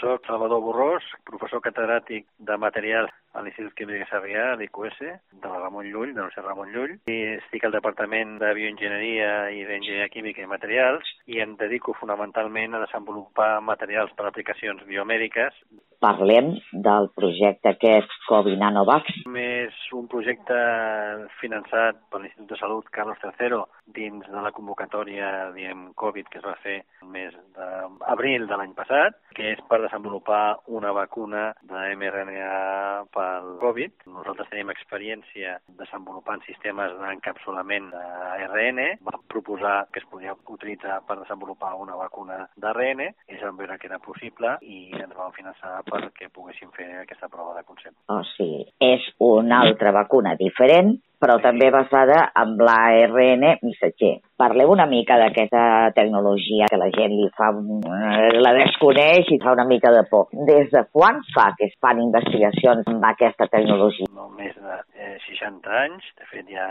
Soc 0.00 0.26
Salvador 0.26 0.60
Borrós, 0.64 1.04
professor 1.28 1.62
catedràtic 1.64 2.26
de 2.38 2.56
material 2.60 3.08
a 3.34 3.42
l'Institut 3.44 3.74
Químic 3.78 4.02
de 4.02 4.06
Sarrià, 4.10 4.46
l'IQS, 4.58 4.98
de 5.42 5.50
la 5.50 5.60
Ramon 5.62 5.86
Llull, 5.86 6.14
de 6.14 6.18
l'Universitat 6.18 6.46
Ramon 6.46 6.72
Llull, 6.74 6.96
i 7.12 7.18
estic 7.36 7.66
al 7.66 7.74
Departament 7.76 8.38
de 8.42 8.50
Bioenginyeria 8.58 9.30
i 9.54 9.62
d'Enginyeria 9.68 10.08
Química 10.10 10.42
i 10.42 10.50
Materials 10.50 11.12
i 11.30 11.38
em 11.44 11.54
dedico 11.60 11.94
fonamentalment 11.98 12.74
a 12.74 12.82
desenvolupar 12.86 13.60
materials 13.62 14.10
per 14.16 14.26
a 14.26 14.32
aplicacions 14.32 14.82
biomèdiques. 14.88 15.54
Parlem 16.00 16.54
del 16.72 17.10
projecte 17.12 17.74
aquest 17.74 18.12
Covid 18.26 18.56
Nanovax. 18.58 19.20
És 19.40 19.76
un 19.94 20.08
projecte 20.10 20.56
finançat 21.42 22.00
per 22.10 22.22
l'Institut 22.22 22.54
de 22.54 22.58
Salut 22.58 22.88
Carlos 22.94 23.20
III 23.20 23.62
dins 23.94 24.26
de 24.26 24.42
la 24.42 24.52
convocatòria, 24.56 25.50
diem, 25.54 25.90
Covid, 26.00 26.30
que 26.32 26.40
es 26.40 26.46
va 26.46 26.56
fer 26.64 26.80
el 27.04 27.12
mes 27.12 27.36
d'abril 27.54 28.48
de 28.48 28.58
l'any 28.58 28.72
passat, 28.78 29.20
que 29.36 29.52
és 29.52 29.62
per 29.70 29.80
desenvolupar 29.84 30.58
una 30.66 30.90
vacuna 30.92 31.54
de 31.62 31.82
mRNA 31.94 33.04
pel 33.14 33.50
Covid. 33.62 34.06
Nosaltres 34.10 34.50
tenim 34.50 34.72
experiència 34.72 35.56
desenvolupant 35.78 36.42
sistemes 36.46 36.96
d'encapsulament 36.98 37.90
d'ARN. 37.94 38.80
Vam 39.06 39.22
proposar 39.30 39.76
que 39.92 40.02
es 40.02 40.08
podia 40.10 40.34
utilitzar 40.34 41.00
per 41.06 41.20
desenvolupar 41.22 41.76
una 41.78 41.94
vacuna 42.00 42.40
d'ARN. 42.58 43.04
Ells 43.30 43.44
van 43.46 43.60
veure 43.60 43.78
que 43.78 43.86
era 43.90 44.00
possible 44.02 44.56
i 44.66 44.88
ens 44.98 45.14
van 45.14 45.36
finançar 45.38 45.78
perquè 45.86 46.32
poguéssim 46.34 46.74
fer 46.74 46.90
aquesta 47.04 47.30
prova 47.30 47.54
de 47.58 47.66
concepte. 47.68 48.00
O 48.10 48.24
sigui, 48.34 48.66
és 48.82 49.06
una 49.22 49.62
altra 49.68 49.94
vacuna 49.94 50.34
diferent 50.40 50.98
però 51.20 51.36
també 51.44 51.68
basada 51.72 52.22
en 52.40 52.56
l'ARN 52.64 53.44
missatger. 53.62 54.14
Parleu 54.40 54.72
una 54.72 54.86
mica 54.88 55.18
d'aquesta 55.20 55.62
tecnologia 55.96 56.68
que 56.70 56.78
la 56.80 56.88
gent 56.94 57.12
li 57.12 57.28
fa, 57.36 57.50
eh, 57.52 58.30
la 58.40 58.54
desconeix 58.56 59.28
i 59.28 59.40
fa 59.42 59.52
una 59.52 59.68
mica 59.68 59.92
de 59.92 60.06
por. 60.08 60.30
Des 60.48 60.70
de 60.72 60.86
quan 60.92 61.20
fa 61.34 61.50
que 61.58 61.68
es 61.68 61.76
fan 61.84 62.00
investigacions 62.00 62.88
amb 62.88 63.04
aquesta 63.12 63.50
tecnologia? 63.52 64.08
No, 64.16 64.30
més 64.38 64.56
de 64.56 64.80
60 65.26 65.76
anys. 65.82 66.06
De 66.18 66.26
fet, 66.30 66.48
hi 66.50 66.58
ha 66.60 66.68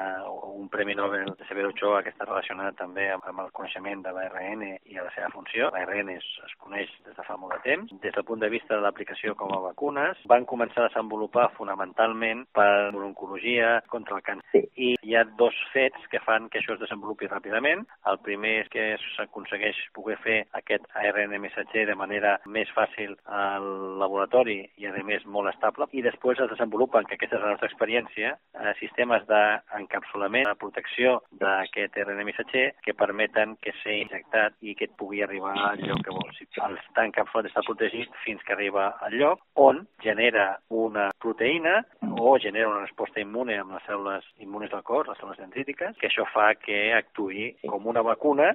un 0.50 0.70
Premi 0.74 0.96
Nobel 0.98 1.34
de 1.40 1.48
Severo 1.50 1.74
Ochoa 1.74 2.02
que 2.04 2.14
està 2.14 2.28
relacionat 2.28 2.78
també 2.80 3.10
amb, 3.14 3.28
el 3.30 3.54
coneixement 3.56 4.04
de 4.06 4.14
l'ARN 4.16 4.66
i 4.66 4.98
a 4.98 5.06
la 5.06 5.14
seva 5.16 5.32
funció. 5.36 5.72
L'ARN 5.76 6.14
es, 6.16 6.28
es 6.46 6.56
coneix 6.64 6.92
des 7.08 7.16
de 7.18 7.28
fa 7.28 7.38
molt 7.38 7.58
de 7.58 7.62
temps. 7.68 7.96
Des 8.04 8.16
del 8.16 8.28
punt 8.28 8.44
de 8.44 8.52
vista 8.52 8.76
de 8.76 8.84
l'aplicació 8.86 9.36
com 9.40 9.54
a 9.56 9.64
vacunes, 9.70 10.20
van 10.32 10.48
començar 10.50 10.86
a 10.86 10.90
desenvolupar 10.90 11.50
fonamentalment 11.58 12.46
per 12.56 12.94
l'oncologia 12.96 13.80
contra 13.90 14.18
el 14.18 14.26
càncer 14.26 14.50
Sí. 14.52 14.62
I 14.80 14.90
hi 15.04 15.16
ha 15.16 15.24
dos 15.38 15.56
fets 15.74 16.08
que 16.12 16.22
fan 16.24 16.48
que 16.50 16.60
això 16.60 16.74
es 16.74 16.82
desenvolupi 16.82 17.28
ràpidament. 17.30 17.84
El 18.10 18.20
primer 18.26 18.56
és 18.64 18.72
que 18.74 18.86
s'aconsegueix 19.16 19.78
poder 19.94 20.18
fer 20.24 20.38
aquest 20.58 20.88
ARN 21.02 21.36
missatger 21.44 21.86
de 21.90 21.98
manera 22.00 22.38
més 22.46 22.72
fàcil 22.76 23.16
al 23.26 23.68
laboratori 24.02 24.60
i, 24.78 24.88
a 24.88 24.94
més, 25.06 25.26
molt 25.26 25.52
estable. 25.54 25.90
I 25.92 26.04
després 26.06 26.42
es 26.42 26.50
desenvolupen, 26.54 27.06
que 27.06 27.20
aquesta 27.20 27.38
és 27.38 27.46
la 27.46 27.54
nostra 27.54 27.70
experiència, 27.70 28.29
eh, 28.36 28.74
sistemes 28.80 29.26
d'encapsulament, 29.30 30.48
de 30.50 30.56
protecció 30.62 31.20
d'aquest 31.42 31.98
ARN 32.02 32.24
missatger 32.28 32.66
que 32.86 32.96
permeten 32.98 33.56
que 33.64 33.74
sigui 33.82 34.04
injectat 34.06 34.58
i 34.62 34.76
que 34.76 34.90
et 34.90 34.96
pugui 35.00 35.24
arribar 35.24 35.56
al 35.70 35.84
lloc 35.84 36.04
que 36.06 36.16
vols. 36.16 36.42
Està 36.50 37.06
encapsulat, 37.06 37.50
està 37.50 37.64
protegit 37.68 38.14
fins 38.24 38.44
que 38.46 38.56
arriba 38.56 38.92
al 39.06 39.16
lloc 39.20 39.44
on 39.60 39.86
genera 40.04 40.52
una 40.70 41.10
proteïna 41.20 41.80
o 42.20 42.38
genera 42.40 42.70
una 42.70 42.84
resposta 42.86 43.22
immune 43.22 43.58
amb 43.60 43.76
les 43.76 43.86
cèl·lules 43.88 44.26
immunes 44.44 44.72
del 44.72 44.84
cos, 44.84 45.08
les 45.08 45.20
cèl·lules 45.20 45.40
dendrítiques, 45.40 45.96
que 46.00 46.10
això 46.10 46.26
fa 46.34 46.52
que 46.60 46.80
actuï 46.98 47.54
com 47.68 47.88
una 47.88 48.04
vacuna 48.06 48.52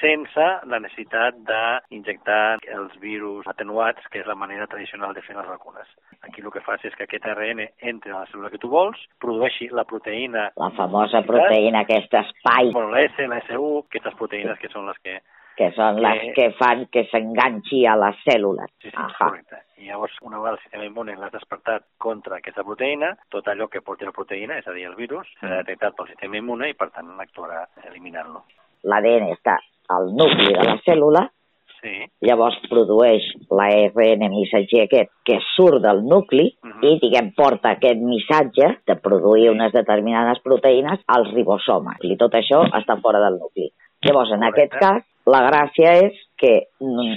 sense 0.00 0.46
la 0.70 0.80
necessitat 0.82 1.38
d'injectar 1.48 2.58
els 2.76 2.96
virus 3.02 3.46
atenuats, 3.50 4.06
que 4.10 4.22
és 4.22 4.28
la 4.30 4.38
manera 4.38 4.66
tradicional 4.70 5.14
de 5.14 5.22
fer 5.26 5.36
les 5.36 5.48
vacunes. 5.48 5.88
Aquí 6.22 6.42
el 6.42 6.50
que 6.54 6.64
fas 6.64 6.84
és 6.84 6.94
que 6.96 7.06
aquest 7.06 7.26
ARN 7.30 7.62
entri 7.64 8.12
a 8.12 8.22
la 8.22 8.28
cèl·lula 8.30 8.50
que 8.52 8.60
tu 8.62 8.70
vols, 8.72 9.00
produeixi 9.20 9.70
la 9.72 9.86
proteïna... 9.88 10.48
La 10.60 10.70
famosa 10.76 11.22
proteïna, 11.26 11.84
aquest 11.84 12.14
espai... 12.20 12.72
Bueno, 12.74 12.90
la 12.94 13.04
S, 13.06 13.28
la 13.30 13.40
S1, 13.44 13.86
aquestes 13.86 14.18
proteïnes 14.20 14.60
que 14.60 14.72
són 14.72 14.90
les 14.90 15.00
que 15.04 15.18
que 15.54 15.70
són 15.74 16.00
les 16.02 16.32
que 16.34 16.48
fan 16.58 16.84
que 16.92 17.04
s'enganxi 17.10 17.84
a 17.86 17.94
les 18.00 18.18
cèl·lules. 18.26 18.70
Sí, 18.82 18.90
sí, 18.90 18.96
Ahà. 18.98 19.12
correcte. 19.18 19.60
I 19.78 19.90
llavors, 19.90 20.16
una 20.22 20.38
vegada 20.38 20.56
el 20.56 20.62
sistema 20.62 20.88
immune 20.88 21.16
l'ha 21.18 21.30
despertat 21.30 21.86
contra 21.98 22.40
aquesta 22.40 22.64
proteïna, 22.66 23.12
tot 23.30 23.48
allò 23.48 23.68
que 23.70 23.82
porti 23.86 24.08
la 24.08 24.14
proteïna, 24.16 24.58
és 24.58 24.66
a 24.66 24.74
dir, 24.74 24.86
el 24.88 24.96
virus, 24.98 25.30
serà 25.40 25.62
detectat 25.62 25.96
pel 25.96 26.10
sistema 26.10 26.40
immune 26.40 26.70
i, 26.72 26.74
per 26.78 26.90
tant, 26.94 27.14
actuarà 27.22 27.64
eliminant-lo. 27.84 28.44
L'ADN 28.90 29.30
està 29.32 29.58
al 29.94 30.10
nucli 30.16 30.50
de 30.52 30.64
la 30.64 30.78
cèl·lula, 30.86 31.26
sí. 31.84 31.94
llavors 32.24 32.56
produeix 32.70 33.26
l'ARN 33.52 34.26
missatger 34.32 34.84
aquest 34.86 35.12
que 35.28 35.38
surt 35.54 35.82
del 35.84 36.02
nucli 36.08 36.46
uh 36.48 36.70
-huh. 36.70 36.84
i, 36.88 36.98
diguem, 37.04 37.32
porta 37.36 37.76
aquest 37.76 38.00
missatge 38.00 38.68
de 38.86 38.96
produir 38.96 39.50
unes 39.50 39.72
determinades 39.72 40.40
proteïnes 40.42 41.00
als 41.06 41.32
ribosomes. 41.32 41.98
I 42.02 42.16
tot 42.16 42.32
això 42.34 42.64
està 42.80 43.00
fora 43.00 43.20
del 43.20 43.38
nucli. 43.38 43.70
Llavors, 44.04 44.30
en 44.32 44.40
Correcte. 44.40 44.62
aquest 44.62 44.80
cas, 44.80 45.02
la 45.26 45.40
gràcia 45.48 45.90
és 46.04 46.12
que 46.36 46.68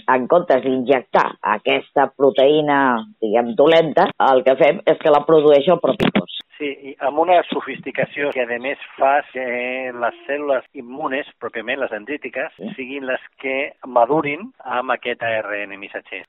en 0.08 0.28
comptes 0.28 0.64
d'injectar 0.64 1.26
aquesta 1.42 2.08
proteïna, 2.16 3.04
diguem, 3.22 3.56
dolenta, 3.56 4.08
el 4.32 4.44
que 4.44 4.56
fem 4.56 4.80
és 4.86 4.98
que 4.98 5.12
la 5.12 5.26
produeix 5.26 5.68
el 5.68 5.82
propi 5.84 6.12
cos. 6.16 6.37
Sí, 6.58 6.72
i 6.90 6.96
amb 7.06 7.20
una 7.22 7.38
sofisticació 7.52 8.32
que 8.34 8.42
a 8.42 8.60
més 8.62 8.82
fa 8.96 9.20
que 9.30 9.46
les 9.94 10.16
cèl·lules 10.26 10.66
immunes, 10.82 11.30
pròpiament 11.42 11.84
les 11.84 11.94
dendrítiques, 11.94 12.56
sí. 12.58 12.72
siguin 12.80 13.06
les 13.06 13.22
que 13.42 13.58
madurin 13.86 14.50
amb 14.78 14.96
aquest 14.96 15.22
ARN 15.22 15.76
missatger. 15.78 16.24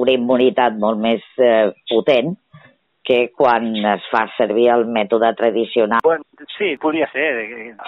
Una 0.00 0.14
immunitat 0.16 0.78
molt 0.80 1.00
més 1.02 1.24
eh, 1.42 1.68
potent 1.90 2.36
que 3.08 3.20
quan 3.32 3.70
es 3.92 4.08
fa 4.12 4.26
servir 4.36 4.66
el 4.72 4.86
mètode 4.92 5.30
tradicional. 5.36 6.00
Bueno, 6.04 6.24
sí, 6.56 6.74
podria 6.80 7.08
ser. 7.12 7.28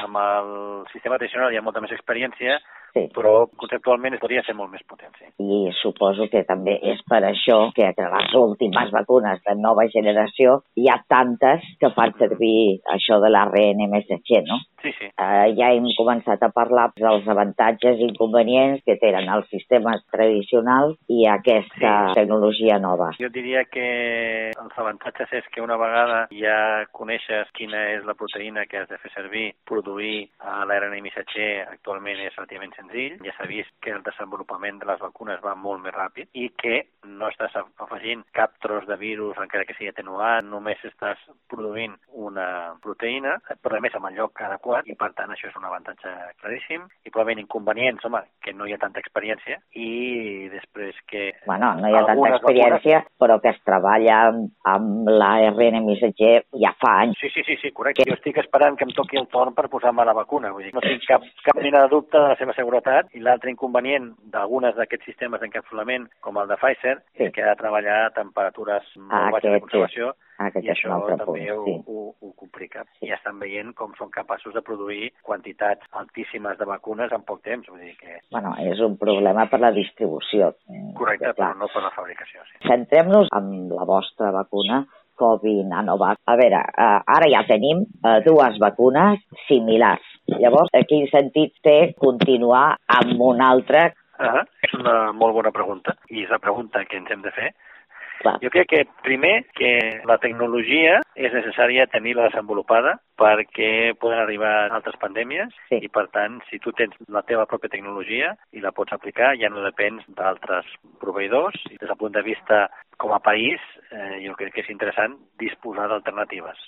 Amb 0.04 0.20
el 0.20 0.52
sistema 0.92 1.18
tradicional 1.18 1.52
hi 1.52 1.60
ha 1.60 1.64
molta 1.64 1.82
més 1.84 1.92
experiència, 1.96 2.56
sí. 2.94 3.06
però 3.14 3.46
conceptualment 3.60 4.18
podria 4.22 4.42
ser 4.46 4.54
molt 4.58 4.72
més 4.72 4.84
potent, 4.88 5.12
sí. 5.18 5.28
I 5.42 5.60
suposo 5.80 6.28
que 6.32 6.42
també 6.48 6.76
és 6.92 7.00
per 7.08 7.22
això 7.28 7.58
que 7.76 7.86
entre 7.88 8.08
les 8.12 8.34
últimes 8.38 8.92
vacunes 8.94 9.42
de 9.46 9.56
nova 9.58 9.86
generació 9.92 10.60
hi 10.78 10.90
ha 10.90 11.00
tantes 11.10 11.66
que 11.80 11.92
fan 11.96 12.14
servir 12.18 12.80
això 12.94 13.20
de 13.22 13.30
l'ARN 13.32 13.86
messatger, 13.90 14.44
no? 14.48 14.60
Sí, 14.80 14.92
sí. 14.96 15.10
Uh, 15.20 15.50
ja 15.58 15.70
hem 15.74 15.86
començat 15.96 16.40
a 16.42 16.50
parlar 16.54 16.88
dels 16.96 17.26
avantatges 17.28 18.00
i 18.00 18.06
inconvenients 18.08 18.80
que 18.86 18.96
tenen 19.02 19.28
els 19.28 19.48
sistemes 19.52 20.02
tradicionals 20.12 20.96
i 21.12 21.26
aquesta 21.28 21.92
sí. 22.10 22.16
tecnologia 22.20 22.78
nova. 22.80 23.10
Jo 23.20 23.28
diria 23.32 23.66
que 23.68 23.86
els 24.50 24.78
avantatges 24.80 25.34
és 25.40 25.50
que 25.52 25.64
una 25.64 25.76
vegada 25.80 26.22
ja 26.32 26.86
coneixes 26.96 27.52
quina 27.56 27.82
és 27.96 28.06
la 28.08 28.16
proteïna 28.16 28.64
que 28.70 28.80
has 28.80 28.88
de 28.88 28.98
fer 29.02 29.12
servir, 29.12 29.50
produir 29.68 30.30
l'ARN 30.40 30.96
missatger 31.04 31.50
actualment 31.68 32.24
és 32.24 32.34
relativament 32.36 32.72
senzill. 32.80 33.18
Ja 33.24 33.34
s'ha 33.36 33.48
vist 33.50 33.72
que 33.84 33.92
el 33.94 34.02
desenvolupament 34.06 34.80
de 34.80 34.88
les 34.88 35.00
vacunes 35.02 35.40
va 35.44 35.54
molt 35.54 35.84
més 35.84 35.94
ràpid 35.94 36.30
i 36.32 36.50
que 36.56 36.82
no 37.04 37.28
estàs 37.30 37.54
afegint 37.56 38.24
cap 38.36 38.56
tros 38.64 38.86
de 38.88 38.96
virus, 39.00 39.38
encara 39.40 39.66
que 39.68 39.76
sigui 39.76 39.90
atenuat, 39.92 40.44
només 40.46 40.80
estàs 40.86 41.20
produint 41.50 41.96
una 42.12 42.74
proteïna, 42.84 43.36
però 43.62 43.78
a 43.78 43.84
més 43.84 43.94
amb 43.96 44.10
el 44.10 44.18
lloc 44.20 44.40
adequat 44.44 44.88
i 44.88 44.96
per 44.98 45.12
tant 45.18 45.32
això 45.32 45.48
és 45.48 45.56
un 45.58 45.66
avantatge 45.68 46.12
claríssim 46.42 46.86
i 47.04 47.10
probablement 47.10 47.42
inconvenients, 47.44 48.04
home, 48.04 48.22
que 48.44 48.54
no 48.56 48.68
hi 48.68 48.74
ha 48.74 48.80
tanta 48.82 49.00
experiència 49.02 49.60
i 49.76 50.48
després 50.52 50.98
que... 51.10 51.30
Bueno, 51.46 51.72
no 51.80 51.90
hi 51.90 51.96
ha 51.96 52.04
tanta 52.08 52.34
experiència, 52.36 53.00
vacunes... 53.00 53.18
però 53.20 53.38
que 53.40 53.52
es 53.54 53.60
treballa 53.66 54.20
amb, 54.28 54.50
amb 54.68 55.10
l'ARN 55.10 55.80
missatger 55.86 56.34
ja 56.60 56.74
fa 56.80 56.96
anys. 57.04 57.18
Sí, 57.20 57.32
sí, 57.34 57.44
sí, 57.46 57.58
sí 57.62 57.72
correcte. 57.76 58.04
Que... 58.04 58.10
Jo 58.10 58.18
estic 58.18 58.40
esperant 58.42 58.76
que 58.78 58.86
em 58.88 58.94
toqui 58.96 59.20
el 59.20 59.28
torn 59.32 59.56
per 59.56 59.68
posar-me 59.72 60.04
la 60.06 60.16
vacuna, 60.16 60.52
vull 60.54 60.66
dir, 60.66 60.74
no 60.76 60.84
tinc 60.84 61.04
cap, 61.08 61.24
cap 61.46 61.60
mena 61.60 61.84
de 61.84 61.92
dubte 61.92 62.16
de 62.16 62.32
la 62.32 62.38
seva 62.40 62.54
seguretat 62.56 62.69
seguretat 62.70 63.14
i 63.14 63.20
l'altre 63.20 63.50
inconvenient 63.50 64.12
d'algunes 64.30 64.76
d'aquests 64.76 65.08
sistemes 65.10 65.40
d'encapsulament, 65.42 66.06
com 66.22 66.38
el 66.38 66.48
de 66.48 66.56
Pfizer, 66.60 66.96
sí. 67.16 67.26
és 67.26 67.32
que 67.34 67.42
ha 67.42 67.50
de 67.50 67.58
treballar 67.58 68.06
a 68.06 68.12
temperatures 68.14 68.86
molt 68.96 69.16
ah, 69.16 69.30
baixes 69.34 69.56
de 69.56 69.60
conservació 69.64 70.12
ah, 70.38 70.50
i 70.54 70.70
això 70.70 71.00
també 71.08 71.26
punt, 71.26 71.42
ho, 71.50 71.64
sí. 71.64 71.74
ho, 71.86 72.04
ho 72.20 72.32
complica. 72.38 72.84
I 73.02 73.12
estan 73.16 73.40
veient 73.42 73.74
com 73.74 73.92
són 73.98 74.12
capaços 74.14 74.54
de 74.54 74.62
produir 74.62 75.10
quantitats 75.26 75.90
altíssimes 76.02 76.58
de 76.60 76.68
vacunes 76.70 77.12
en 77.12 77.26
poc 77.26 77.42
temps. 77.46 77.66
Vull 77.68 77.82
dir 77.82 77.96
que... 77.98 78.20
Bueno, 78.30 78.54
és 78.62 78.80
un 78.86 78.96
problema 79.00 79.48
per 79.50 79.60
la 79.62 79.72
distribució. 79.74 80.54
Correcte, 80.98 81.34
però 81.36 81.52
no 81.58 81.70
per 81.74 81.84
la 81.84 81.92
fabricació. 81.96 82.46
Sí. 82.52 82.62
Centrem-nos 82.68 83.34
en 83.36 83.52
la 83.74 83.86
vostra 83.88 84.30
vacuna 84.36 84.84
Covid 84.84 84.99
Nanovac. 85.70 86.18
A 86.26 86.36
veure, 86.36 86.64
eh, 86.66 87.00
ara 87.16 87.30
ja 87.30 87.44
tenim 87.48 87.84
eh, 88.04 88.18
dues 88.26 88.58
vacunes 88.58 89.20
similars. 89.46 90.06
Llavors, 90.30 90.70
a 90.74 90.84
quin 90.86 91.08
sentit 91.10 91.52
té 91.62 91.94
continuar 91.98 92.76
amb 92.86 93.20
una 93.20 93.50
altra? 93.50 93.90
-huh. 94.20 94.44
És 94.66 94.74
una 94.76 95.12
molt 95.16 95.34
bona 95.34 95.52
pregunta 95.54 95.96
i 96.08 96.24
és 96.24 96.30
la 96.32 96.40
pregunta 96.42 96.84
que 96.88 96.98
ens 97.00 97.10
hem 97.10 97.22
de 97.24 97.32
fer 97.36 97.50
Clar. 98.20 98.34
Jo 98.44 98.50
crec 98.52 98.68
que, 98.68 98.80
primer, 99.00 99.46
que 99.56 99.70
la 100.04 100.18
tecnologia 100.20 100.98
és 101.16 101.32
necessària 101.32 101.86
tenir-la 101.88 102.26
desenvolupada 102.28 102.98
perquè 103.16 103.94
poden 103.96 104.20
arribar 104.20 104.68
altres 104.76 104.98
pandèmies 105.00 105.54
sí. 105.70 105.78
i, 105.80 105.88
per 105.88 106.04
tant, 106.12 106.36
si 106.50 106.60
tu 106.60 106.74
tens 106.76 106.98
la 107.08 107.22
teva 107.24 107.46
pròpia 107.48 107.72
tecnologia 107.72 108.34
i 108.52 108.60
la 108.60 108.74
pots 108.76 108.92
aplicar, 108.92 109.32
ja 109.40 109.48
no 109.48 109.64
depens 109.64 110.04
d'altres 110.18 110.68
proveïdors. 111.00 111.56
I 111.72 111.78
des 111.78 111.88
del 111.88 111.96
punt 112.02 112.12
de 112.12 112.24
vista 112.26 112.66
com 113.00 113.14
a 113.16 113.22
país, 113.24 113.64
eh, 113.88 114.20
jo 114.26 114.36
crec 114.36 114.52
que 114.52 114.66
és 114.66 114.74
interessant 114.74 115.16
disposar 115.40 115.88
d'alternatives. 115.88 116.60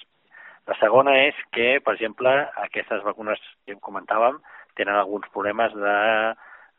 La 0.70 0.78
segona 0.80 1.18
és 1.26 1.36
que, 1.52 1.82
per 1.84 1.98
exemple, 1.98 2.32
aquestes 2.64 3.04
vacunes 3.04 3.40
que 3.66 3.76
comentàvem 3.76 4.40
tenen 4.78 4.96
alguns 4.96 5.28
problemes 5.34 5.76
de 5.76 5.96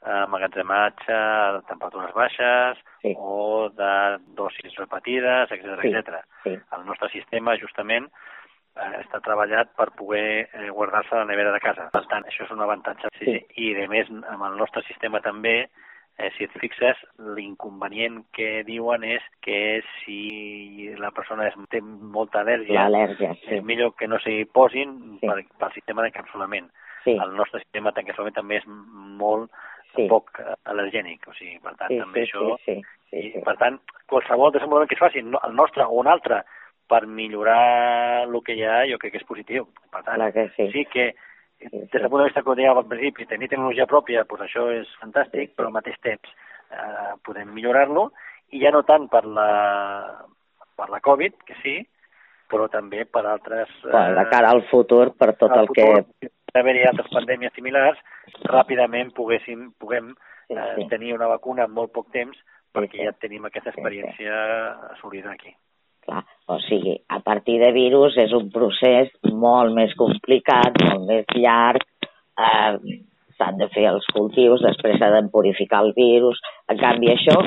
emmagatzematge 0.04 1.16
a 1.16 1.62
temperatures 1.70 2.14
baixes 2.16 2.80
sí. 3.02 3.14
o 3.18 3.70
de 3.76 3.94
dosis 4.36 4.76
repetides, 4.80 5.52
etc 5.52 5.82
sí. 5.82 5.94
etc. 5.94 6.22
Sí. 6.44 6.56
El 6.78 6.86
nostre 6.86 7.10
sistema, 7.14 7.56
justament, 7.62 8.10
eh, 8.76 8.92
està 9.04 9.22
treballat 9.24 9.72
per 9.78 9.92
poder 9.98 10.50
eh, 10.50 10.70
guardar-se 10.72 11.16
a 11.16 11.24
la 11.24 11.30
nevera 11.32 11.54
de 11.56 11.64
casa. 11.64 11.90
Per 11.94 12.04
tant, 12.12 12.28
això 12.28 12.48
és 12.48 12.54
un 12.56 12.64
avantatge. 12.66 13.12
Sí, 13.20 13.26
sí. 13.32 13.40
I, 13.64 13.74
a 13.84 13.90
més, 13.92 14.12
amb 14.12 14.48
el 14.50 14.60
nostre 14.60 14.84
sistema 14.88 15.24
també, 15.24 15.58
eh, 16.18 16.30
si 16.38 16.48
et 16.48 16.56
fixes, 16.62 17.00
l'inconvenient 17.38 18.24
que 18.36 18.64
diuen 18.68 19.06
és 19.08 19.26
que 19.46 19.82
si 20.04 20.94
la 21.00 21.12
persona 21.16 21.48
és, 21.50 21.60
té 21.72 21.82
molta 21.82 22.44
al·lèrgia, 22.44 22.88
sí. 23.18 23.30
és 23.58 23.64
millor 23.66 23.96
que 24.00 24.10
no 24.10 24.20
s'hi 24.24 24.44
posin 24.46 25.20
sí. 25.20 25.28
per, 25.28 25.42
pel 25.60 25.78
sistema 25.78 26.06
d'encapsulament. 26.06 26.72
Sí. 27.04 27.18
El 27.20 27.34
nostre 27.36 27.60
sistema 27.60 27.92
d'encapsulament 27.92 28.38
també 28.38 28.62
és 28.62 28.68
molt 28.68 29.52
sí. 29.96 30.08
poc 30.12 30.42
al·lergènic, 30.70 31.28
o 31.28 31.36
sigui, 31.38 31.60
per 31.64 31.76
tant, 31.78 31.92
sí, 31.92 32.00
també 32.02 32.24
sí, 32.24 32.30
això... 32.30 32.58
Sí, 32.66 32.76
sí, 32.80 32.98
sí, 33.10 33.20
i, 33.20 33.32
sí. 33.36 33.44
per 33.46 33.58
tant, 33.62 33.80
qualsevol 34.10 34.54
desenvolupament 34.56 34.92
que 34.92 34.98
es 34.98 35.04
faci, 35.04 35.24
el 35.24 35.56
nostre 35.58 35.86
o 35.86 36.00
un 36.02 36.10
altre, 36.12 36.44
per 36.90 37.06
millorar 37.08 38.26
el 38.28 38.40
que 38.46 38.58
hi 38.58 38.66
ha, 38.68 38.82
jo 38.90 39.00
crec 39.02 39.16
que 39.16 39.22
és 39.22 39.30
positiu. 39.30 39.68
Per 39.92 40.02
tant, 40.04 40.18
Clar 40.20 40.34
que 40.36 40.50
sí. 40.58 40.72
sí 40.74 40.86
que 40.92 41.14
Sí, 41.64 41.70
sí. 41.70 41.80
des 41.80 42.02
del 42.02 42.10
punt 42.10 42.20
de 42.20 42.26
vista 42.28 42.42
que 42.44 42.56
dèiem 42.60 42.78
al 42.78 42.88
principi, 42.90 43.26
tenir 43.30 43.48
tecnologia 43.48 43.86
pròpia, 43.88 44.26
doncs 44.28 44.42
això 44.44 44.66
és 44.74 44.90
fantàstic, 45.00 45.54
Sí. 45.54 45.56
però 45.56 45.70
al 45.70 45.76
mateix 45.78 45.96
temps 46.04 46.28
eh, 46.74 47.14
podem 47.24 47.54
millorar-lo, 47.56 48.12
i 48.52 48.60
ja 48.60 48.72
no 48.72 48.84
tant 48.84 49.08
per 49.08 49.24
la, 49.24 50.26
per 50.76 50.90
la 50.90 51.00
Covid, 51.00 51.38
que 51.48 51.56
sí, 51.62 51.78
però 52.52 52.68
també 52.70 53.06
per 53.06 53.26
altres... 53.26 53.70
Bueno, 53.86 54.18
de 54.20 54.26
cara 54.30 54.52
al 54.52 54.64
futur, 54.70 55.14
per 55.18 55.34
tot 55.40 55.56
el 55.56 55.68
futur, 55.72 56.04
que... 56.20 56.34
haver-hi 56.60 56.86
altres 56.88 57.12
pandèmies 57.14 57.54
similars, 57.58 58.00
ràpidament 58.50 59.14
poguéssim, 59.18 59.72
puguem 59.80 60.14
eh, 60.50 60.88
tenir 60.92 61.14
una 61.16 61.30
vacuna 61.32 61.68
en 61.68 61.74
molt 61.74 61.94
poc 61.96 62.12
temps 62.14 62.38
perquè 62.74 63.06
ja 63.06 63.14
tenim 63.22 63.46
aquesta 63.46 63.72
experiència 63.74 64.34
assolida 64.96 65.34
aquí. 65.34 65.54
Clar, 66.04 66.24
o 66.52 66.58
sigui, 66.66 66.98
a 67.16 67.22
partir 67.24 67.60
de 67.62 67.72
virus 67.72 68.18
és 68.20 68.34
un 68.36 68.50
procés 68.52 69.12
molt 69.32 69.74
més 69.78 69.94
complicat, 69.96 70.82
molt 70.84 71.06
més 71.08 71.36
llarg, 71.38 71.86
eh, 72.38 72.98
s'han 73.38 73.60
de 73.62 73.70
fer 73.74 73.86
els 73.90 74.06
cultius, 74.14 74.66
després 74.66 75.00
s'ha 75.00 75.12
de 75.14 75.22
purificar 75.32 75.84
el 75.86 75.94
virus. 75.98 76.42
En 76.70 76.82
canvi, 76.82 77.14
això 77.14 77.38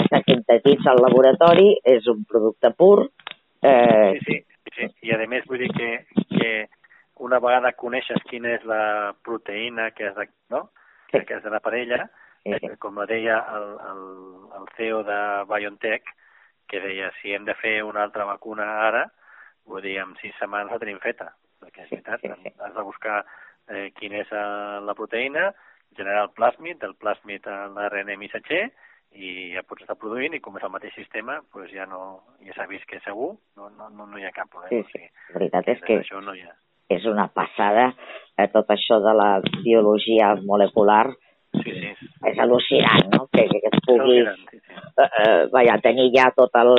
està 0.00 0.22
sintetitza 0.24 0.94
al 0.94 1.02
laboratori, 1.04 1.74
és 1.84 2.06
un 2.10 2.24
producte 2.28 2.72
pur. 2.78 3.08
Eh, 3.62 4.18
Sí, 4.24 4.38
sí, 4.38 4.44
sí, 4.70 4.88
sí. 4.94 5.08
I 5.10 5.14
a 5.14 5.26
més 5.28 5.44
vull 5.50 5.60
dir 5.60 5.70
que, 5.76 5.90
que 6.38 6.50
una 7.20 7.38
vegada 7.42 7.72
coneixes 7.78 8.22
quina 8.30 8.54
és 8.56 8.64
la 8.68 9.12
proteïna 9.26 9.90
que 9.96 10.08
has 10.08 10.16
de, 10.16 10.26
no? 10.52 10.70
Sí. 11.10 11.20
que 11.26 11.34
has 11.36 11.42
d'anar 11.44 11.60
per 11.64 11.74
ella, 11.78 12.04
Sí, 12.40 12.54
sí. 12.56 12.66
eh, 12.70 12.76
com 12.80 12.96
deia 13.04 13.34
el, 13.52 13.64
el, 13.90 14.04
el 14.56 14.68
CEO 14.76 15.02
de 15.04 15.16
BioNTech, 15.50 16.06
que 16.70 16.80
deia 16.80 17.10
si 17.20 17.34
hem 17.36 17.44
de 17.44 17.52
fer 17.60 17.82
una 17.84 18.02
altra 18.06 18.24
vacuna 18.24 18.64
ara, 18.86 19.02
vull 19.68 19.82
dir, 19.84 19.98
en 20.00 20.14
sis 20.22 20.32
setmanes 20.40 20.72
la 20.72 20.78
tenim 20.80 21.00
feta, 21.02 21.26
perquè 21.60 21.82
és 21.84 21.90
Sí, 21.90 21.98
veritat, 21.98 22.22
sí, 22.24 22.30
sí. 22.46 22.54
has 22.64 22.72
de 22.78 22.84
buscar 22.86 23.18
eh, 23.68 23.90
quina 23.98 24.22
és 24.22 24.32
eh, 24.32 24.78
la 24.86 24.94
proteïna, 24.96 25.50
generar 25.98 26.22
el 26.28 26.32
plàsmid, 26.32 26.78
del 26.80 26.94
plàsmid 26.96 27.44
a 27.50 27.66
l'ARN 27.74 28.14
missatger, 28.16 28.70
i 29.10 29.50
ja 29.52 29.64
pots 29.66 29.82
estar 29.84 29.98
produint, 29.98 30.32
i 30.32 30.40
com 30.40 30.56
és 30.56 30.64
el 30.64 30.70
mateix 30.72 30.94
sistema, 30.94 31.40
doncs 31.52 31.72
ja 31.74 31.84
no, 31.90 32.22
ja 32.46 32.54
s'ha 32.56 32.68
vist 32.70 32.86
que 32.88 33.02
segur, 33.04 33.34
no, 33.58 33.68
no, 33.76 33.90
no, 33.90 34.06
no 34.06 34.16
hi 34.16 34.24
ha 34.24 34.32
cap 34.32 34.48
problema. 34.48 34.70
Sí, 34.86 34.96
sí. 34.96 35.04
La 35.34 35.40
veritat 35.42 35.68
és 35.68 35.80
des 35.80 35.86
que 35.88 35.96
d'això 36.00 36.22
no 36.24 36.32
hi 36.38 36.46
ha. 36.46 36.54
És 36.90 37.06
una 37.06 37.28
passada 37.32 37.90
eh, 38.36 38.48
tot 38.52 38.70
això 38.74 39.00
de 39.04 39.14
la 39.16 39.30
biologia 39.62 40.34
molecular. 40.42 41.06
Sí, 41.60 41.72
sí. 41.74 42.10
És 42.30 42.38
al·lucinant, 42.38 43.08
no?, 43.14 43.24
que, 43.34 43.46
que 43.50 43.60
es 43.66 43.80
pugui 43.86 44.20
sí, 44.22 44.58
sí. 44.58 44.60
eh, 45.02 45.08
eh, 45.08 45.40
vaja, 45.54 45.80
tenir 45.82 46.10
ja 46.14 46.28
totes 46.36 46.70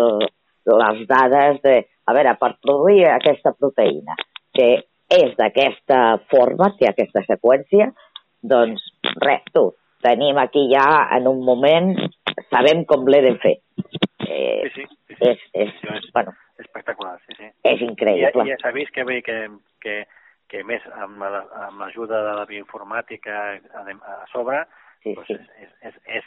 les 0.72 1.02
dades 1.10 1.60
de... 1.66 1.82
A 2.08 2.16
veure, 2.18 2.34
per 2.40 2.56
produir 2.64 3.04
aquesta 3.08 3.52
proteïna, 3.54 4.16
que 4.58 4.70
és 5.12 5.36
d'aquesta 5.38 6.00
forma, 6.32 6.72
té 6.80 6.88
aquesta 6.90 7.22
seqüència, 7.28 7.92
doncs 8.42 8.84
res, 9.22 9.44
tu, 9.54 9.68
tenim 10.04 10.40
aquí 10.42 10.66
ja 10.72 10.88
en 11.18 11.30
un 11.30 11.44
moment, 11.46 11.94
sabem 12.50 12.84
com 12.90 13.06
l'he 13.08 13.22
de 13.28 13.36
fer. 13.44 13.58
Eh, 14.26 14.72
Sí, 14.72 14.86
sí, 15.10 15.16
és, 15.20 15.40
és, 15.54 15.72
és 15.84 16.04
bueno, 16.14 16.32
espectacular, 16.62 17.18
sí, 17.28 17.36
sí. 17.38 17.50
és 17.64 17.82
I, 17.82 17.86
increïble. 17.90 18.46
ja 18.50 18.58
s'ha 18.62 18.72
vist 18.76 18.94
que, 18.96 19.04
bé, 19.08 19.22
que, 19.26 19.38
que, 19.84 19.96
que 20.52 20.64
més 20.68 20.86
amb 20.98 21.20
la- 21.22 21.46
amb 21.68 21.80
l'ajuda 21.82 22.22
de 22.28 22.34
la 22.40 22.46
bioinformàtica 22.46 23.38
a, 23.82 23.84
a 23.86 24.22
sobre, 24.32 24.64
Sí, 25.02 25.16
doncs 25.18 25.32
sí. 25.32 25.34
és, 25.58 25.70
és, 25.90 25.96
és, 26.22 26.26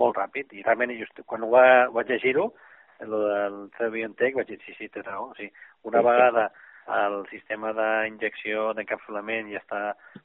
molt 0.00 0.16
ràpid. 0.18 0.50
I 0.58 0.64
realment, 0.66 0.90
just, 0.98 1.20
quan 1.30 1.44
ho 1.46 1.50
va, 1.52 1.86
vaig 1.94 2.08
llegir-ho, 2.10 2.48
el 3.04 3.12
del 3.12 3.58
CEO 3.76 3.90
BioNTech, 3.94 4.34
vaig 4.34 4.48
dir, 4.48 4.56
sí, 4.64 4.74
sí, 4.74 4.88
té 4.90 5.02
raó. 5.06 5.28
O 5.30 5.34
sigui, 5.38 5.52
una 5.86 6.00
Sí, 6.00 6.02
sí. 6.02 6.10
vegada 6.10 6.46
el 7.06 7.20
sistema 7.30 7.70
d'injecció, 7.76 8.72
d'encapsulament 8.74 9.52
ja 9.52 9.60
està 9.62 9.80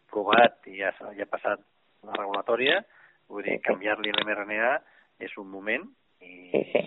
provat 0.09 0.65
i 0.65 0.79
ja, 0.79 0.89
ja 1.13 1.27
ha 1.27 1.29
passat 1.29 1.61
la 2.07 2.17
regulatòria, 2.17 2.81
vull 3.29 3.43
dir, 3.45 3.59
Sí, 3.59 3.61
sí. 3.61 3.67
canviar-li 3.69 4.11
l'mRNA 4.17 4.79
és 5.19 5.37
un 5.37 5.51
moment 5.53 5.85
i, 6.21 6.49
Sí, 6.51 6.63
sí. 6.73 6.81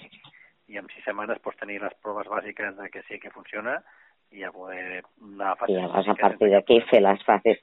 I 0.69 0.79
en 0.81 0.89
sis 0.93 1.05
setmanes 1.05 1.41
pots 1.45 1.61
tenir 1.61 1.81
les 1.83 1.95
proves 2.03 2.29
bàsiques 2.31 2.77
de 2.79 2.89
que 2.93 3.03
sí 3.09 3.21
que 3.21 3.33
funciona 3.35 3.79
i 4.33 4.43
ja 4.43 4.51
poder 4.53 5.03
anar 5.03 5.53
a 5.53 5.57
I 5.57 5.61
fases 5.61 5.77
llavors, 5.77 6.09
a 6.09 6.15
partir 6.21 6.51
d'aquí, 6.51 6.81
fer 6.91 7.03
les 7.05 7.23
fases. 7.27 7.61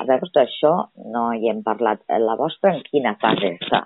A 0.00 0.06
veure, 0.08 0.30
això 0.42 0.72
no 1.12 1.28
hi 1.36 1.50
hem 1.50 1.62
parlat. 1.62 2.02
La 2.24 2.36
vostra 2.40 2.74
en 2.74 2.82
quina 2.88 3.14
fase 3.20 3.54
està? 3.58 3.84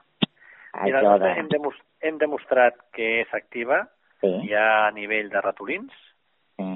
Mira, 0.83 1.03
nosaltres 1.03 1.39
hem, 1.39 1.51
demos 1.53 1.77
hem 2.03 2.17
demostrat 2.19 2.79
que 2.95 3.21
és 3.23 3.35
activa 3.37 3.85
Sí, 4.25 4.31
ja 4.49 4.87
a 4.87 4.91
nivell 4.95 5.29
de 5.31 5.41
ratolins 5.43 5.93
sí, 6.57 6.67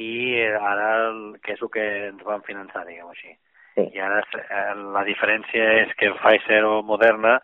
i 0.00 0.06
ara 0.54 0.88
el, 1.08 1.20
que 1.42 1.56
és 1.56 1.62
el 1.62 1.70
que 1.74 1.84
ens 2.12 2.22
van 2.26 2.44
finançar, 2.46 2.84
diguem-ho 2.86 3.12
així. 3.12 3.32
sí. 3.76 3.86
I 3.92 4.02
ara 4.02 4.22
eh, 4.22 4.74
la 4.94 5.02
diferència 5.08 5.66
és 5.82 5.94
que 5.98 6.12
Pfizer 6.20 6.62
o 6.68 6.82
Moderna, 6.86 7.36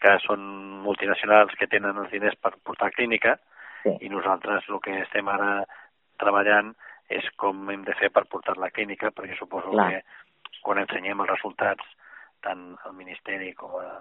que 0.00 0.16
són 0.26 0.40
multinacionals 0.84 1.54
que 1.58 1.66
tenen 1.72 1.96
els 1.98 2.10
diners 2.12 2.36
per 2.40 2.54
portar 2.64 2.90
clínica, 2.92 3.38
Sí. 3.86 3.92
i 4.02 4.08
nosaltres 4.10 4.64
el 4.68 4.80
que 4.82 4.96
estem 5.02 5.28
ara 5.30 5.64
treballant 6.18 6.72
és 7.08 7.24
com 7.38 7.68
hem 7.70 7.84
de 7.86 7.94
fer 7.94 8.10
per 8.10 8.24
portar-la 8.26 8.66
a 8.66 8.74
clínica, 8.74 9.12
perquè 9.14 9.36
suposo 9.38 9.70
Clar. 9.70 9.90
que 9.92 10.02
quan 10.62 10.78
ensenyem 10.82 11.20
els 11.20 11.30
resultats 11.30 11.84
tant 12.42 12.76
al 12.84 12.94
Ministeri 12.98 13.52
com 13.54 13.76
a, 13.78 14.00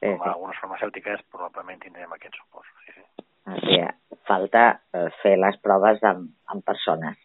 sí, 0.00 0.08
com 0.08 0.20
a 0.20 0.24
sí. 0.24 0.30
algunes 0.32 0.58
farmacèutiques, 0.58 1.22
probablement 1.30 1.78
tindrem 1.80 2.12
aquest 2.12 2.34
suport. 2.40 2.66
Sí, 2.84 2.92
sí. 2.96 3.24
O 3.46 3.58
sigui, 3.60 3.86
falta 4.26 4.64
eh, 4.92 5.08
fer 5.22 5.36
les 5.38 5.56
proves 5.62 6.02
amb, 6.02 6.30
amb 6.48 6.64
persones 6.64 7.16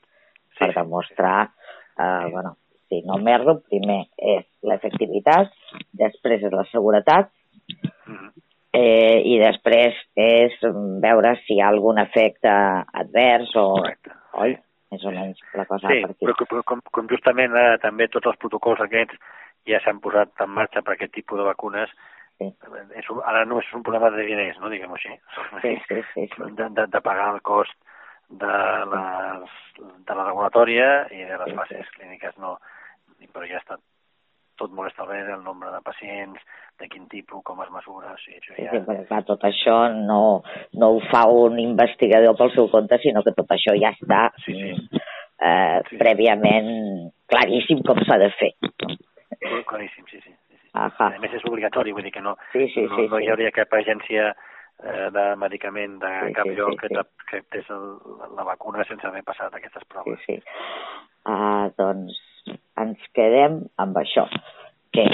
Sí, 0.59 0.65
per 0.65 0.73
sí, 0.73 0.79
demostrar, 0.79 1.49
eh, 1.97 2.23
Sí. 2.25 2.31
bueno, 2.31 2.57
si 2.89 3.01
no 3.05 3.17
m'erro, 3.17 3.61
primer 3.61 4.09
és 4.17 4.45
l'efectivitat, 4.61 5.51
després 5.93 6.43
és 6.43 6.51
la 6.51 6.65
seguretat. 6.71 7.31
Eh, 8.73 9.19
i 9.25 9.37
després 9.41 9.97
és 10.19 10.57
veure 11.03 11.35
si 11.43 11.57
hi 11.57 11.61
ha 11.61 11.69
algun 11.73 12.01
efecte 12.01 12.51
advers 13.03 13.55
o... 13.55 13.71
Correcte. 13.79 14.15
Oi? 14.45 14.55
Més 14.89 15.03
o 15.05 15.11
menys 15.13 15.41
la 15.53 15.65
cosa 15.69 15.89
Sí, 15.91 15.99
però, 16.21 16.33
però 16.49 16.63
com, 16.65 16.79
com 16.93 17.09
justament 17.09 17.53
eh, 17.57 17.75
també 17.81 18.09
tots 18.09 18.31
els 18.31 18.39
protocols 18.41 18.81
aquests 18.85 19.19
ja 19.69 19.81
s'han 19.83 19.99
posat 20.01 20.45
en 20.45 20.49
marxa 20.55 20.81
per 20.85 20.95
aquest 20.95 21.13
tipus 21.13 21.37
de 21.37 21.45
vacunes, 21.45 21.91
sí. 22.39 22.47
és 22.97 23.09
un, 23.13 23.19
ara 23.27 23.43
no 23.45 23.59
és 23.61 23.69
un 23.75 23.83
problema 23.85 24.09
de 24.15 24.25
diners, 24.25 24.57
no? 24.63 24.71
diguem-ho 24.71 24.97
així, 24.97 25.13
sí, 25.61 25.75
sí, 25.85 26.01
sí, 26.13 26.25
sí. 26.33 26.49
De, 26.57 26.69
de, 26.77 26.87
de 26.89 27.01
pagar 27.05 27.29
el 27.35 27.41
cost 27.45 27.75
de, 28.29 28.55
les, 28.93 29.53
de 30.07 30.15
la 30.15 30.25
regulatòria 30.29 30.89
i 31.13 31.25
de 31.27 31.37
les 31.43 31.55
fases 31.59 31.83
sí, 31.83 31.85
sí. 31.85 31.95
clíniques, 31.99 32.37
no, 32.41 32.55
però 33.33 33.49
ja 33.49 33.61
està 33.61 33.77
tot 34.59 34.73
molt 34.75 34.91
establert, 34.91 35.29
el 35.33 35.43
nombre 35.45 35.71
de 35.73 35.79
pacients, 35.85 36.41
de 36.79 36.87
quin 36.91 37.07
tipus, 37.11 37.41
com 37.47 37.59
es 37.63 37.71
mesura... 37.73 38.13
Sí, 38.23 38.35
això 38.37 38.55
ja... 38.57 38.71
sí, 38.73 38.81
perquè 38.85 39.07
clar, 39.09 39.23
tot 39.27 39.43
això 39.47 39.77
no, 39.95 40.21
no 40.79 40.91
ho 40.95 40.99
fa 41.09 41.25
un 41.31 41.57
investigador 41.63 42.35
pel 42.39 42.51
seu 42.55 42.69
compte, 42.71 42.99
sinó 43.03 43.23
que 43.25 43.33
tot 43.37 43.51
això 43.55 43.75
ja 43.79 43.93
està 43.97 44.27
sí, 44.45 44.55
sí. 44.59 45.01
Eh, 45.39 45.79
sí. 45.87 45.97
prèviament 45.99 46.69
claríssim 47.31 47.79
com 47.87 47.99
s'ha 48.03 48.17
de 48.19 48.29
fer. 48.35 48.51
Claríssim, 49.67 50.05
sí, 50.11 50.19
sí. 50.19 50.31
sí, 50.31 50.55
sí. 50.59 50.69
Aha. 50.75 51.09
A 51.15 51.19
més 51.23 51.33
és 51.37 51.45
obligatori, 51.47 51.93
vull 51.95 52.03
dir 52.05 52.11
que 52.13 52.23
no, 52.23 52.35
sí, 52.53 52.67
sí, 52.73 52.83
no, 52.85 52.95
sí, 52.97 53.07
no 53.07 53.17
sí. 53.17 53.25
hi 53.25 53.31
hauria 53.33 53.51
cap 53.55 53.71
agència 53.79 54.29
eh, 54.83 55.07
de 55.15 55.25
medicament 55.41 55.97
de 56.03 56.11
Sí, 56.27 56.33
cap 56.37 56.49
sí, 56.49 56.55
lloc 56.59 56.75
sí, 56.75 56.81
que, 56.81 56.89
sí. 56.91 57.25
quetés 57.31 57.71
el, 57.75 57.85
la 58.37 58.45
vacuna 58.51 58.85
sense 58.89 59.07
haver 59.07 59.23
passat 59.27 59.55
aquestes 59.55 59.83
Sí, 59.85 59.91
proves. 59.95 60.19
sí. 60.27 60.37
Uh, 61.29 61.67
doncs 61.77 62.19
ens 62.79 63.09
quedem 63.15 63.59
amb 63.81 63.97
això, 64.01 64.25
que 64.95 65.05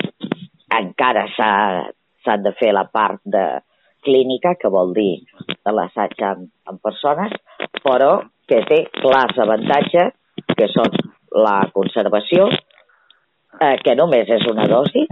encara 0.75 1.25
s'ha 1.35 2.37
de 2.41 2.53
fer 2.59 2.71
la 2.75 2.85
part 2.91 3.21
de 3.25 3.45
clínica, 4.05 4.53
que 4.61 4.69
vol 4.69 4.93
dir 4.93 5.25
de 5.49 5.73
l'assaig 5.73 6.21
amb, 6.27 6.47
amb 6.69 6.81
persones, 6.83 7.33
però 7.81 8.19
que 8.49 8.61
té 8.69 8.83
clars 8.99 9.39
avantatges, 9.41 10.13
que 10.55 10.67
són 10.71 10.93
la 11.35 11.57
conservació, 11.73 12.47
eh, 13.59 13.75
que 13.83 13.95
només 13.97 14.29
és 14.29 14.45
una 14.51 14.67
dosi, 14.69 15.05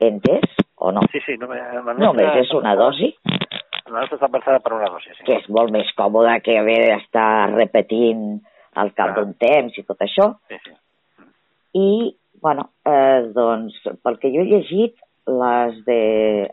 entès 0.00 0.56
o 0.76 0.92
no? 0.92 1.04
Sí, 1.12 1.20
sí, 1.26 1.36
no, 1.40 1.48
la 1.52 1.82
nostra, 1.82 2.00
Només 2.06 2.40
és 2.44 2.56
una 2.56 2.76
dosi, 2.78 3.12
La 3.86 4.00
nostra 4.00 4.16
està 4.16 4.26
pensada 4.32 4.58
per 4.58 4.72
una 4.74 4.88
dosi, 4.90 5.12
sí. 5.14 5.22
que 5.28 5.36
és 5.38 5.44
molt 5.52 5.70
més 5.70 5.92
còmode 5.94 6.32
que 6.42 6.56
haver 6.58 6.80
d'estar 6.88 7.52
repetint 7.52 8.40
al 8.82 8.90
cap 8.98 9.12
d'un 9.14 9.36
temps 9.38 9.76
i 9.78 9.84
tot 9.86 10.02
això. 10.02 10.32
Sí, 10.50 10.58
sí. 10.64 10.74
I, 11.76 11.88
bueno, 12.42 12.70
eh, 12.88 13.26
doncs, 13.36 13.76
pel 14.04 14.18
que 14.22 14.30
jo 14.34 14.42
he 14.44 14.48
llegit, 14.50 14.96
les 15.26 15.78
de, 15.88 16.00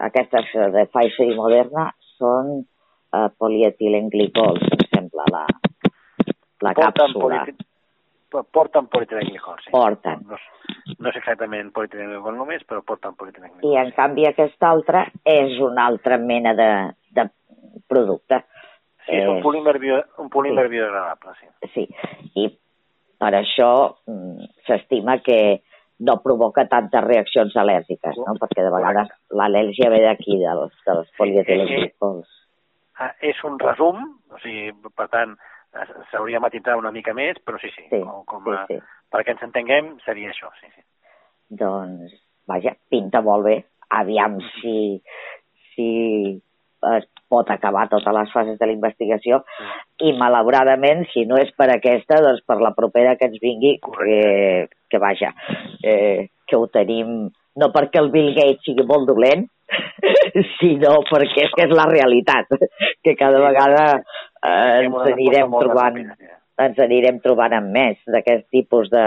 aquestes 0.02 0.50
de 0.74 0.86
Pfizer 0.90 1.28
i 1.30 1.36
Moderna 1.38 1.92
són 2.18 2.56
eh, 2.64 3.28
polietilenglicol, 3.40 4.58
em 4.74 4.82
sembla, 4.90 5.28
la, 5.36 5.44
la 6.66 6.74
Porten, 6.74 6.96
càpsula. 6.98 7.44
politi... 7.46 7.70
porten 8.58 8.88
polietilenglicol, 8.90 9.60
sí. 9.62 9.70
Porten. 9.76 10.24
No, 10.26 10.40
no 10.98 11.12
és 11.12 11.20
exactament 11.20 11.70
polietilenglicol 11.76 12.34
només, 12.40 12.64
però 12.66 12.82
porten 12.82 13.14
polietilenglicol. 13.20 13.70
I, 13.70 13.78
en 13.84 13.92
canvi, 13.94 14.26
aquesta 14.26 14.72
altra 14.74 15.04
és 15.30 15.60
una 15.62 15.86
altra 15.92 16.18
mena 16.18 16.56
de, 16.58 16.70
de 17.14 17.28
producte. 17.88 18.42
Sí, 19.06 19.14
és 19.20 19.28
un 19.30 19.38
És- 19.38 19.44
polímer, 19.46 19.78
bio, 19.84 20.02
un 20.24 20.30
polímer 20.34 20.66
sí. 20.66 20.74
biodegradable, 20.74 21.38
sí. 21.38 21.70
Sí, 21.76 21.86
i 22.42 22.48
per 23.24 23.32
això 23.40 23.72
mm, 24.10 24.50
s'estima 24.68 25.22
que 25.24 25.40
no 26.04 26.18
provoca 26.24 26.66
tantes 26.68 27.06
reaccions 27.06 27.56
al·lèrgiques, 27.56 28.18
no? 28.20 28.36
perquè 28.42 28.66
de 28.66 28.72
vegades 28.74 29.12
l'al·lèrgia 29.40 29.92
ve 29.94 30.02
d'aquí, 30.04 30.40
dels, 30.42 30.74
dels 30.88 31.12
polietilenglycols. 31.20 32.28
Ah, 33.00 33.14
és 33.26 33.40
un 33.48 33.56
resum, 33.62 34.02
o 34.34 34.40
sigui, 34.44 34.74
per 34.98 35.08
tant, 35.14 35.38
s'hauria 36.12 36.42
matisar 36.44 36.76
una 36.78 36.92
mica 36.92 37.16
més, 37.18 37.40
però 37.46 37.62
sí, 37.62 37.72
sí, 37.76 37.88
Sí, 37.90 38.02
com, 38.04 38.26
com 38.30 38.50
sí, 38.50 38.58
a, 38.58 38.66
sí. 38.70 38.80
perquè 39.14 39.38
ens 39.38 39.46
entenguem, 39.48 39.94
seria 40.06 40.34
això, 40.34 40.52
sí, 40.60 40.70
sí. 40.76 40.84
Doncs, 41.64 42.14
vaja, 42.50 42.76
pinta 42.92 43.24
molt 43.26 43.48
bé. 43.48 43.56
Aviam 43.94 44.40
si, 44.58 44.76
si 45.74 45.90
es 46.98 47.08
pot 47.32 47.50
acabar 47.50 47.88
totes 47.91 48.13
les 48.15 48.34
fases 48.34 48.60
de 48.60 48.67
la 48.69 48.76
investigació 48.76 49.41
i 50.04 50.13
malauradament, 50.19 51.06
si 51.13 51.26
no 51.30 51.39
és 51.41 51.50
per 51.58 51.69
aquesta, 51.74 52.19
doncs 52.22 52.43
per 52.48 52.60
la 52.62 52.74
propera 52.78 53.15
que 53.19 53.30
ens 53.32 53.39
vingui, 53.41 53.78
que, 53.84 54.19
que 54.91 55.02
vaja, 55.02 55.34
eh, 55.82 56.30
que 56.48 56.60
ho 56.60 56.67
tenim, 56.74 57.26
no 57.58 57.72
perquè 57.74 58.02
el 58.02 58.12
Bill 58.13 58.34
Gates 58.36 58.67
sigui 58.67 58.86
molt 58.89 59.10
dolent, 59.10 59.48
sinó 60.60 61.00
perquè 61.10 61.48
és 61.48 61.58
que 61.58 61.67
és 61.67 61.74
la 61.74 61.89
realitat, 61.89 62.54
que 63.04 63.17
cada 63.17 63.41
vegada 63.41 63.84
eh, 63.98 64.86
ens 64.86 65.02
anirem 65.15 65.60
trobant 65.60 66.02
ens 66.62 66.78
anirem 66.78 67.19
trobant 67.24 67.54
amb 67.58 67.72
més 67.74 67.98
d'aquest 68.13 68.46
tipus 68.54 68.89
de, 68.93 69.04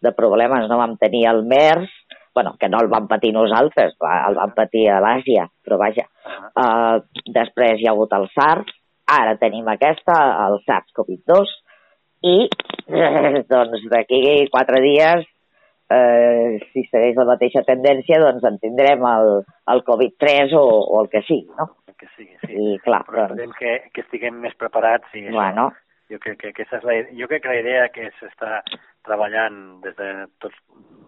de 0.00 0.12
problemes. 0.16 0.68
No 0.70 0.78
vam 0.80 0.96
tenir 1.00 1.26
el 1.28 1.42
MERS, 1.48 1.92
bueno, 2.34 2.54
que 2.60 2.68
no 2.68 2.80
el 2.82 2.90
vam 2.92 3.08
patir 3.10 3.32
nosaltres, 3.34 3.96
va, 4.02 4.20
el 4.28 4.38
vam 4.38 4.52
patir 4.56 4.86
a 4.90 5.00
l'Àsia, 5.02 5.48
però 5.64 5.80
vaja. 5.80 6.06
Uh, 6.54 7.02
després 7.34 7.80
hi 7.80 7.88
ha 7.88 7.94
hagut 7.94 8.14
el 8.16 8.28
SARS, 8.34 8.70
ara 9.10 9.34
tenim 9.40 9.66
aquesta, 9.68 10.16
el 10.46 10.60
SARS-CoV-2, 10.68 11.56
i 12.30 12.36
eh, 12.46 13.42
doncs 13.48 13.86
d'aquí 13.90 14.22
quatre 14.52 14.80
dies, 14.84 15.26
eh, 15.90 16.60
si 16.70 16.84
segueix 16.88 17.18
la 17.18 17.28
mateixa 17.32 17.64
tendència, 17.66 18.20
doncs 18.22 18.46
en 18.46 18.58
tindrem 18.62 19.04
el, 19.10 19.30
el 19.74 19.84
Covid-3 19.86 20.54
o, 20.58 20.64
o 20.94 21.02
el 21.02 21.10
que 21.12 21.24
sigui, 21.26 21.48
no? 21.58 21.70
Que 22.00 22.08
sigui, 22.14 22.36
sí. 22.44 22.54
I 22.56 22.76
clar, 22.84 23.02
Però 23.08 23.26
doncs, 23.34 23.56
que, 23.58 23.76
que 23.92 24.04
estiguem 24.06 24.38
més 24.40 24.54
preparats 24.60 25.10
i 25.12 25.26
això, 25.26 25.34
bueno, 25.36 25.66
jo 26.10 26.18
crec 26.22 26.40
que, 26.40 26.52
que, 26.56 26.66
és 26.66 26.86
la, 26.86 26.96
jo 27.16 27.28
crec 27.30 27.44
que 27.44 27.52
la 27.52 27.60
idea 27.62 27.90
que 27.94 28.08
s'està 28.18 28.60
treballant 29.06 29.60
des 29.84 29.94
de, 29.98 30.10
tots, 30.42 30.58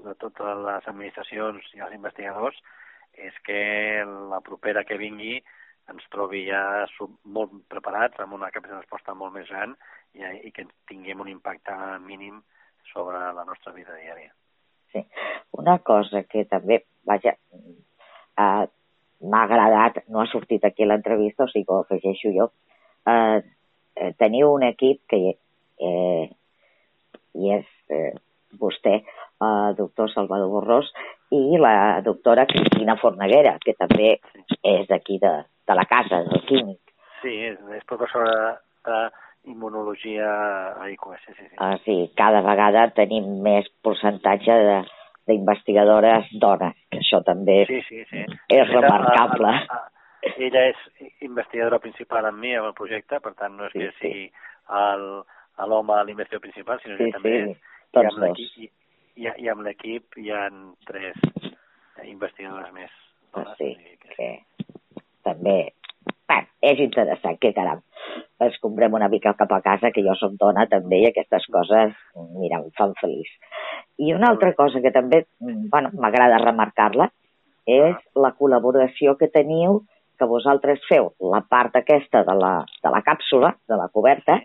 de 0.07 0.15
totes 0.23 0.62
les 0.67 0.88
administracions 0.93 1.73
i 1.77 1.83
els 1.85 1.97
investigadors 1.97 2.59
és 3.12 3.35
que 3.47 3.61
la 4.31 4.41
propera 4.45 4.85
que 4.88 5.01
vingui 5.01 5.41
ens 5.91 6.05
trobi 6.15 6.45
ja 6.47 6.62
molt 7.25 7.55
preparats, 7.69 8.21
amb 8.23 8.37
una 8.38 8.51
capacitat 8.55 8.79
de 8.79 8.85
resposta 8.85 9.15
molt 9.19 9.35
més 9.35 9.49
gran 9.51 9.75
i, 10.15 10.23
i 10.49 10.53
que 10.55 10.65
tinguem 10.88 11.21
un 11.21 11.33
impacte 11.33 11.75
mínim 12.07 12.38
sobre 12.93 13.19
la 13.35 13.45
nostra 13.49 13.73
vida 13.75 13.97
diària. 13.99 14.31
Sí. 14.93 15.03
Una 15.59 15.79
cosa 15.79 16.23
que 16.29 16.45
també, 16.49 16.83
vaja, 17.09 17.35
eh, 17.35 18.65
m'ha 19.23 19.43
agradat, 19.47 20.03
no 20.09 20.23
ha 20.23 20.29
sortit 20.31 20.65
aquí 20.65 20.87
l'entrevista, 20.87 21.45
o 21.45 21.51
sigui 21.51 21.67
que 21.67 21.75
ho 21.75 21.83
afegeixo 21.83 22.33
jo, 22.37 22.49
eh, 23.09 23.43
eh, 23.97 24.13
teniu 24.19 24.53
un 24.55 24.67
equip 24.67 25.03
que 25.11 25.21
eh, 25.33 26.25
i 27.35 27.53
és 27.57 27.67
eh, 27.93 28.13
vostè, 28.61 28.99
eh, 29.03 29.71
doctor 29.79 30.11
Salvador 30.13 30.51
Borrós, 30.53 30.91
i 31.33 31.59
la 31.61 32.01
doctora 32.05 32.47
Cristina 32.47 32.99
Forneguera, 33.01 33.57
que 33.63 33.75
també 33.79 34.19
és 34.61 34.87
d'aquí 34.89 35.19
de, 35.23 35.33
de 35.69 35.77
la 35.79 35.87
casa, 35.89 36.23
del 36.29 36.45
químic. 36.49 36.81
Sí, 37.23 37.33
és, 37.49 37.57
és 37.79 37.87
professora 37.89 38.59
d'immunologia 38.85 40.29
a 40.77 40.89
IQS, 40.93 41.23
sí, 41.29 41.37
sí. 41.39 41.55
Ah, 41.57 41.77
sí, 41.87 41.97
cada 42.19 42.43
vegada 42.45 42.91
tenim 42.97 43.39
més 43.45 43.71
percentatge 43.85 44.59
de 44.69 44.83
d'investigadores 45.31 46.27
dones, 46.43 46.75
que 46.91 46.99
això 46.99 47.21
també 47.23 47.61
Sí, 47.69 47.79
sí, 47.87 48.01
sí. 48.11 48.25
és 48.51 48.71
remarcable. 48.73 49.53
A, 49.55 49.77
a, 49.77 49.77
a, 49.79 49.92
ella 50.23 50.63
és 50.71 50.77
investigadora 51.21 51.79
principal 51.83 52.27
amb 52.29 52.39
mi, 52.39 52.55
amb 52.55 52.69
el 52.71 52.75
projecte, 52.79 53.19
per 53.21 53.35
tant 53.35 53.57
no 53.57 53.67
és 53.67 53.73
Sí, 53.73 53.79
que 53.81 53.91
sí. 53.93 53.99
sigui 54.01 54.33
el- 54.71 55.23
l'home 55.69 56.05
l'investigador 56.07 56.41
principal, 56.41 56.81
sinó 56.81 56.97
Sí, 56.97 57.05
que 57.05 57.13
també 57.19 57.33
sí, 57.33 57.51
és. 57.51 57.59
I 57.93 58.07
amb 58.07 58.39
I, 59.15 59.29
i, 59.45 59.49
amb 59.53 59.61
l'equip 59.67 60.17
hi 60.17 60.31
ha 60.33 60.49
tres 60.87 61.17
investigadores 62.05 62.73
més. 62.73 62.91
Ah, 63.35 63.43
dones, 63.45 63.57
sí, 63.59 63.77
que- 64.01 64.15
que 64.17 64.31
també... 65.23 65.73
Bé, 66.29 66.39
és 66.63 66.79
interessant, 66.81 67.37
que 67.39 67.53
caram. 67.53 67.83
Escombrem 68.41 68.95
una 68.95 69.09
mica 69.09 69.35
cap 69.35 69.53
a 69.53 69.61
casa, 69.61 69.91
que 69.93 70.03
jo 70.03 70.15
som 70.17 70.37
dona 70.41 70.67
també, 70.67 70.99
i 71.03 71.07
aquestes 71.11 71.45
coses, 71.53 71.93
mira, 72.39 72.59
em 72.59 72.71
fan 72.79 72.95
feliç. 73.01 73.29
I 73.99 74.15
una 74.15 74.31
altra 74.33 74.55
cosa 74.55 74.81
que 74.81 74.91
també, 74.91 75.27
mm, 75.41 75.69
bueno, 75.71 75.91
m'agrada 75.93 76.39
remarcar-la, 76.39 77.11
és 77.67 77.96
la 78.17 78.33
col·laboració 78.38 79.17
que 79.19 79.29
teniu, 79.29 79.83
que 80.23 80.31
vosaltres 80.31 80.87
feu 80.87 81.10
la 81.35 81.42
part 81.42 81.75
aquesta 81.83 82.23
de 82.29 82.38
la, 82.38 82.54
de 82.62 82.94
la 82.94 83.02
càpsula, 83.02 83.52
de 83.66 83.79
la 83.81 83.90
coberta, 83.90 84.38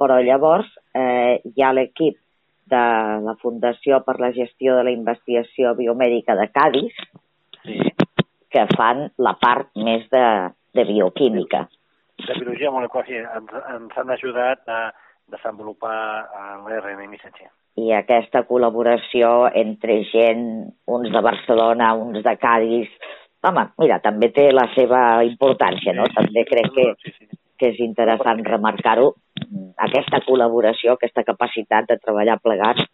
però 0.00 0.16
llavors 0.24 0.68
eh, 0.96 1.38
hi 1.44 1.62
ha 1.62 1.74
l'equip 1.76 2.16
de 2.70 2.84
la 3.26 3.34
Fundació 3.42 4.00
per 4.06 4.16
la 4.22 4.32
Gestió 4.32 4.78
de 4.78 4.86
la 4.86 4.94
Investigació 4.94 5.74
Biomèdica 5.76 6.38
de 6.38 6.48
Cádiz, 6.54 6.96
Sí, 7.60 7.76
que 8.48 8.62
fan 8.72 9.10
la 9.20 9.34
part 9.36 9.68
més 9.76 10.06
de, 10.08 10.24
de 10.72 10.84
bioquímica. 10.88 11.66
de 12.20 12.34
biologia 12.38 12.70
molecular, 12.70 13.06
sí, 13.06 13.16
ens, 13.16 13.52
ens 13.74 13.98
han 14.00 14.10
ajudat 14.12 14.68
a 14.68 14.80
desenvolupar 15.32 15.96
l'RNA 16.66 17.08
missatger. 17.08 17.50
I 17.80 17.92
aquesta 17.96 18.42
col·laboració 18.48 19.50
entre 19.56 20.00
gent, 20.10 20.72
uns 20.88 21.12
de 21.12 21.22
Barcelona, 21.24 21.94
uns 21.94 22.24
de 22.24 22.34
Cádiz, 22.40 22.88
home, 23.48 23.66
mira, 23.80 24.00
també 24.04 24.30
té 24.36 24.50
la 24.52 24.66
seva 24.74 25.00
importància, 25.26 25.94
no? 25.96 26.06
També 26.14 26.44
crec 26.48 26.70
que, 26.76 26.86
que 27.60 27.72
és 27.72 27.80
interessant 27.84 28.42
remarcar-ho, 28.46 29.10
aquesta 29.88 30.20
col·laboració, 30.26 30.94
aquesta 30.94 31.24
capacitat 31.26 31.88
de 31.88 31.98
treballar 32.00 32.40
plegats 32.42 32.84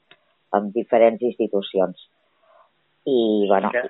amb 0.57 0.72
diferents 0.74 1.22
institucions. 1.22 2.09
I, 3.07 3.47
bueno... 3.51 3.70
Que 3.74 3.86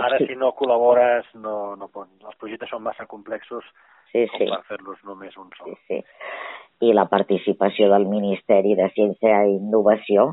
ara, 0.00 0.18
sí. 0.18 0.30
si 0.30 0.36
no 0.40 0.52
col·labores, 0.56 1.28
no, 1.34 1.74
no 1.76 1.88
pot. 1.92 2.08
Els 2.24 2.38
projectes 2.40 2.70
són 2.72 2.84
massa 2.84 3.06
complexos 3.08 3.66
sí, 4.12 4.24
sí. 4.36 4.48
per 4.48 4.62
fer-los 4.68 5.02
només 5.08 5.36
un 5.40 5.50
sol. 5.58 5.72
Sí, 5.72 5.78
sí. 5.88 6.88
I 6.88 6.94
la 6.96 7.06
participació 7.10 7.88
del 7.92 8.08
Ministeri 8.10 8.74
de 8.78 8.88
Ciència 8.96 9.44
i 9.46 9.58
Innovació, 9.58 10.32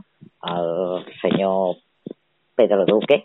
el 0.49 1.05
senyor 1.19 1.77
Pedro 2.57 2.87
Duque, 2.89 3.21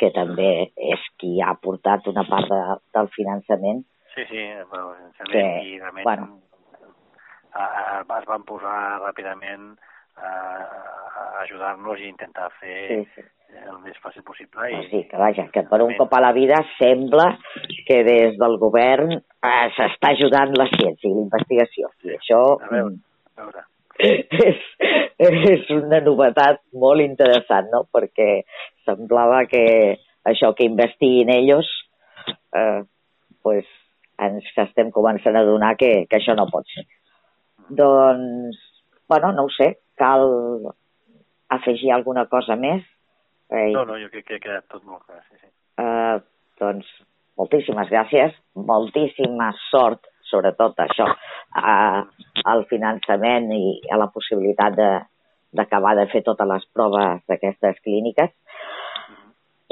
que 0.00 0.10
també 0.14 0.50
és 0.94 1.04
qui 1.20 1.36
ha 1.42 1.54
portat 1.60 2.08
una 2.12 2.26
part 2.28 2.50
de, 2.52 2.62
del 2.96 3.12
finançament. 3.14 3.84
Sí, 4.14 4.24
sí, 4.30 4.42
el 4.42 4.66
finançament 4.70 5.32
que, 5.32 5.46
i 5.70 5.78
realment 5.80 6.06
bueno, 6.08 6.28
es 8.18 8.28
van 8.28 8.44
posar 8.48 8.76
ràpidament 9.02 9.70
a, 10.16 10.28
a 10.28 11.24
ajudar-nos 11.44 12.00
i 12.00 12.10
intentar 12.10 12.48
fer 12.60 12.76
sí, 12.88 12.98
sí. 13.14 13.24
el 13.62 13.78
més 13.84 13.96
fàcil 14.02 14.24
possible. 14.26 14.68
I, 14.72 14.82
sí, 14.90 15.02
que 15.10 15.20
vaja, 15.20 15.48
que 15.52 15.64
per 15.70 15.82
un 15.84 15.94
cop 15.98 16.12
a 16.16 16.22
la 16.24 16.32
vida 16.36 16.60
sembla 16.76 17.30
que 17.88 18.02
des 18.08 18.36
del 18.40 18.58
govern 18.62 19.16
eh, 19.16 19.66
s'està 19.76 20.12
ajudant 20.14 20.56
la 20.58 20.68
ciència 20.74 21.10
i 21.10 21.14
la 21.14 21.26
investigació. 21.28 21.92
Sí. 22.00 22.12
I 22.12 22.20
això... 22.20 22.42
A 22.60 22.72
veure, 22.72 23.00
a 23.36 23.48
veure. 23.48 23.66
És, 23.96 24.58
és 25.16 25.70
una 25.72 26.02
novetat 26.04 26.58
molt 26.76 27.00
interessant, 27.00 27.70
no? 27.72 27.86
Perquè 27.88 28.42
semblava 28.86 29.44
que 29.50 29.64
això 30.26 30.52
que 30.56 30.66
investiguin 30.66 31.30
ells, 31.34 31.68
eh, 32.56 32.82
pues, 33.42 33.68
ens 34.22 34.46
estem 34.64 34.90
començant 34.94 35.36
a 35.36 35.44
donar 35.44 35.74
que, 35.80 36.06
que 36.10 36.18
això 36.18 36.34
no 36.38 36.48
pot 36.50 36.66
ser. 36.72 36.86
Doncs, 37.68 38.58
bueno, 39.10 39.32
no 39.36 39.46
ho 39.46 39.52
sé, 39.54 39.74
cal 39.98 40.26
afegir 41.52 41.92
alguna 41.92 42.26
cosa 42.30 42.56
més? 42.58 42.82
Eh, 43.50 43.70
no, 43.74 43.84
no, 43.86 43.98
jo 44.02 44.10
crec 44.10 44.26
que 44.26 44.38
ha 44.38 44.42
quedat 44.42 44.66
tot 44.72 44.82
molt 44.84 45.04
clar, 45.06 45.22
sí, 45.28 45.38
sí. 45.38 45.50
Eh, 45.82 46.16
doncs, 46.60 46.88
moltíssimes 47.38 47.90
gràcies, 47.92 48.34
moltíssima 48.56 49.52
sort, 49.68 50.08
sobretot 50.26 50.80
això, 50.82 51.06
a, 51.54 51.74
al 52.50 52.64
finançament 52.70 53.52
i 53.54 53.76
a 53.92 54.00
la 54.00 54.08
possibilitat 54.14 54.74
d'acabar 55.52 55.94
de, 55.98 56.06
fer 56.12 56.22
totes 56.26 56.48
les 56.48 56.66
proves 56.74 57.22
d'aquestes 57.28 57.80
clíniques. 57.84 58.32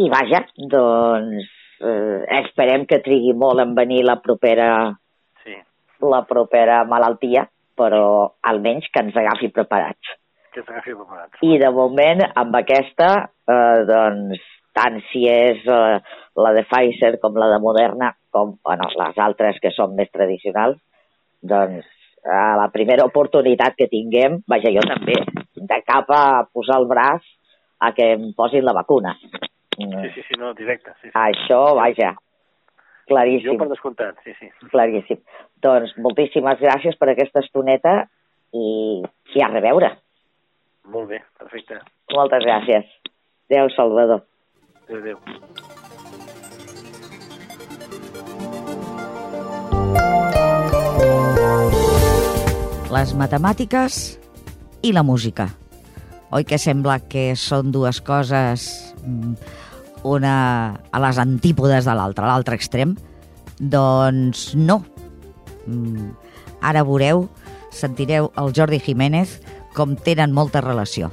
I 0.01 0.09
vaja, 0.11 0.43
doncs, 0.59 1.51
eh, 1.81 2.21
esperem 2.41 2.87
que 2.91 3.03
trigui 3.05 3.35
molt 3.39 3.63
en 3.63 3.75
venir 3.79 4.03
la 4.07 4.19
propera, 4.23 4.69
sí. 5.45 5.57
la 6.03 6.25
propera 6.27 6.83
malaltia, 6.89 7.47
però 7.79 8.05
almenys 8.51 8.91
que 8.91 9.05
ens 9.07 9.17
agafi 9.19 9.51
preparats. 9.55 10.17
Que 10.55 10.63
ens 10.63 10.73
agafi 10.73 10.97
preparats. 10.97 11.39
I 11.47 11.59
de 11.63 11.71
moment, 11.75 12.25
amb 12.43 12.59
aquesta, 12.59 13.11
eh, 13.47 13.81
doncs, 13.91 14.43
tant 14.75 14.99
si 15.13 15.27
és 15.31 15.63
eh, 15.71 15.99
la 16.43 16.55
de 16.57 16.65
Pfizer 16.67 17.17
com 17.23 17.37
la 17.39 17.51
de 17.53 17.61
Moderna, 17.63 18.11
com 18.35 18.57
bueno, 18.67 18.91
les 18.99 19.21
altres 19.23 19.61
que 19.63 19.71
són 19.75 19.95
més 19.99 20.11
tradicionals, 20.11 20.81
doncs 21.45 21.87
a 22.25 22.57
la 22.57 22.69
primera 22.73 23.05
oportunitat 23.05 23.77
que 23.79 23.89
tinguem, 23.91 24.41
vaja, 24.49 24.73
jo 24.73 24.85
també, 24.89 25.17
de 25.55 25.81
cap 25.85 26.11
a 26.13 26.25
posar 26.53 26.81
el 26.81 26.89
braç 26.91 27.27
a 27.85 27.93
que 27.97 28.15
em 28.17 28.31
posin 28.37 28.65
la 28.65 28.75
vacuna. 28.77 29.15
Sí, 29.21 30.11
sí, 30.15 30.23
sí, 30.29 30.39
no, 30.39 30.53
directe. 30.55 30.95
Sí, 31.01 31.09
sí. 31.09 31.15
Això, 31.19 31.61
vaja, 31.77 32.15
claríssim. 33.11 33.53
Jo 33.53 33.59
per 33.61 33.69
descomptat, 33.73 34.21
sí, 34.25 34.37
sí. 34.39 34.51
Claríssim. 34.73 35.21
Doncs 35.65 35.97
moltíssimes 36.05 36.63
gràcies 36.63 36.97
per 37.01 37.11
aquesta 37.13 37.43
estoneta 37.45 37.97
i, 38.55 39.03
i 39.35 39.45
a 39.45 39.51
reveure. 39.53 39.95
Molt 40.95 41.11
bé, 41.11 41.23
perfecte. 41.41 41.81
Moltes 42.15 42.45
gràcies. 42.45 42.89
Adéu, 43.51 43.71
Salvador. 43.77 44.25
Adéu. 44.89 45.21
Les 52.95 53.15
matemàtiques 53.19 53.99
i 54.87 54.93
la 54.95 55.03
música. 55.03 55.49
Oi 56.35 56.47
que 56.47 56.59
sembla 56.61 56.99
que 57.11 57.33
són 57.39 57.73
dues 57.75 58.01
coses 58.05 58.69
mm, 59.03 59.35
una 60.07 60.37
a 60.91 61.03
les 61.03 61.19
antípodes 61.23 61.89
de 61.89 61.97
l'altra, 61.97 62.29
a 62.29 62.33
l'altre 62.35 62.59
extrem? 62.59 62.95
Doncs 63.59 64.53
no. 64.55 64.83
Mm, 65.67 66.13
ara 66.63 66.87
veureu, 66.87 67.27
sentireu 67.75 68.31
el 68.39 68.55
Jordi 68.55 68.83
Jiménez 68.83 69.39
com 69.75 69.97
tenen 69.97 70.35
molta 70.35 70.63
relació 70.63 71.11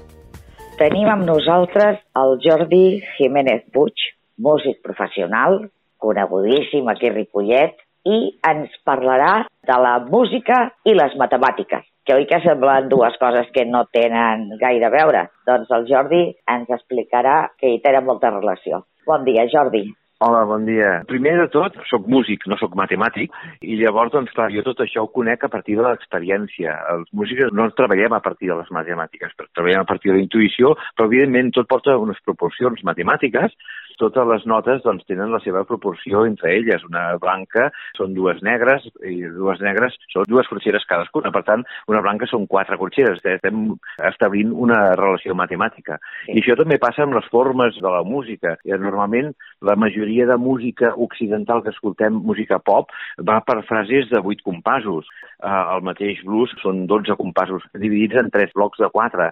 tenim 0.82 1.10
amb 1.12 1.28
nosaltres 1.28 2.00
el 2.18 2.40
Jordi 2.42 3.02
Jiménez 3.18 3.62
Puig, 3.74 3.94
músic 4.42 4.80
professional, 4.82 5.60
conegudíssim 6.02 6.90
aquí 6.90 7.12
a 7.12 7.14
Ripollet, 7.14 7.76
i 8.08 8.18
ens 8.50 8.74
parlarà 8.88 9.46
de 9.68 9.78
la 9.86 9.98
música 10.06 10.58
i 10.86 10.96
les 10.98 11.16
matemàtiques, 11.22 11.86
que 12.06 12.18
oi 12.18 12.28
que 12.30 12.42
semblen 12.46 12.90
dues 12.90 13.18
coses 13.22 13.50
que 13.54 13.66
no 13.70 13.86
tenen 13.94 14.50
gaire 14.62 14.90
a 14.90 14.94
veure. 14.94 15.26
Doncs 15.48 15.72
el 15.78 15.88
Jordi 15.90 16.24
ens 16.50 16.70
explicarà 16.70 17.40
que 17.58 17.76
hi 17.76 17.82
tenen 17.86 18.08
molta 18.10 18.34
relació. 18.34 18.86
Bon 19.06 19.26
dia, 19.26 19.48
Jordi. 19.54 19.88
Hola, 20.22 20.44
bon 20.46 20.68
dia. 20.68 21.00
Primer 21.10 21.32
de 21.40 21.48
tot, 21.50 21.74
sóc 21.90 22.04
músic, 22.06 22.44
no 22.46 22.54
sóc 22.60 22.76
matemàtic, 22.78 23.34
i 23.66 23.74
llavors, 23.80 24.12
doncs, 24.14 24.30
clar, 24.38 24.52
jo 24.54 24.62
tot 24.68 24.84
això 24.84 25.02
ho 25.02 25.10
conec 25.10 25.48
a 25.48 25.50
partir 25.50 25.80
de 25.80 25.86
l'experiència. 25.88 26.76
Els 26.94 27.08
músics 27.18 27.50
no 27.58 27.66
treballem 27.74 28.14
a 28.14 28.22
partir 28.22 28.52
de 28.52 28.60
les 28.60 28.70
matemàtiques, 28.70 29.34
treballem 29.58 29.82
a 29.82 29.90
partir 29.90 30.12
de 30.12 30.20
la 30.20 30.22
intuïció, 30.22 30.76
però, 30.94 31.08
evidentment, 31.10 31.50
tot 31.58 31.70
porta 31.74 31.98
unes 31.98 32.22
proporcions 32.22 32.86
matemàtiques, 32.86 33.58
totes 34.02 34.28
les 34.28 34.46
notes 34.50 34.82
doncs, 34.86 35.06
tenen 35.10 35.32
la 35.34 35.40
seva 35.44 35.64
proporció 35.70 36.26
entre 36.28 36.56
elles. 36.58 36.84
Una 36.88 37.18
blanca 37.22 37.70
són 37.98 38.16
dues 38.18 38.42
negres 38.46 38.88
i 39.08 39.22
dues 39.38 39.62
negres 39.64 39.98
són 40.14 40.28
dues 40.30 40.50
corxeres 40.50 40.86
cadascuna. 40.90 41.32
Per 41.34 41.44
tant, 41.48 41.66
una 41.92 42.02
blanca 42.04 42.28
són 42.30 42.48
quatre 42.50 42.78
corxeres. 42.82 43.22
Estem 43.22 43.76
establint 44.10 44.54
una 44.66 44.80
relació 44.98 45.36
matemàtica. 45.38 46.00
Sí. 46.26 46.38
I 46.38 46.44
això 46.44 46.58
també 46.60 46.80
passa 46.82 47.06
amb 47.06 47.18
les 47.18 47.28
formes 47.34 47.78
de 47.82 47.94
la 47.94 48.04
música. 48.08 48.56
I 48.66 48.78
normalment 48.78 49.34
la 49.62 49.78
majoria 49.78 50.28
de 50.30 50.38
música 50.42 50.94
occidental 50.98 51.64
que 51.64 51.74
escoltem, 51.76 52.18
música 52.32 52.60
pop, 52.60 52.90
va 53.28 53.40
per 53.46 53.62
frases 53.70 54.10
de 54.12 54.22
vuit 54.26 54.42
compassos. 54.46 55.10
Eh, 55.42 55.62
el 55.76 55.86
mateix 55.86 56.24
blues 56.26 56.54
són 56.64 56.86
12 56.90 57.18
compassos 57.20 57.66
dividits 57.78 58.18
en 58.22 58.32
tres 58.34 58.54
blocs 58.58 58.82
de 58.82 58.90
quatre. 58.94 59.32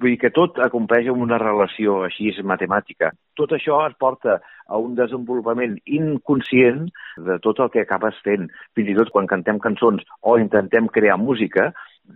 Vull 0.00 0.14
dir 0.14 0.20
que 0.24 0.32
tot 0.34 0.58
acompleix 0.62 1.08
amb 1.12 1.24
una 1.24 1.40
relació 1.42 2.02
així 2.08 2.32
matemàtica. 2.44 3.12
Tot 3.36 3.52
això 3.52 3.78
es 3.86 3.96
porta 4.06 4.38
a 4.66 4.80
un 4.82 4.96
desenvolupament 4.98 5.76
inconscient 5.98 6.86
de 7.28 7.38
tot 7.44 7.60
el 7.64 7.70
que 7.74 7.84
acabes 7.84 8.18
fent. 8.26 8.48
Fins 8.78 8.92
i 8.92 8.96
tot 8.98 9.12
quan 9.14 9.30
cantem 9.30 9.60
cançons 9.62 10.02
o 10.22 10.38
intentem 10.42 10.90
crear 10.96 11.18
música, 11.22 11.70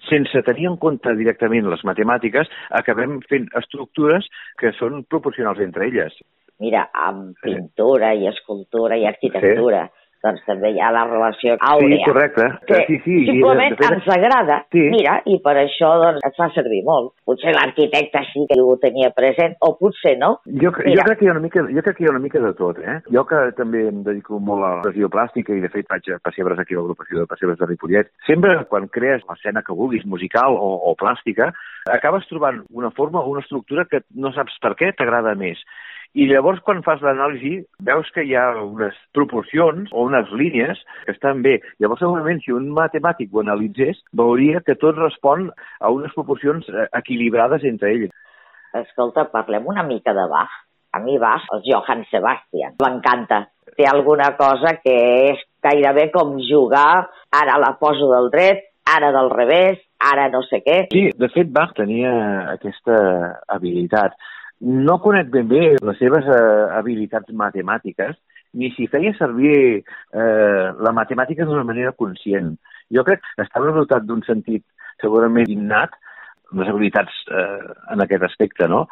sense 0.08 0.44
tenir 0.46 0.68
en 0.70 0.76
compte 0.82 1.14
directament 1.18 1.70
les 1.70 1.82
matemàtiques, 1.86 2.50
acabem 2.82 3.18
fent 3.30 3.48
estructures 3.58 4.28
que 4.60 4.74
són 4.78 5.02
proporcionals 5.10 5.62
entre 5.66 5.88
elles. 5.90 6.14
Mira, 6.60 6.84
amb 7.06 7.38
pintura 7.42 8.12
i 8.14 8.28
escultura 8.28 8.98
i 9.00 9.06
arquitectura, 9.08 9.86
sí 9.88 9.99
doncs 10.24 10.42
també 10.46 10.72
hi 10.74 10.80
ha 10.80 10.90
la 10.94 11.06
relació 11.08 11.56
àurea. 11.56 11.98
Sí, 12.00 12.06
correcte. 12.06 12.46
Que 12.68 12.80
sí, 12.86 12.98
sí, 13.04 13.16
simplement 13.28 13.76
fet... 13.78 13.86
ens 13.96 14.08
agrada, 14.16 14.60
sí. 14.74 14.84
mira, 14.92 15.16
i 15.30 15.38
per 15.44 15.56
això 15.62 15.92
doncs, 16.02 16.24
es 16.28 16.36
fa 16.36 16.50
servir 16.56 16.82
molt. 16.86 17.12
Potser 17.28 17.54
l'arquitecte 17.56 18.22
sí 18.32 18.44
que 18.50 18.58
ho 18.60 18.76
tenia 18.82 19.12
present, 19.16 19.56
o 19.66 19.72
potser 19.80 20.16
no. 20.20 20.34
Jo, 20.46 20.72
jo, 20.72 21.06
crec 21.06 21.20
que 21.20 21.26
hi 21.26 21.32
ha 21.32 21.36
una 21.36 21.44
mica, 21.44 21.64
jo 21.64 21.84
crec 21.86 21.98
que 21.98 22.04
hi 22.04 22.10
ha 22.10 22.14
una 22.14 22.22
mica 22.22 22.42
de 22.44 22.52
tot, 22.58 22.80
eh? 22.84 22.98
Jo 23.12 23.24
que 23.28 23.42
també 23.58 23.86
em 23.88 24.04
dedico 24.06 24.40
molt 24.40 24.66
a 24.66 24.74
la 24.76 24.84
pressió 24.86 25.10
plàstica 25.12 25.56
i 25.56 25.64
de 25.64 25.72
fet 25.72 25.88
vaig 25.90 26.12
a 26.12 26.20
Pessebres 26.24 26.60
aquí 26.60 26.76
a 26.76 26.80
l'agrupació 26.80 27.22
de 27.22 27.30
Pessebres 27.30 27.60
de 27.60 27.70
Ripollet, 27.72 28.12
sempre 28.28 28.58
quan 28.70 28.88
crees 28.92 29.24
l'escena 29.28 29.64
que 29.66 29.76
vulguis, 29.76 30.04
musical 30.04 30.56
o, 30.56 30.72
o 30.90 30.96
plàstica, 31.00 31.50
acabes 31.90 32.28
trobant 32.28 32.62
una 32.76 32.90
forma 32.92 33.22
o 33.22 33.30
una 33.32 33.44
estructura 33.44 33.86
que 33.88 34.04
no 34.14 34.34
saps 34.36 34.58
per 34.60 34.76
què 34.76 34.92
t'agrada 34.96 35.34
més. 35.38 35.62
I 36.18 36.26
llavors, 36.26 36.58
quan 36.66 36.80
fas 36.82 37.02
l'anàlisi, 37.06 37.60
veus 37.86 38.08
que 38.14 38.24
hi 38.26 38.32
ha 38.34 38.48
unes 38.64 38.96
proporcions 39.14 39.92
o 39.94 40.06
unes 40.08 40.32
línies 40.34 40.80
que 41.04 41.14
estan 41.14 41.42
bé. 41.44 41.60
Llavors, 41.78 42.02
segurament, 42.02 42.40
si 42.42 42.54
un 42.54 42.66
matemàtic 42.74 43.30
ho 43.30 43.44
analitzés, 43.44 44.00
veuria 44.18 44.62
que 44.66 44.74
tot 44.80 44.98
respon 44.98 45.46
a 45.54 45.92
unes 45.94 46.14
proporcions 46.16 46.66
eh, 46.66 46.88
equilibrades 46.98 47.66
entre 47.68 47.92
ells. 47.94 48.16
Escolta, 48.80 49.28
parlem 49.30 49.68
una 49.70 49.84
mica 49.86 50.14
de 50.16 50.26
Bach. 50.30 50.58
A 50.90 50.98
mi 50.98 51.14
Bach, 51.22 51.46
el 51.54 51.62
Johann 51.68 52.02
Sebastian, 52.10 52.74
m'encanta. 52.82 53.44
Té 53.78 53.86
alguna 53.86 54.32
cosa 54.34 54.74
que 54.82 54.96
és 55.30 55.44
gairebé 55.62 56.08
com 56.10 56.34
jugar, 56.42 57.06
ara 57.30 57.60
la 57.62 57.76
poso 57.78 58.10
del 58.10 58.26
dret, 58.34 58.66
ara 58.90 59.12
del 59.14 59.30
revés, 59.30 59.78
ara 60.02 60.26
no 60.32 60.42
sé 60.48 60.58
què. 60.66 60.80
Sí, 60.90 61.06
de 61.14 61.30
fet, 61.30 61.54
Bach 61.54 61.76
tenia 61.78 62.10
aquesta 62.56 62.98
habilitat. 63.54 64.18
No 64.60 64.98
conec 65.00 65.30
ben 65.32 65.48
bé 65.48 65.62
les 65.80 65.98
seves 65.98 66.26
eh, 66.28 66.66
habilitats 66.76 67.32
matemàtiques, 67.32 68.16
ni 68.60 68.68
si 68.74 68.88
feia 68.90 69.14
servir 69.16 69.54
eh, 69.80 70.66
la 70.84 70.92
matemàtica 70.92 71.46
d'una 71.46 71.64
manera 71.64 71.94
conscient. 71.96 72.52
Jo 72.92 73.04
crec 73.06 73.22
que 73.22 73.46
estava 73.46 73.72
dotat 73.72 74.04
d'un 74.04 74.20
sentit 74.26 74.64
segurament 75.00 75.48
innat, 75.48 75.94
les 76.52 76.68
habilitats 76.68 77.14
eh, 77.30 77.62
en 77.94 78.02
aquest 78.04 78.26
aspecte, 78.26 78.68
no? 78.68 78.86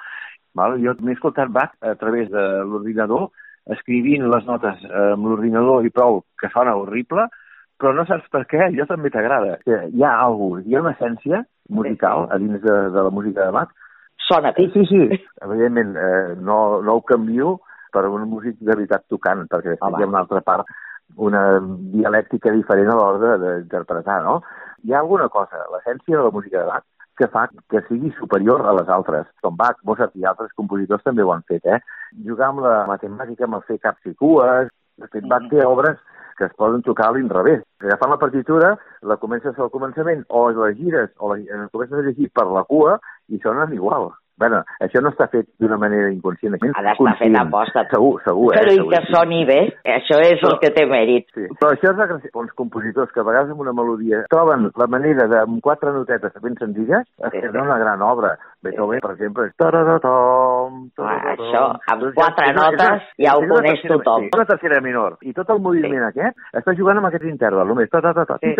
Val? 0.57 0.79
Jo 0.81 0.95
m'he 1.03 1.17
escoltat 1.17 1.51
Bach 1.53 1.75
a 1.83 1.95
través 2.01 2.31
de 2.31 2.45
l'ordinador, 2.65 3.29
escrivint 3.75 4.25
les 4.33 4.47
notes 4.49 4.87
amb 4.89 5.27
l'ordinador 5.29 5.85
i 5.85 5.93
prou, 5.93 6.23
que 6.41 6.49
sona 6.55 6.77
horrible, 6.79 7.27
però 7.79 7.93
no 7.95 8.07
saps 8.09 8.31
per 8.33 8.47
què, 8.51 8.71
jo 8.75 8.87
també 8.89 9.11
t'agrada. 9.13 9.59
Hi 9.67 10.03
ha 10.03 10.15
alguna 10.25 10.65
hi 10.65 10.75
ha 10.75 10.83
una 10.83 10.95
essència 10.97 11.45
musical 11.69 12.27
a 12.33 12.39
dins 12.41 12.63
de, 12.65 12.79
de 12.95 13.05
la 13.05 13.13
música 13.13 13.45
de 13.45 13.55
Bach. 13.55 13.75
Sona 14.29 14.53
bé. 14.53 14.69
Sí, 14.73 14.85
sí, 14.87 14.87
sí. 14.91 15.25
Evidentment, 15.47 15.97
eh, 15.97 16.37
no, 16.37 16.83
no 16.83 16.99
ho 16.99 17.03
canvio 17.03 17.59
per 17.93 18.05
un 18.09 18.29
músic 18.29 18.59
de 18.61 18.75
veritat 18.75 19.07
tocant, 19.09 19.47
perquè 19.49 19.79
Home. 19.81 19.97
hi 19.99 20.05
ha 20.05 20.11
una 20.11 20.21
altra 20.21 20.43
part, 20.45 20.69
una 21.17 21.43
dialèctica 21.95 22.53
diferent 22.53 22.93
a 22.93 22.97
l'hora 22.99 23.37
d'interpretar, 23.41 24.21
no? 24.27 24.43
Hi 24.85 24.93
ha 24.93 25.01
alguna 25.01 25.29
cosa, 25.33 25.65
l'essència 25.73 26.19
de 26.19 26.27
la 26.27 26.35
música 26.35 26.61
de 26.61 26.67
Bach, 26.69 26.85
que 27.19 27.27
fa 27.33 27.47
que 27.73 27.81
sigui 27.89 28.13
superior 28.19 28.63
a 28.63 28.75
les 28.77 28.91
altres. 28.95 29.27
Com 29.43 29.57
Bach, 29.57 29.81
Mozart 29.89 30.15
i 30.15 30.29
altres 30.29 30.53
compositors 30.55 31.03
també 31.03 31.25
ho 31.25 31.33
han 31.33 31.43
fet, 31.49 31.65
eh? 31.67 31.81
Jugar 32.27 32.53
amb 32.53 32.63
la 32.67 32.85
matemàtica, 32.91 33.49
amb 33.49 33.59
el 33.59 33.67
fer 33.71 33.81
caps 33.83 34.13
i 34.13 34.15
cues... 34.15 34.71
De 34.99 35.07
fet, 35.07 35.23
Bach 35.31 35.45
té 35.47 35.63
obres 35.63 35.99
que 36.39 36.47
es 36.47 36.55
poden 36.55 36.85
tocar 36.87 37.11
a 37.11 37.17
l'inrevés. 37.17 37.65
Agafant 37.83 38.15
la 38.15 38.21
partitura, 38.23 38.77
la 39.03 39.19
comences 39.19 39.59
al 39.59 39.73
començament, 39.75 40.25
o 40.29 40.49
la 40.55 40.73
gires, 40.73 41.11
o 41.19 41.35
la, 41.35 41.41
eh, 41.43 41.67
comences 41.75 41.99
a 41.99 42.07
llegir 42.07 42.31
per 42.35 42.47
la 42.55 42.65
cua, 42.65 42.97
i 43.29 43.43
sonen 43.43 43.75
igual. 43.75 44.11
Bueno, 44.39 44.61
això 44.79 45.01
no 45.03 45.11
està 45.11 45.27
fet 45.33 45.49
d'una 45.59 45.77
manera 45.83 46.13
inconscient. 46.13 46.55
Ha 46.63 46.83
d'estar 46.87 47.15
fet 47.19 47.37
a 47.41 47.43
posta. 47.51 47.83
Segur, 47.91 48.21
segur. 48.23 48.53
Però 48.55 48.71
eh, 48.71 48.77
i 48.79 48.85
que 48.93 49.01
soni 49.11 49.41
bé, 49.49 49.59
això 49.97 50.21
és 50.23 50.39
però, 50.39 50.53
el 50.53 50.61
que 50.63 50.71
té 50.77 50.85
mèrit. 50.87 51.27
Sí. 51.35 51.49
Però 51.59 51.73
això 51.75 51.91
és 51.91 51.99
gràcies 51.99 52.39
uns 52.39 52.55
compositors 52.61 53.11
que 53.15 53.25
a 53.25 53.27
vegades 53.27 53.51
amb 53.51 53.65
una 53.67 53.75
melodia 53.75 54.23
troben 54.31 54.71
la 54.79 54.89
manera 54.95 55.27
de, 55.27 55.43
amb 55.43 55.59
quatre 55.65 55.91
notetes 55.97 56.39
ben 56.45 56.55
senzilles, 56.63 57.03
es 57.03 57.35
sí, 57.35 57.43
sí. 57.43 57.51
una 57.51 57.81
gran 57.83 58.05
obra. 58.07 58.37
Beethoven, 58.63 59.01
per 59.05 59.13
exemple, 59.15 59.47
és... 59.47 59.55
Ah, 60.99 61.35
això, 61.35 61.63
amb 61.93 62.03
Entonces, 62.03 62.15
quatre 62.17 62.47
ja, 62.49 62.55
notes 62.57 63.05
ja 63.23 63.35
ho 63.39 63.45
coneix 63.47 63.85
tothom. 63.87 64.27
És 64.27 64.35
una 64.35 64.47
tercera 64.49 64.81
menor. 64.85 65.19
I 65.23 65.35
tot 65.37 65.53
el 65.55 65.61
moviment 65.63 66.03
sí. 66.03 66.09
aquest 66.09 66.59
està 66.61 66.75
jugant 66.79 66.99
amb 66.99 67.11
aquest 67.11 67.27
interval, 67.29 67.71
només. 67.71 67.91
Sí, 67.93 68.55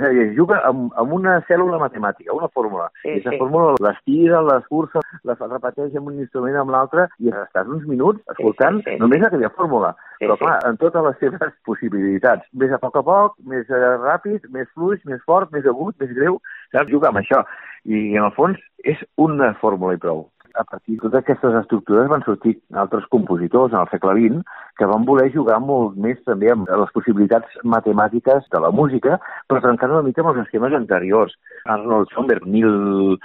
sí. 0.00 0.28
Juga 0.38 0.62
amb, 0.68 0.88
amb 0.98 1.16
una 1.18 1.38
cèl·lula 1.50 1.80
matemàtica, 1.82 2.32
una 2.32 2.48
fórmula. 2.48 2.88
Sí, 3.02 3.10
I 3.10 3.18
aquesta 3.18 3.34
sí. 3.34 3.42
fórmula 3.42 3.76
l'estira, 3.88 4.40
l'escurça, 4.48 5.04
la 5.28 5.36
repeteix 5.42 5.98
amb 5.98 6.08
un 6.12 6.22
instrument 6.24 6.56
amb 6.62 6.72
l'altre 6.72 7.08
i 7.20 7.32
estàs 7.44 7.68
uns 7.68 7.84
minuts 7.90 8.22
escoltant 8.32 8.80
sí, 8.80 8.88
sí, 8.88 8.96
sí, 8.96 9.02
només 9.02 9.26
aquella 9.26 9.52
fórmula. 9.56 9.92
Sí, 10.16 10.26
Però 10.26 10.36
clar, 10.38 10.58
en 10.68 10.76
totes 10.78 11.02
les 11.08 11.16
seves 11.18 11.54
possibilitats. 11.66 12.46
Més 12.54 12.72
a 12.72 12.78
poc 12.82 12.96
a 13.00 13.02
poc, 13.06 13.36
més 13.52 13.68
eh, 13.68 13.80
ràpid, 14.04 14.46
més 14.54 14.68
fluix, 14.72 15.02
més 15.08 15.20
fort, 15.26 15.50
més 15.52 15.66
agut, 15.66 15.96
més 16.00 16.12
greu 16.14 16.38
Saps? 16.72 16.90
Juga 16.90 17.12
amb 17.12 17.22
això. 17.22 17.42
I 17.84 18.12
en 18.16 18.28
el 18.28 18.34
fons 18.36 18.60
és 18.88 19.00
una 19.20 19.52
fórmula 19.60 19.96
i 19.96 20.02
prou. 20.02 20.28
A 20.54 20.64
partir 20.68 20.98
de 20.98 21.00
totes 21.00 21.22
aquestes 21.22 21.54
estructures 21.62 22.10
van 22.10 22.24
sortir 22.26 22.58
altres 22.76 23.06
compositors 23.14 23.72
en 23.72 23.78
el 23.80 23.88
segle 23.88 24.12
XX 24.18 24.58
que 24.76 24.88
van 24.90 25.06
voler 25.08 25.30
jugar 25.32 25.58
molt 25.64 25.96
més 25.96 26.18
també 26.28 26.50
amb 26.52 26.68
les 26.68 26.92
possibilitats 26.92 27.56
matemàtiques 27.64 28.50
de 28.52 28.60
la 28.60 28.70
música, 28.70 29.16
però 29.48 29.62
trencant 29.64 29.94
una 29.94 30.04
mica 30.04 30.20
amb 30.20 30.34
els 30.34 30.42
esquemes 30.44 30.76
anteriors. 30.76 31.36
Arnold 31.76 32.12
Schoenberg, 32.12 32.48
mil... 32.56 33.18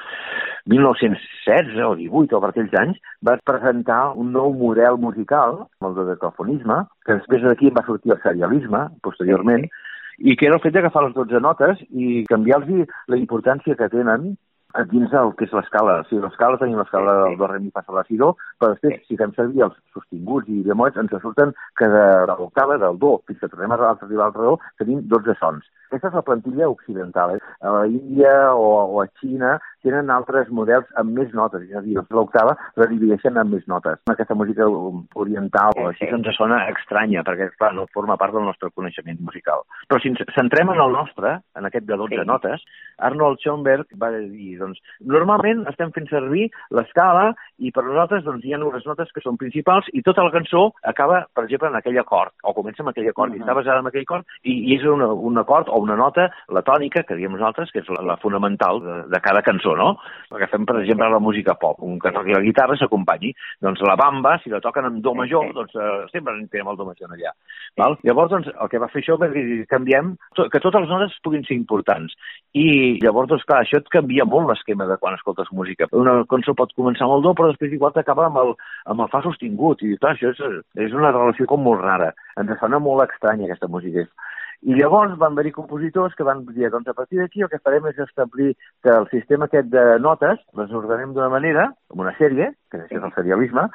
1916 0.68 1.80
o 1.88 1.94
18 1.96 2.36
o 2.36 2.40
per 2.44 2.50
aquells 2.52 2.74
anys, 2.76 2.98
va 3.24 3.38
presentar 3.48 4.02
un 4.20 4.34
nou 4.36 4.52
model 4.52 4.98
musical, 5.00 5.62
el 5.80 5.94
de 5.96 6.04
decafonisme, 6.10 6.82
que 7.08 7.16
després 7.16 7.46
d'aquí 7.46 7.72
va 7.72 7.86
sortir 7.88 8.12
el 8.12 8.20
serialisme, 8.24 8.82
posteriorment, 9.08 9.64
i 10.18 10.36
que 10.36 10.48
era 10.50 10.58
el 10.58 10.64
fet 10.64 10.74
d'agafar 10.74 11.06
les 11.06 11.16
12 11.16 11.42
notes 11.44 11.82
i 11.90 12.26
canviar-los 12.30 12.90
la 13.08 13.20
importància 13.20 13.78
que 13.78 13.90
tenen 13.94 14.36
dins 14.92 15.10
del 15.10 15.32
que 15.38 15.46
és 15.48 15.54
l'escala. 15.56 16.02
O 16.02 16.06
sigui, 16.08 16.22
l'escala 16.22 16.60
tenim 16.62 16.78
l'escala 16.78 17.14
sí, 17.14 17.18
sí. 17.18 17.30
del 17.30 17.38
do, 17.40 17.48
re, 17.50 17.60
mi, 17.64 17.72
fa, 17.74 17.84
sol, 17.86 17.98
la, 17.98 18.04
si, 18.08 18.18
do, 18.20 18.34
però 18.60 18.74
després, 18.74 19.00
sí. 19.00 19.08
si 19.14 19.20
fem 19.20 19.34
servir 19.38 19.64
els 19.66 19.78
sostinguts 19.96 20.52
i 20.54 20.62
bemots, 20.68 21.00
ens 21.00 21.16
surten 21.24 21.54
que 21.80 21.90
de, 21.94 22.06
de 22.30 22.36
l'octava, 22.38 22.78
del 22.82 23.00
do, 23.02 23.16
fins 23.28 23.40
que 23.42 23.50
tornem 23.54 23.74
a 23.74 23.80
arribar 23.94 24.28
al 24.28 24.36
do, 24.36 24.58
tenim 24.82 25.02
12 25.10 25.38
sons. 25.40 25.66
Aquesta 25.88 26.12
és 26.12 26.20
la 26.20 26.26
plantilla 26.28 26.70
occidental. 26.70 27.38
Eh? 27.38 27.42
A 27.64 27.74
la 27.74 27.86
Índia 27.88 28.34
o, 28.54 28.68
o 28.98 29.02
a 29.02 29.08
Xina 29.22 29.56
tenen 29.88 30.12
altres 30.14 30.52
models 30.52 30.88
amb 31.00 31.16
més 31.18 31.34
notes, 31.38 31.64
és 31.68 31.76
a 31.76 31.84
dir, 31.86 31.96
l'octava 32.12 32.56
la 32.80 32.90
divideixen 32.92 33.40
amb 33.40 33.56
més 33.56 33.66
notes. 33.72 34.02
Aquesta 34.12 34.36
música 34.38 34.68
oriental 35.16 35.76
o 35.80 35.88
així 35.92 36.10
ens 36.12 36.30
sona 36.38 36.60
estranya, 36.74 37.24
perquè, 37.28 37.50
clar, 37.56 37.74
no 37.78 37.88
forma 37.96 38.18
part 38.20 38.36
del 38.36 38.46
nostre 38.48 38.70
coneixement 38.76 39.20
musical. 39.24 39.64
Però 39.88 40.02
si 40.02 40.12
ens 40.12 40.22
centrem 40.36 40.74
en 40.74 40.82
el 40.84 40.94
nostre, 40.96 41.38
en 41.58 41.70
aquest 41.70 41.88
de 41.88 41.98
12 41.98 42.20
sí. 42.20 42.28
notes, 42.28 42.66
Arnold 43.08 43.42
Schoenberg 43.44 43.94
va 44.02 44.12
dir, 44.18 44.58
doncs, 44.60 44.82
normalment 45.00 45.64
estem 45.72 45.94
fent 45.96 46.10
servir 46.12 46.48
l'escala 46.76 47.32
i 47.64 47.72
per 47.74 47.86
nosaltres 47.86 48.26
doncs, 48.26 48.46
hi 48.46 48.54
ha 48.54 48.62
unes 48.62 48.86
notes 48.90 49.12
que 49.14 49.24
són 49.24 49.40
principals 49.40 49.88
i 49.94 50.04
tota 50.06 50.26
la 50.26 50.34
cançó 50.34 50.68
acaba, 50.92 51.24
per 51.34 51.46
exemple, 51.46 51.72
en 51.72 51.80
aquell 51.80 52.00
acord, 52.02 52.34
o 52.44 52.54
comença 52.58 52.84
amb 52.84 52.92
aquell 52.92 53.10
acord, 53.10 53.32
uh 53.32 53.36
-huh. 53.36 53.40
i 53.40 53.46
està 53.46 53.56
basada 53.56 53.80
en 53.80 53.88
aquell 53.88 54.08
acord, 54.08 54.26
i, 54.44 54.54
i 54.72 54.76
és 54.76 54.84
una, 54.84 55.08
un 55.08 55.38
acord 55.38 55.70
o 55.70 55.80
una 55.80 55.96
nota, 55.96 56.30
la 56.50 56.64
tònica, 56.64 57.04
que 57.04 57.16
diem 57.16 57.32
nosaltres, 57.32 57.72
que 57.72 57.80
és 57.80 57.90
la, 57.90 58.02
la 58.04 58.18
fonamental 58.18 58.82
de, 58.82 58.96
de 59.14 59.20
cada 59.22 59.42
cançó, 59.42 59.76
no? 59.78 59.94
Perquè 60.32 60.50
fem, 60.52 60.66
per 60.68 60.80
exemple, 60.82 61.08
la 61.14 61.22
música 61.24 61.56
pop, 61.60 61.80
un 61.86 62.00
que 62.04 62.12
toqui 62.16 62.36
la 62.36 62.44
guitarra 62.44 62.76
s'acompanyi. 62.80 63.32
Doncs 63.64 63.84
la 63.88 63.96
bamba, 64.00 64.36
si 64.44 64.52
la 64.52 64.62
toquen 64.64 64.90
amb 64.90 65.00
do 65.06 65.14
major, 65.18 65.52
doncs 65.56 65.78
eh, 65.78 65.96
sempre 66.12 66.36
en 66.36 66.48
tenim 66.52 66.72
el 66.74 66.80
do 66.80 66.88
major 66.90 67.14
allà. 67.14 67.34
Val? 67.80 67.98
Llavors, 68.08 68.32
doncs, 68.34 68.50
el 68.52 68.72
que 68.72 68.82
va 68.82 68.90
fer 68.92 69.04
això 69.04 69.18
va 69.22 69.30
dir, 69.32 69.64
canviem, 69.72 70.16
to, 70.36 70.48
que 70.54 70.62
totes 70.64 70.86
les 70.86 70.92
notes 70.92 71.18
puguin 71.24 71.46
ser 71.48 71.56
importants. 71.58 72.16
I 72.58 72.68
llavors, 73.04 73.32
doncs, 73.32 73.46
clar, 73.48 73.64
això 73.64 73.82
et 73.82 73.92
canvia 73.94 74.28
molt 74.28 74.50
l'esquema 74.52 74.90
de 74.90 75.00
quan 75.02 75.18
escoltes 75.18 75.52
música. 75.56 75.90
Una 75.96 76.20
cançó 76.30 76.56
pot 76.58 76.74
començar 76.78 77.08
amb 77.08 77.18
el 77.18 77.28
do, 77.28 77.36
però 77.38 77.52
després 77.52 77.76
igual 77.78 77.96
t'acaba 77.96 78.28
amb, 78.28 78.42
el, 78.44 78.56
amb 78.92 79.06
el 79.06 79.12
fa 79.14 79.24
sostingut. 79.26 79.86
I 79.86 79.98
clar, 80.02 80.16
això 80.18 80.34
és, 80.34 80.64
és 80.88 80.98
una 80.98 81.14
relació 81.16 81.48
com 81.50 81.64
molt 81.64 81.84
rara. 81.86 82.12
Ens 82.42 82.58
sona 82.62 82.82
molt 82.84 83.06
estranya 83.08 83.48
aquesta 83.48 83.70
música. 83.72 84.08
I 84.66 84.74
llavors 84.74 85.14
van 85.22 85.36
haver-hi 85.36 85.52
compositors 85.54 86.16
que 86.18 86.26
van 86.26 86.42
dir, 86.50 86.72
doncs 86.74 86.90
a 86.90 86.96
partir 86.98 87.20
d'aquí 87.20 87.44
el 87.46 87.50
que 87.52 87.60
farem 87.62 87.86
és 87.92 88.00
establir 88.02 88.56
que 88.84 88.90
el 88.90 89.06
sistema 89.12 89.46
aquest 89.46 89.70
de 89.70 89.84
notes 90.02 90.42
les 90.58 90.74
ordenem 90.74 91.14
d'una 91.14 91.30
manera, 91.30 91.68
com 91.88 92.02
una 92.02 92.16
sèrie, 92.18 92.50
que 92.74 92.82
és 92.90 92.98
el 92.98 93.14
serialisme, 93.16 93.68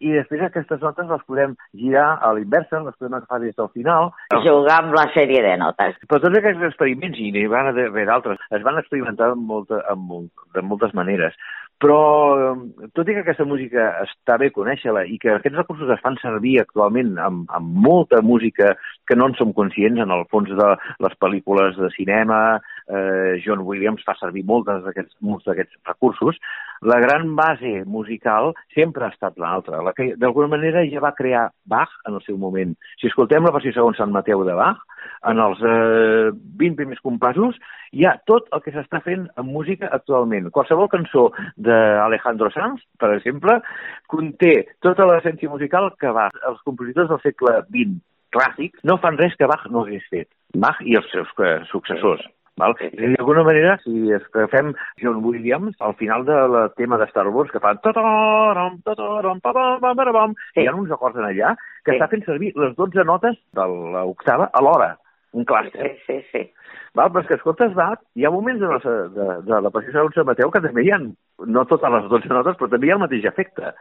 i 0.00 0.14
després 0.14 0.44
aquestes 0.46 0.80
notes 0.84 1.10
les 1.10 1.26
podem 1.26 1.56
girar 1.76 2.06
a 2.22 2.32
l'inversa, 2.36 2.84
les 2.86 2.96
podem 2.96 3.18
agafar 3.18 3.40
des 3.42 3.56
del 3.58 3.70
final. 3.74 4.12
Jugar 4.46 4.78
amb 4.84 4.94
la 4.96 5.08
sèrie 5.16 5.42
de 5.44 5.56
notes. 5.60 5.98
Però 6.06 6.22
tots 6.22 6.38
aquests 6.38 6.64
experiments, 6.70 7.18
i 7.18 7.32
n'hi 7.34 7.46
van 7.50 7.72
haver 7.72 8.06
d'altres, 8.06 8.38
es 8.54 8.64
van 8.64 8.78
experimentar 8.80 9.32
amb 9.34 9.42
molta, 9.50 9.82
amb, 9.90 10.30
de 10.54 10.64
moltes 10.64 10.94
maneres. 10.94 11.34
Però, 11.78 11.98
tot 12.98 13.06
i 13.06 13.14
que 13.14 13.20
aquesta 13.22 13.44
música 13.46 13.84
està 14.02 14.34
bé 14.42 14.48
conèixer-la 14.50 15.04
i 15.06 15.14
que 15.22 15.36
aquests 15.36 15.60
recursos 15.60 15.92
es 15.94 16.00
fan 16.02 16.16
servir 16.18 16.56
actualment 16.58 17.12
amb, 17.22 17.44
amb 17.54 17.76
molta 17.84 18.18
música 18.18 18.72
que 19.06 19.14
no 19.14 19.28
en 19.30 19.36
som 19.38 19.52
conscients, 19.54 20.02
en 20.02 20.10
el 20.10 20.24
fons 20.32 20.50
de 20.58 20.68
les 21.04 21.14
pel·lícules 21.22 21.78
de 21.78 21.92
cinema, 21.94 22.40
eh, 22.90 23.38
John 23.44 23.62
Williams 23.68 24.02
fa 24.02 24.16
servir 24.18 24.42
moltes 24.48 24.82
d'aquests 24.88 25.14
molts 25.22 25.46
d'aquests 25.46 25.78
recursos, 25.86 26.42
la 26.80 26.98
gran 27.00 27.34
base 27.36 27.84
musical 27.86 28.52
sempre 28.74 29.04
ha 29.04 29.12
estat 29.12 29.38
l'altra, 29.38 29.82
la 29.82 29.94
que 29.96 30.12
d'alguna 30.16 30.52
manera 30.54 30.84
ja 30.88 31.02
va 31.04 31.14
crear 31.16 31.48
Bach 31.64 31.90
en 32.06 32.18
el 32.18 32.22
seu 32.26 32.38
moment. 32.38 32.74
Si 33.00 33.08
escoltem 33.10 33.44
la 33.44 33.54
versió 33.54 33.72
segons 33.74 33.98
Sant 33.98 34.14
Mateu 34.14 34.44
de 34.46 34.54
Bach, 34.58 34.80
en 35.28 35.40
els 35.42 35.60
eh, 35.66 36.30
20 36.62 36.78
primers 36.78 37.00
compassos 37.04 37.58
hi 37.92 38.04
ha 38.06 38.16
tot 38.28 38.48
el 38.54 38.62
que 38.64 38.74
s'està 38.74 39.00
fent 39.04 39.26
en 39.40 39.48
música 39.48 39.90
actualment. 39.94 40.50
Qualsevol 40.54 40.90
cançó 40.92 41.28
d'Alejandro 41.56 42.50
Sanz, 42.54 42.84
per 43.00 43.14
exemple, 43.16 43.58
conté 44.06 44.54
tota 44.84 45.06
l'essència 45.08 45.50
musical 45.50 45.90
que 46.00 46.12
va. 46.14 46.28
Els 46.48 46.62
compositors 46.68 47.10
del 47.12 47.22
segle 47.24 47.58
XX 47.70 47.98
clàssics 48.34 48.84
no 48.84 48.98
fan 49.02 49.16
res 49.20 49.36
que 49.38 49.48
Bach 49.48 49.64
no 49.72 49.84
hagués 49.84 50.04
fet. 50.12 50.28
Bach 50.54 50.80
i 50.84 50.96
els 51.00 51.08
seus 51.12 51.30
eh, 51.44 51.58
successors. 51.72 52.24
Val? 52.58 52.74
D'alguna 52.78 53.44
manera, 53.46 53.76
si 53.84 54.10
es 54.12 54.24
que 54.34 54.46
fem 54.52 54.72
John 55.02 55.22
Williams, 55.24 55.76
al 55.80 55.94
final 56.00 56.24
del 56.26 56.56
tema 56.76 56.98
de 56.98 57.06
Star 57.10 57.28
Wars, 57.28 57.50
que 57.50 57.62
sí. 60.54 60.62
hi 60.62 60.66
ha 60.66 60.74
uns 60.74 60.90
acords 60.94 61.18
en 61.18 61.28
allà 61.28 61.54
que 61.84 61.92
sí. 61.92 61.96
està 61.96 62.08
fent 62.10 62.24
servir 62.26 62.52
les 62.56 62.74
12 62.76 63.04
notes 63.06 63.38
de 63.54 63.68
l'octava 63.94 64.50
alhora, 64.58 64.96
un 65.32 65.46
clàster. 65.46 65.94
Sí, 66.06 66.06
sí, 66.06 66.18
sí. 66.32 66.44
Val? 66.98 67.12
Però 67.12 67.22
és 67.22 67.30
que 67.30 67.38
escoltes 67.38 67.74
Bach, 67.78 68.02
hi 68.18 68.26
ha 68.26 68.34
moments 68.34 68.60
de 68.60 68.68
la, 68.72 68.80
de, 69.14 69.28
de 69.46 69.62
la 69.64 69.72
passió 69.74 69.94
de 69.94 70.16
Sant 70.16 70.28
Mateu 70.28 70.50
que 70.50 70.64
també 70.64 70.84
hi 70.84 70.92
ha, 70.94 70.98
no 71.46 71.64
totes 71.70 71.94
les 71.94 72.10
12 72.10 72.34
notes, 72.34 72.58
però 72.58 72.70
també 72.72 72.88
hi 72.88 72.94
ha 72.94 72.98
el 72.98 73.04
mateix 73.04 73.28
efecte 73.30 73.74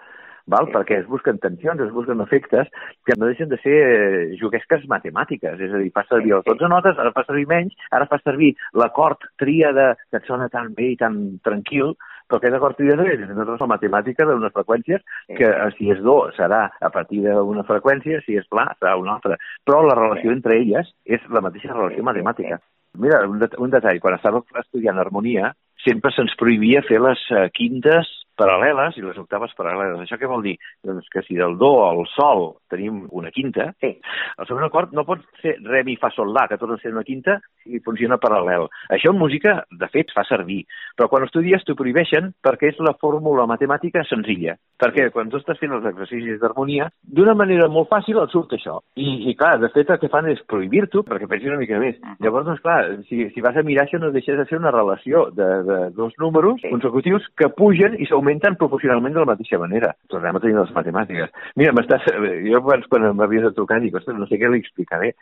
val? 0.52 0.70
perquè 0.74 1.02
es 1.02 1.08
busquen 1.08 1.40
tensions, 1.44 1.82
es 1.84 1.94
busquen 1.94 2.22
efectes 2.24 2.68
que 3.06 3.16
no 3.18 3.30
deixen 3.30 3.50
de 3.50 3.60
ser 3.64 3.78
eh, 3.78 4.36
juguesques 4.40 4.86
matemàtiques, 4.92 5.60
és 5.60 5.74
a 5.74 5.82
dir, 5.84 5.94
fa 5.96 6.04
servir 6.10 6.36
les 6.36 6.46
12 6.48 6.70
notes, 6.72 7.00
ara 7.00 7.14
fa 7.16 7.24
servir 7.28 7.48
menys, 7.50 7.76
ara 7.92 8.08
fa 8.10 8.20
servir 8.24 8.54
l'acord 8.74 9.28
tríada 9.40 9.96
que 10.10 10.22
et 10.22 10.30
sona 10.30 10.50
tan 10.54 10.74
bé 10.78 10.94
i 10.94 11.00
tan 11.00 11.20
tranquil, 11.46 11.96
però 12.28 12.42
aquest 12.42 12.58
acord 12.58 12.76
tríada 12.80 13.06
és 13.08 13.22
la 13.32 13.70
matemàtica 13.72 14.26
d'unes 14.28 14.54
freqüències 14.56 15.04
que 15.38 15.48
eh, 15.48 15.70
si 15.78 15.92
és 15.94 16.02
do 16.04 16.18
serà 16.38 16.66
a 16.80 16.90
partir 16.94 17.24
d'una 17.24 17.64
freqüència, 17.68 18.20
si 18.26 18.36
és 18.40 18.48
pla 18.52 18.68
serà 18.76 18.98
una 19.00 19.16
altra, 19.16 19.40
però 19.66 19.84
la 19.86 19.96
relació 20.00 20.34
entre 20.36 20.60
elles 20.60 20.92
és 21.06 21.24
la 21.32 21.44
mateixa 21.46 21.74
relació 21.74 22.04
matemàtica. 22.04 22.60
Mira, 22.98 23.22
un, 23.30 23.40
det 23.40 23.54
un 23.62 23.72
detall, 23.72 24.00
quan 24.02 24.18
estava 24.18 24.42
estudiant 24.60 25.00
harmonia, 25.00 25.54
sempre 25.88 26.12
se'ns 26.16 26.36
prohibia 26.40 26.84
fer 26.88 27.00
les 27.04 27.24
uh, 27.32 27.48
quintes 27.56 28.12
paral·leles 28.38 28.98
i 28.98 29.04
les 29.04 29.18
octaves 29.20 29.54
paral·leles. 29.58 30.04
Això 30.04 30.20
què 30.20 30.30
vol 30.30 30.46
dir? 30.46 30.56
Doncs 30.86 31.10
que 31.14 31.24
si 31.26 31.38
del 31.40 31.58
do 31.60 31.72
al 31.88 32.04
sol 32.14 32.46
tenim 32.72 33.06
una 33.18 33.32
quinta, 33.34 33.72
sí. 33.82 33.96
el 34.38 34.48
segon 34.48 34.68
acord 34.68 34.94
no 34.96 35.06
pot 35.08 35.24
ser 35.42 35.58
re, 35.66 35.84
mi, 35.88 35.98
fa, 36.00 36.12
sol, 36.14 36.34
la, 36.36 36.46
que 36.50 36.60
tot 36.62 36.76
ser 36.82 36.94
una 36.94 37.06
quinta 37.08 37.40
i 37.66 37.82
funciona 37.84 38.20
paral·lel. 38.22 38.68
Això 38.94 39.14
en 39.14 39.20
música, 39.20 39.58
de 39.72 39.90
fet, 39.94 40.14
fa 40.16 40.24
servir, 40.28 40.62
però 40.98 41.10
quan 41.12 41.26
estudies 41.26 41.66
t'ho 41.66 41.78
prohibeixen 41.80 42.32
perquè 42.46 42.72
és 42.74 42.82
la 42.84 42.96
fórmula 43.02 43.48
matemàtica 43.50 44.06
senzilla. 44.08 44.58
Perquè 44.78 45.10
quan 45.14 45.32
tu 45.32 45.40
estàs 45.42 45.58
fent 45.60 45.74
els 45.74 45.88
exercicis 45.90 46.40
d'harmonia, 46.42 46.90
d'una 47.02 47.34
manera 47.38 47.70
molt 47.72 47.90
fàcil 47.90 48.20
et 48.22 48.34
surt 48.34 48.54
això. 48.58 48.78
I, 49.00 49.32
i 49.32 49.36
clar, 49.40 49.56
de 49.64 49.72
fet 49.74 49.90
el 49.90 50.02
que 50.02 50.12
fan 50.14 50.30
és 50.30 50.44
prohibir-t'ho 50.52 51.04
perquè 51.08 51.30
pensis 51.30 51.50
una 51.50 51.62
mica 51.62 51.82
més. 51.82 51.98
Llavors, 52.22 52.46
doncs 52.50 52.62
clar, 52.62 52.82
si, 53.10 53.24
si 53.34 53.44
vas 53.44 53.58
a 53.58 53.66
mirar 53.66 53.88
això 53.88 54.00
no 54.02 54.14
deixes 54.14 54.38
de 54.38 54.46
ser 54.50 54.60
una 54.62 54.74
relació 54.76 55.28
de, 55.34 55.50
de 55.66 55.77
dos 55.96 56.14
números 56.22 56.62
consecutius 56.70 57.26
que 57.38 57.50
pugen 57.58 57.98
i 58.02 58.08
s'augmenten 58.10 58.58
proporcionalment 58.60 59.16
de 59.16 59.24
la 59.24 59.32
mateixa 59.32 59.60
manera. 59.62 59.94
Tornem 60.12 60.38
a 60.38 60.42
tenir 60.44 60.58
les 60.60 60.74
matemàtiques. 60.76 61.34
Mira, 61.60 61.76
m'estàs... 61.78 62.08
Jo 62.48 62.62
abans 62.62 62.88
quan 62.92 63.08
m'havies 63.18 63.46
de 63.48 63.54
trucar 63.58 63.80
dic, 63.84 63.96
ostres, 64.00 64.18
no 64.20 64.28
sé 64.30 64.40
què 64.42 64.52
li 64.52 64.62
explicaré. 64.64 65.14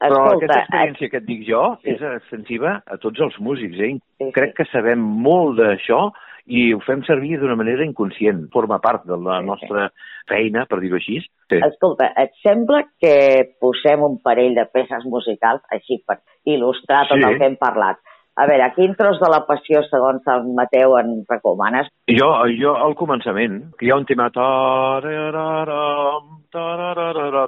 Però 0.00 0.24
Escolta, 0.24 0.38
aquesta 0.38 0.62
experiència 0.64 1.06
et... 1.06 1.12
que 1.12 1.22
et 1.22 1.28
dic 1.28 1.46
jo 1.48 1.62
sí. 1.80 1.94
és 1.94 2.02
extensiva 2.16 2.80
a 2.84 2.98
tots 3.02 3.22
els 3.26 3.38
músics, 3.44 3.78
eh? 3.80 3.94
Sí, 4.20 4.32
Crec 4.36 4.56
que 4.58 4.68
sabem 4.72 5.00
molt 5.00 5.58
d'això 5.60 6.08
i 6.50 6.70
ho 6.74 6.80
fem 6.82 7.02
servir 7.06 7.38
d'una 7.38 7.56
manera 7.58 7.84
inconscient. 7.86 8.46
Forma 8.52 8.80
part 8.82 9.04
de 9.08 9.16
la 9.20 9.40
nostra 9.44 9.88
feina, 10.30 10.64
per 10.70 10.80
dir-ho 10.82 10.98
així. 10.98 11.20
Sí. 11.50 11.58
Escolta, 11.66 12.10
et 12.20 12.34
sembla 12.44 12.82
que 13.02 13.14
posem 13.62 14.02
un 14.06 14.18
parell 14.24 14.56
de 14.58 14.66
peces 14.72 15.06
musicals 15.10 15.62
així 15.74 16.00
per 16.06 16.20
il·lustrar 16.48 17.06
tot 17.10 17.20
sí. 17.20 17.26
el 17.26 17.38
que 17.38 17.50
hem 17.50 17.58
parlat? 17.60 18.00
A 18.40 18.46
veure, 18.48 18.70
quin 18.72 18.94
tros 18.96 19.18
de 19.20 19.28
la 19.28 19.42
passió, 19.44 19.82
segons 19.90 20.24
el 20.32 20.46
Mateu, 20.56 20.94
en 20.96 21.10
recomanes? 21.28 21.90
Jo, 22.08 22.30
jo 22.56 22.72
al 22.86 22.94
començament, 22.96 23.58
que 23.76 23.84
hi 23.84 23.90
ha 23.92 23.98
un 24.00 24.06
tema... 24.08 24.30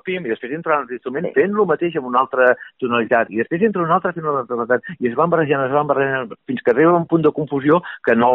Pim, 0.05 0.26
i 0.26 0.30
després 0.34 0.53
entra 0.53 0.82
un 0.82 0.93
instrument 0.93 1.30
sí. 1.30 1.32
fent 1.38 1.57
el 1.57 1.70
mateix 1.70 1.97
amb 1.97 2.11
una 2.11 2.20
altra 2.26 2.51
tonalitat, 2.82 3.32
i 3.32 3.40
després 3.40 3.64
entra 3.70 3.86
un 3.86 3.95
altre 3.97 4.12
fent 4.12 4.28
una 4.28 4.43
altra 4.43 4.53
tonalitat, 4.53 4.93
i 5.01 5.09
es 5.09 5.16
van 5.16 5.32
barrejant, 5.32 5.64
es 5.64 5.74
van 5.78 5.88
barrejant, 5.88 6.36
fins 6.51 6.61
que 6.61 6.74
arriba 6.74 6.99
un 6.99 7.09
punt 7.09 7.24
de 7.24 7.32
confusió 7.40 7.80
que 8.05 8.18
no, 8.18 8.32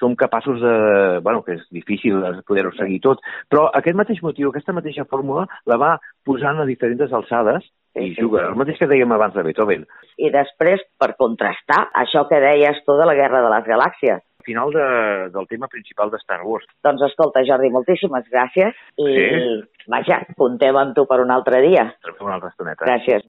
som 0.00 0.18
capaços 0.18 0.60
de... 0.60 0.76
bueno, 1.22 1.42
que 1.46 1.56
és 1.60 1.64
difícil 1.72 2.18
poder-ho 2.50 2.74
seguir 2.76 2.98
tot, 3.06 3.22
però 3.48 3.70
aquest 3.78 3.96
mateix 3.96 4.20
motiu, 4.26 4.50
aquesta 4.50 4.74
mateixa 4.76 5.06
fórmula, 5.08 5.46
la 5.70 5.78
va 5.80 5.96
posant 6.26 6.60
a 6.60 6.68
diferents 6.68 7.14
alçades 7.14 7.70
i 7.96 8.12
juga, 8.18 8.46
el 8.50 8.56
mateix 8.60 8.78
que 8.80 8.88
dèiem 8.90 9.12
abans 9.16 9.34
de 9.36 9.44
Beethoven. 9.46 9.86
I 10.20 10.30
després, 10.34 10.82
per 11.00 11.14
contrastar, 11.18 11.86
això 12.04 12.26
que 12.30 12.40
deies 12.42 12.82
tu 12.84 12.96
de 12.98 13.06
la 13.08 13.16
Guerra 13.18 13.42
de 13.44 13.52
les 13.52 13.68
Galàxies, 13.68 14.24
final 14.46 14.70
de, 14.72 14.86
del 15.34 15.48
tema 15.50 15.66
principal 15.68 16.12
de 16.12 16.20
Star 16.22 16.42
Wars. 16.46 16.68
Doncs 16.86 17.02
escolta, 17.08 17.42
Jordi, 17.48 17.72
moltíssimes 17.74 18.28
gràcies 18.30 18.76
i, 19.02 19.08
sí. 19.10 19.56
vaja, 19.90 20.22
comptem 20.38 20.78
amb 20.78 20.94
tu 20.96 21.04
per 21.10 21.18
un 21.24 21.34
altre 21.34 21.64
dia. 21.66 21.88
Per 22.06 22.14
una 22.20 22.38
altra 22.38 22.52
estoneta. 22.54 22.86
Gràcies. 22.86 23.26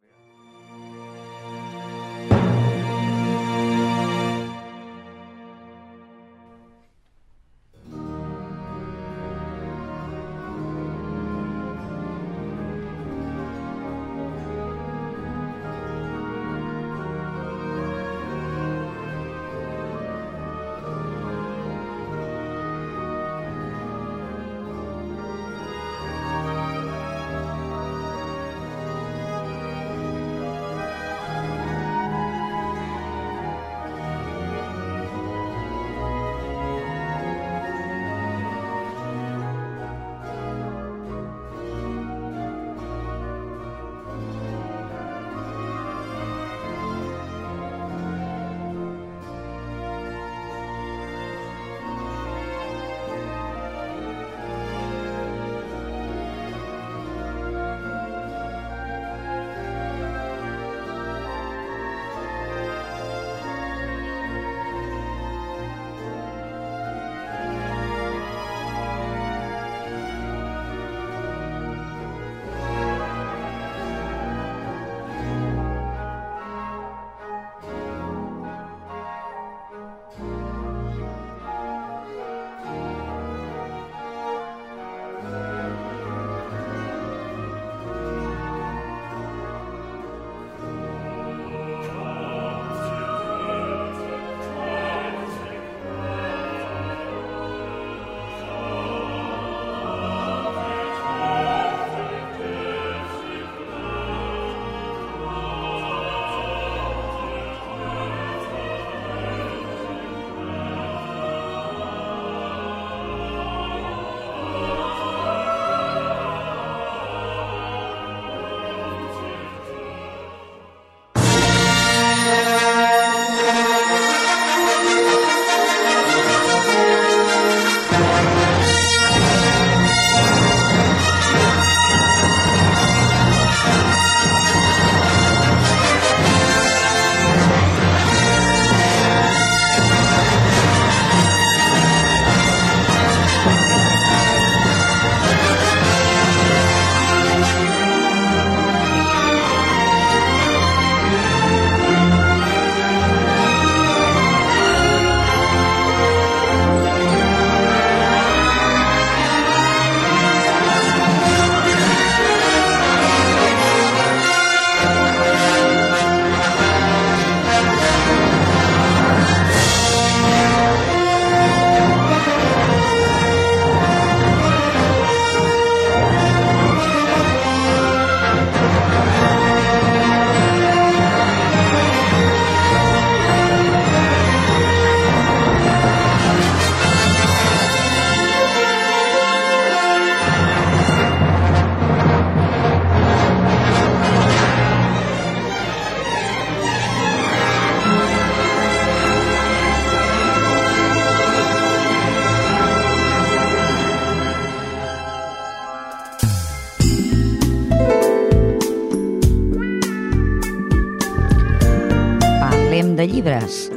Llibres. 213.05 213.67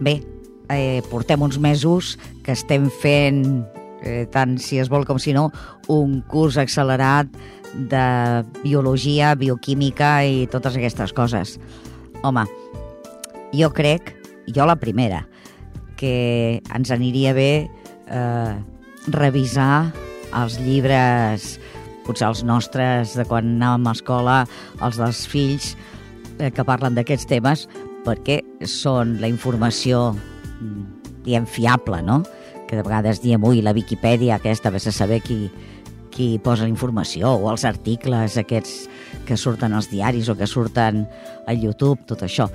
Bé, 0.00 0.20
eh, 0.68 1.00
portem 1.10 1.40
uns 1.42 1.58
mesos 1.58 2.18
que 2.44 2.52
estem 2.52 2.90
fent, 2.90 3.64
eh, 4.02 4.26
tant 4.32 4.58
si 4.58 4.78
es 4.78 4.88
vol 4.88 5.06
com 5.06 5.18
si 5.18 5.32
no, 5.32 5.50
un 5.88 6.20
curs 6.28 6.58
accelerat 6.60 7.28
de 7.74 8.44
biologia, 8.62 9.34
bioquímica 9.34 10.24
i 10.26 10.46
totes 10.50 10.76
aquestes 10.76 11.12
coses. 11.12 11.58
Home, 12.22 12.44
jo 13.52 13.70
crec, 13.72 14.14
jo 14.48 14.66
la 14.66 14.76
primera, 14.76 15.26
que 15.96 16.62
ens 16.74 16.90
aniria 16.90 17.34
bé 17.36 17.68
eh, 18.08 18.54
revisar 19.08 19.92
els 20.36 20.58
llibres, 20.62 21.58
potser 22.06 22.28
els 22.30 22.42
nostres, 22.46 23.14
de 23.18 23.26
quan 23.28 23.56
anàvem 23.56 23.90
a 23.90 23.94
escola, 23.96 24.40
els 24.80 24.98
dels 25.00 25.24
fills, 25.30 25.74
eh, 26.38 26.50
que 26.50 26.66
parlen 26.66 26.96
d'aquests 26.96 27.28
temes, 27.30 27.66
perquè 28.04 28.40
són 28.68 29.18
la 29.20 29.28
informació, 29.30 30.10
diem, 31.24 31.46
fiable, 31.46 32.00
no? 32.02 32.22
Que 32.68 32.78
de 32.78 32.84
vegades 32.86 33.20
diem, 33.22 33.42
ui, 33.44 33.62
la 33.62 33.74
Viquipèdia 33.76 34.38
aquesta, 34.38 34.72
vés 34.72 34.86
a 34.86 34.94
saber 34.94 35.20
qui, 35.24 35.50
qui 36.14 36.32
posa 36.42 36.66
la 36.66 36.72
informació, 36.72 37.34
o 37.36 37.50
els 37.52 37.66
articles 37.68 38.38
aquests 38.40 38.88
que 39.28 39.36
surten 39.36 39.74
als 39.74 39.90
diaris 39.90 40.30
o 40.30 40.36
que 40.38 40.48
surten 40.48 41.04
a 41.46 41.54
YouTube, 41.54 42.06
tot 42.06 42.22
això. 42.22 42.50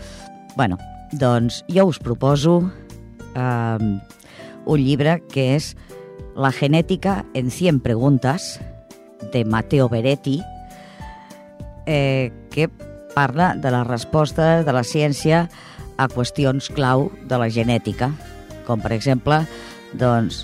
bueno, 0.56 0.78
doncs 1.12 1.64
jo 1.68 1.86
us 1.86 2.00
proposo 2.00 2.72
eh, 3.36 4.00
un 4.66 4.80
llibre 4.80 5.22
que 5.32 5.56
és 5.56 5.76
La 6.36 6.52
genètica 6.52 7.24
en 7.34 7.50
100 7.50 7.80
preguntes, 7.80 8.60
de 9.32 9.46
Matteo 9.46 9.88
Beretti, 9.90 10.42
eh, 11.86 12.32
que 12.52 12.70
parla 13.16 13.54
de 13.56 13.72
les 13.72 13.88
respostes 13.88 14.66
de 14.68 14.76
la 14.76 14.84
ciència 14.84 15.46
a 15.98 16.08
qüestions 16.12 16.68
clau 16.76 17.08
de 17.24 17.40
la 17.40 17.48
genètica, 17.50 18.12
com 18.68 18.82
per 18.84 18.92
exemple 18.96 19.42
doncs, 19.96 20.44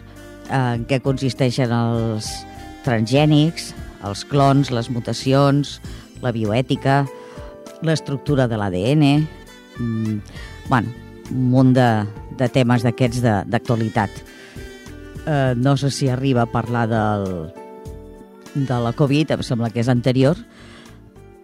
en 0.51 0.85
què 0.87 1.01
consisteixen 1.03 1.71
els 1.75 2.31
transgènics, 2.85 3.71
els 4.07 4.23
clons, 4.25 4.71
les 4.73 4.89
mutacions, 4.89 5.77
la 6.23 6.31
bioètica, 6.33 7.03
l'estructura 7.85 8.47
de 8.47 8.57
l'ADN, 8.57 9.05
mm, 9.77 10.17
bueno, 10.69 10.89
un 11.31 11.47
munt 11.51 11.73
de, 11.75 11.89
de 12.37 12.49
temes 12.49 12.83
d'aquests 12.83 13.21
d'actualitat. 13.47 14.11
Eh, 15.25 15.53
no 15.55 15.77
sé 15.77 15.91
si 15.91 16.09
arriba 16.09 16.43
a 16.43 16.51
parlar 16.51 16.87
del, 16.89 17.25
de 18.55 18.77
la 18.83 18.93
Covid, 18.93 19.37
em 19.37 19.43
sembla 19.45 19.69
que 19.69 19.81
és 19.83 19.89
anterior, 19.91 20.37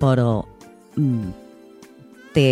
però 0.02 0.46
té 2.34 2.48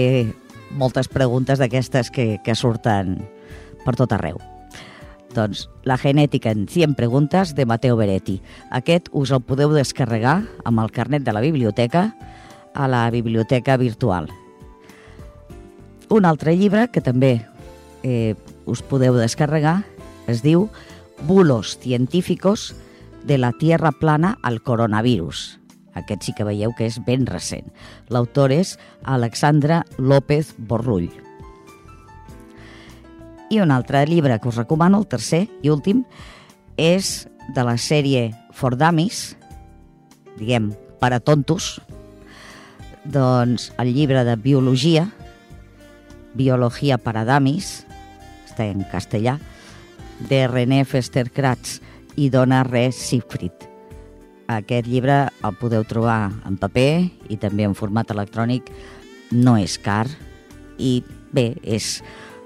moltes 0.75 1.07
preguntes 1.07 1.59
d'aquestes 1.61 2.11
que, 2.11 2.37
que 2.43 2.55
surten 2.55 3.17
per 3.85 3.95
tot 3.97 4.13
arreu. 4.15 4.39
Doncs 5.35 5.67
La 5.83 5.97
genètica 5.99 6.51
en 6.55 6.65
100 6.67 6.95
preguntes 6.95 7.53
de 7.55 7.65
Mateo 7.65 7.97
Beretti. 7.99 8.39
Aquest 8.71 9.09
us 9.11 9.33
el 9.35 9.43
podeu 9.43 9.73
descarregar 9.75 10.43
amb 10.63 10.79
el 10.79 10.91
carnet 10.95 11.25
de 11.25 11.33
la 11.35 11.43
biblioteca 11.43 12.15
a 12.73 12.87
la 12.87 13.09
biblioteca 13.11 13.77
virtual. 13.77 14.29
Un 16.09 16.25
altre 16.25 16.55
llibre 16.55 16.87
que 16.93 17.01
també 17.01 17.45
eh, 18.03 18.35
us 18.65 18.81
podeu 18.81 19.17
descarregar 19.17 19.83
es 20.27 20.41
diu 20.45 20.69
Bulos 21.25 21.77
científicos 21.79 22.75
de 23.23 23.37
la 23.37 23.51
Tierra 23.53 23.91
plana 23.91 24.37
al 24.43 24.61
coronavirus. 24.61 25.64
Aquest 25.95 26.27
sí 26.27 26.33
que 26.35 26.47
veieu 26.47 26.73
que 26.75 26.87
és 26.89 26.99
ben 27.05 27.25
recent. 27.29 27.67
L'autor 28.11 28.51
és 28.51 28.75
Alexandra 29.03 29.83
López 29.97 30.53
Borrull. 30.57 31.09
I 33.49 33.61
un 33.61 33.71
altre 33.71 34.03
llibre 34.09 34.39
que 34.41 34.49
us 34.49 34.59
recomano, 34.59 34.99
el 34.99 35.07
tercer 35.07 35.45
i 35.63 35.71
últim, 35.71 36.03
és 36.77 37.27
de 37.55 37.63
la 37.63 37.77
sèrie 37.77 38.31
For 38.55 38.75
Dummies, 38.75 39.35
diguem, 40.39 40.73
per 40.99 41.13
a 41.13 41.21
tontos, 41.21 41.77
doncs 43.05 43.69
el 43.79 43.93
llibre 43.93 44.25
de 44.25 44.35
biologia, 44.35 45.07
Biologia 46.35 46.97
para 46.99 47.23
Damis, 47.23 47.85
està 48.43 48.65
en 48.67 48.83
castellà, 48.91 49.37
de 50.27 50.41
René 50.51 50.81
Fester-Kratz 50.83 51.79
i 52.19 52.27
Dona 52.33 52.63
Res 52.67 52.99
Siegfried. 52.99 53.74
Aquest 54.51 54.87
llibre 54.87 55.25
el 55.45 55.55
podeu 55.57 55.85
trobar 55.89 56.29
en 56.45 56.57
paper 56.61 56.89
i 57.33 57.37
també 57.41 57.65
en 57.65 57.73
format 57.77 58.11
electrònic. 58.13 58.69
No 59.33 59.55
és 59.57 59.79
car 59.81 60.05
i 60.77 60.99
bé, 61.33 61.55
és 61.63 61.99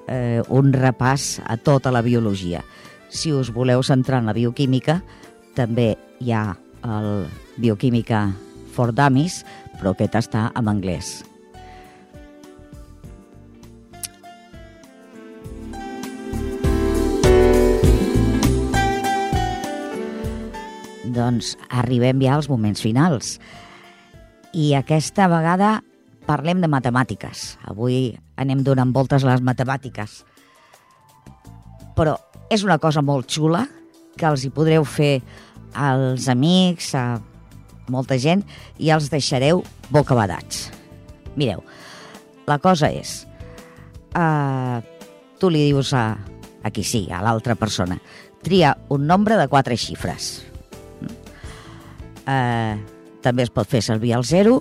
eh, 0.07 0.39
un 0.47 0.71
repàs 0.73 1.39
a 1.45 1.57
tota 1.57 1.91
la 1.91 2.03
biologia. 2.05 2.63
Si 3.09 3.33
us 3.33 3.51
voleu 3.51 3.83
centrar 3.83 4.21
en 4.21 4.29
la 4.29 4.37
bioquímica, 4.37 5.01
també 5.57 5.95
hi 6.19 6.31
ha 6.31 6.53
el 6.85 7.27
Bioquímica 7.59 8.29
for 8.71 8.93
Dummies, 8.95 9.43
però 9.79 9.91
aquest 9.91 10.15
està 10.21 10.49
en 10.55 10.71
anglès. 10.71 11.28
Doncs 21.09 21.55
arribem 21.69 22.21
ja 22.21 22.35
als 22.37 22.49
moments 22.49 22.83
finals. 22.85 23.37
I 24.53 24.73
aquesta 24.77 25.27
vegada 25.31 25.79
parlem 26.29 26.61
de 26.61 26.69
matemàtiques. 26.69 27.57
Avui 27.69 28.13
anem 28.37 28.61
donant 28.65 28.93
voltes 28.93 29.25
a 29.25 29.31
les 29.31 29.43
matemàtiques. 29.45 30.23
Però 31.97 32.15
és 32.53 32.63
una 32.65 32.79
cosa 32.81 33.01
molt 33.05 33.29
xula 33.29 33.65
que 34.17 34.27
els 34.29 34.45
hi 34.45 34.51
podreu 34.53 34.85
fer 34.85 35.19
als 35.73 36.27
amics, 36.29 36.93
a 36.95 37.19
molta 37.89 38.17
gent, 38.21 38.43
i 38.77 38.91
els 38.93 39.09
deixareu 39.09 39.63
bocabadats. 39.89 40.69
Mireu, 41.37 41.63
la 42.49 42.59
cosa 42.61 42.91
és... 42.93 43.23
Uh, 44.09 44.81
tu 45.39 45.51
li 45.53 45.67
dius 45.69 45.93
a, 45.93 46.17
a 46.65 46.71
qui 46.73 46.81
sí, 46.83 47.05
a 47.13 47.21
l'altra 47.23 47.53
persona, 47.55 47.99
tria 48.43 48.73
un 48.89 49.05
nombre 49.07 49.37
de 49.37 49.45
quatre 49.47 49.77
xifres 49.77 50.48
eh, 52.29 52.77
també 53.23 53.43
es 53.43 53.51
pot 53.53 53.67
fer 53.67 53.81
servir 53.83 54.13
el 54.15 54.25
0 54.27 54.59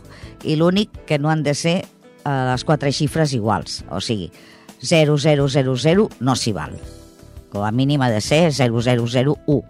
i 0.48 0.56
l'únic 0.58 1.04
que 1.06 1.18
no 1.20 1.30
han 1.30 1.44
de 1.46 1.54
ser 1.54 1.76
eh, 1.84 2.44
les 2.50 2.64
quatre 2.64 2.92
xifres 2.94 3.34
iguals, 3.36 3.82
o 3.90 4.00
sigui, 4.00 4.30
0000 4.80 6.08
no 6.20 6.36
s'hi 6.38 6.54
val. 6.54 6.76
Com 7.52 7.64
a 7.64 7.72
mínim 7.72 8.02
ha 8.04 8.10
de 8.12 8.20
ser 8.20 8.48
0001. 8.52 9.62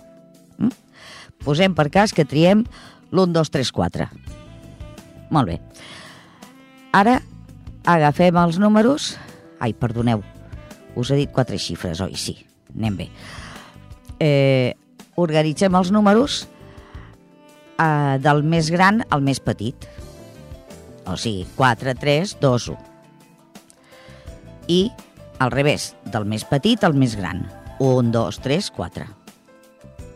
Mm? 0.59 0.73
Posem 1.45 1.75
per 1.75 1.89
cas 1.95 2.13
que 2.13 2.27
triem 2.29 2.65
l'1, 3.11 3.33
2, 3.33 3.51
3, 3.55 3.73
4. 3.73 4.09
Molt 5.31 5.49
bé. 5.49 5.59
Ara 6.93 7.21
agafem 7.89 8.37
els 8.41 8.59
números... 8.61 9.17
Ai, 9.59 9.73
perdoneu, 9.75 10.21
us 10.95 11.11
he 11.11 11.17
dit 11.19 11.33
quatre 11.35 11.59
xifres, 11.59 11.99
oi? 12.05 12.15
Sí, 12.15 12.37
anem 12.77 12.99
bé. 13.01 13.09
Eh, 14.23 14.75
organitzem 15.19 15.75
els 15.75 15.91
números 15.95 16.45
eh, 17.79 18.19
del 18.21 18.43
més 18.45 18.71
gran 18.75 19.03
al 19.11 19.23
més 19.25 19.41
petit. 19.41 19.89
O 21.09 21.17
sigui, 21.17 21.47
4, 21.57 21.95
3, 21.97 22.37
2, 22.43 22.69
1. 22.75 22.79
I 24.69 24.81
al 25.39 25.53
revés, 25.55 25.95
del 26.05 26.27
més 26.29 26.45
petit 26.45 26.85
al 26.85 26.95
més 26.99 27.17
gran. 27.17 27.47
1, 27.79 28.11
2, 28.13 28.41
3, 28.45 28.71
4. 28.77 29.07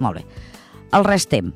Molt 0.02 0.18
bé. 0.18 0.24
El 0.92 1.06
restem. 1.06 1.52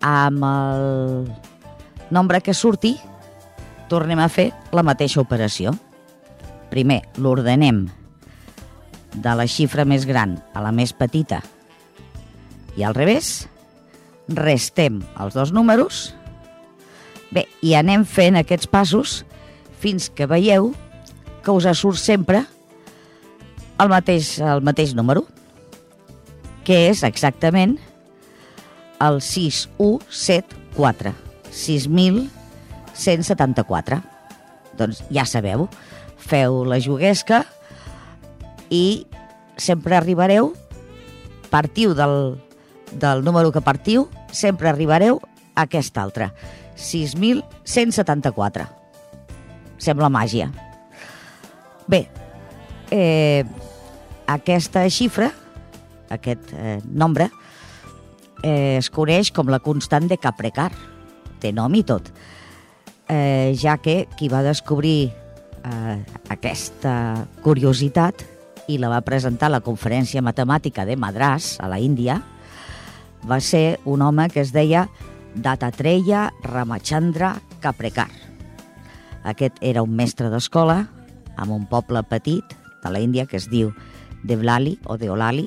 Amb 0.00 0.44
el 0.48 1.28
nombre 2.10 2.40
que 2.40 2.56
surti, 2.56 2.96
tornem 3.92 4.18
a 4.18 4.30
fer 4.32 4.48
la 4.72 4.82
mateixa 4.82 5.20
operació. 5.20 5.76
Primer, 6.72 7.02
l'ordenem 7.20 7.84
de 9.14 9.32
la 9.36 9.46
xifra 9.50 9.84
més 9.84 10.06
gran 10.08 10.38
a 10.54 10.62
la 10.64 10.72
més 10.72 10.94
petita 10.96 11.42
i 12.80 12.84
al 12.86 12.94
revés, 12.96 13.48
restem 14.32 15.02
els 15.20 15.34
dos 15.36 15.52
números, 15.52 16.14
bé, 17.34 17.44
i 17.60 17.74
anem 17.76 18.06
fent 18.08 18.38
aquests 18.40 18.70
passos 18.70 19.26
fins 19.80 20.10
que 20.14 20.26
veieu 20.30 20.74
que 21.44 21.52
us 21.52 21.66
surt 21.76 21.98
sempre 22.00 22.44
el 23.80 23.88
mateix, 23.92 24.40
el 24.40 24.60
mateix 24.64 24.94
número, 24.96 25.26
que 26.64 26.88
és 26.90 27.02
exactament 27.04 27.78
el 29.00 29.20
6174, 29.24 31.14
6.174. 31.50 34.02
Doncs 34.80 35.02
ja 35.12 35.24
sabeu, 35.28 35.68
feu 36.20 36.64
la 36.68 36.80
juguesca 36.80 37.44
i 38.70 39.06
sempre 39.60 39.96
arribareu, 39.96 40.54
partiu 41.50 41.94
del 41.96 42.38
del 42.92 43.24
número 43.24 43.52
que 43.52 43.60
partiu, 43.60 44.08
sempre 44.32 44.68
arribareu 44.68 45.20
a 45.54 45.66
aquest 45.66 45.96
altre, 45.98 46.32
6.174. 46.76 48.66
sembla 49.80 50.10
màgia. 50.10 50.50
Bé, 51.88 52.06
eh, 52.90 53.44
aquesta 54.26 54.84
xifra, 54.90 55.30
aquest 56.10 56.52
eh, 56.52 56.80
nombre, 56.84 57.30
eh, 58.42 58.76
es 58.78 58.90
coneix 58.90 59.32
com 59.32 59.48
la 59.48 59.60
constant 59.60 60.06
de 60.08 60.18
Caprecar. 60.18 60.70
Té 61.40 61.52
nom 61.52 61.72
i 61.74 61.82
tot. 61.82 62.10
Eh, 63.08 63.56
ja 63.58 63.78
que 63.78 64.06
qui 64.18 64.28
va 64.28 64.42
descobrir 64.42 65.10
eh, 65.64 65.96
aquesta 66.28 67.26
curiositat 67.42 68.22
i 68.68 68.78
la 68.78 68.90
va 68.92 69.00
presentar 69.02 69.48
a 69.48 69.56
la 69.56 69.64
conferència 69.64 70.22
matemàtica 70.22 70.84
de 70.86 70.96
Madras, 70.96 71.56
a 71.58 71.66
la 71.66 71.80
Índia, 71.80 72.20
va 73.30 73.38
ser 73.40 73.78
un 73.84 74.02
home 74.02 74.28
que 74.28 74.42
es 74.42 74.50
deia 74.52 74.88
Datatreya 75.34 76.32
Ramachandra 76.42 77.36
Kaprekar. 77.62 78.10
Aquest 79.22 79.60
era 79.60 79.84
un 79.86 79.94
mestre 79.94 80.30
d'escola 80.32 80.80
en 81.38 81.52
un 81.54 81.68
poble 81.70 82.02
petit 82.02 82.56
de 82.82 82.90
la 82.90 83.00
Índia 83.00 83.26
que 83.30 83.38
es 83.38 83.46
diu 83.52 83.70
Devlali 84.26 84.78
o 84.84 84.98
Deolali 84.98 85.46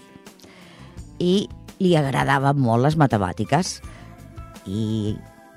i 1.19 1.35
li 1.81 1.93
agradaven 1.99 2.61
molt 2.61 2.85
les 2.85 2.97
matemàtiques 2.97 3.75
i 4.69 5.15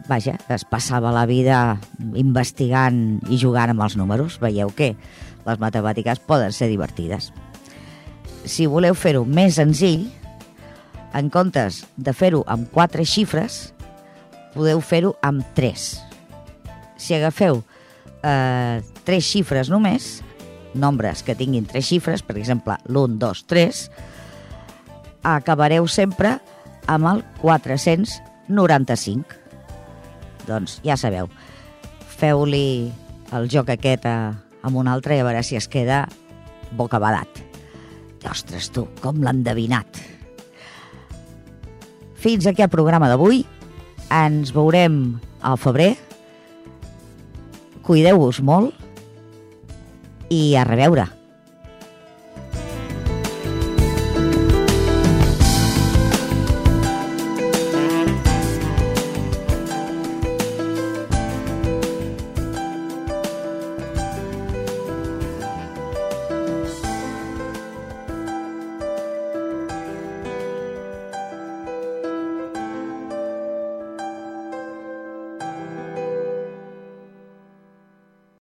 vaja, 0.09 0.37
es 0.51 0.65
passava 0.69 1.13
la 1.15 1.27
vida 1.29 1.79
investigant 2.19 3.21
i 3.31 3.39
jugant 3.41 3.73
amb 3.73 3.87
els 3.87 3.97
números. 3.97 4.41
Veieu 4.43 4.73
que 4.75 4.95
les 5.47 5.61
matemàtiques 5.63 6.21
poden 6.27 6.53
ser 6.53 6.69
divertides. 6.73 7.31
Si 8.47 8.67
voleu 8.71 8.95
fer-ho 8.95 9.25
més 9.25 9.59
senzill, 9.59 10.09
en 11.17 11.31
comptes 11.33 11.85
de 11.97 12.13
fer-ho 12.13 12.45
amb 12.51 12.69
quatre 12.73 13.05
xifres, 13.09 13.73
podeu 14.53 14.81
fer-ho 14.85 15.15
amb 15.25 15.45
tres. 15.57 15.97
Si 17.01 17.15
agafeu 17.17 17.63
eh, 18.23 18.83
tres 19.05 19.25
xifres 19.25 19.71
només, 19.73 20.23
nombres 20.77 21.23
que 21.25 21.35
tinguin 21.37 21.67
tres 21.69 21.87
xifres, 21.89 22.23
per 22.23 22.37
exemple, 22.37 22.77
l'1, 22.89 23.17
2, 23.21 23.45
3, 23.49 23.91
acabareu 25.37 25.89
sempre 25.89 26.39
amb 26.87 27.07
el 27.11 27.25
495. 27.41 29.25
Doncs 30.47 30.81
ja 30.85 30.97
sabeu, 31.01 31.29
feu-li 32.17 32.93
el 33.35 33.49
joc 33.51 33.69
aquest 33.75 34.07
a, 34.07 34.33
amb 34.63 34.77
un 34.79 34.89
altre 34.89 35.17
i 35.17 35.21
a 35.21 35.27
veure 35.27 35.43
si 35.43 35.57
es 35.59 35.69
queda 35.69 36.09
bocabadat. 36.77 37.29
Ostres, 38.27 38.71
tu, 38.75 38.89
com 39.03 39.23
l'ha 39.23 39.31
endevinat. 39.35 40.16
Fins 42.27 42.43
aquí 42.51 42.65
el 42.65 42.71
programa 42.73 43.07
d'avui. 43.07 43.45
Ens 44.11 44.49
veurem 44.51 44.97
al 45.47 45.61
febrer. 45.63 45.93
Cuideu-vos 47.87 48.41
molt 48.43 48.75
i 50.35 50.57
a 50.59 50.65
reveure. 50.67 51.05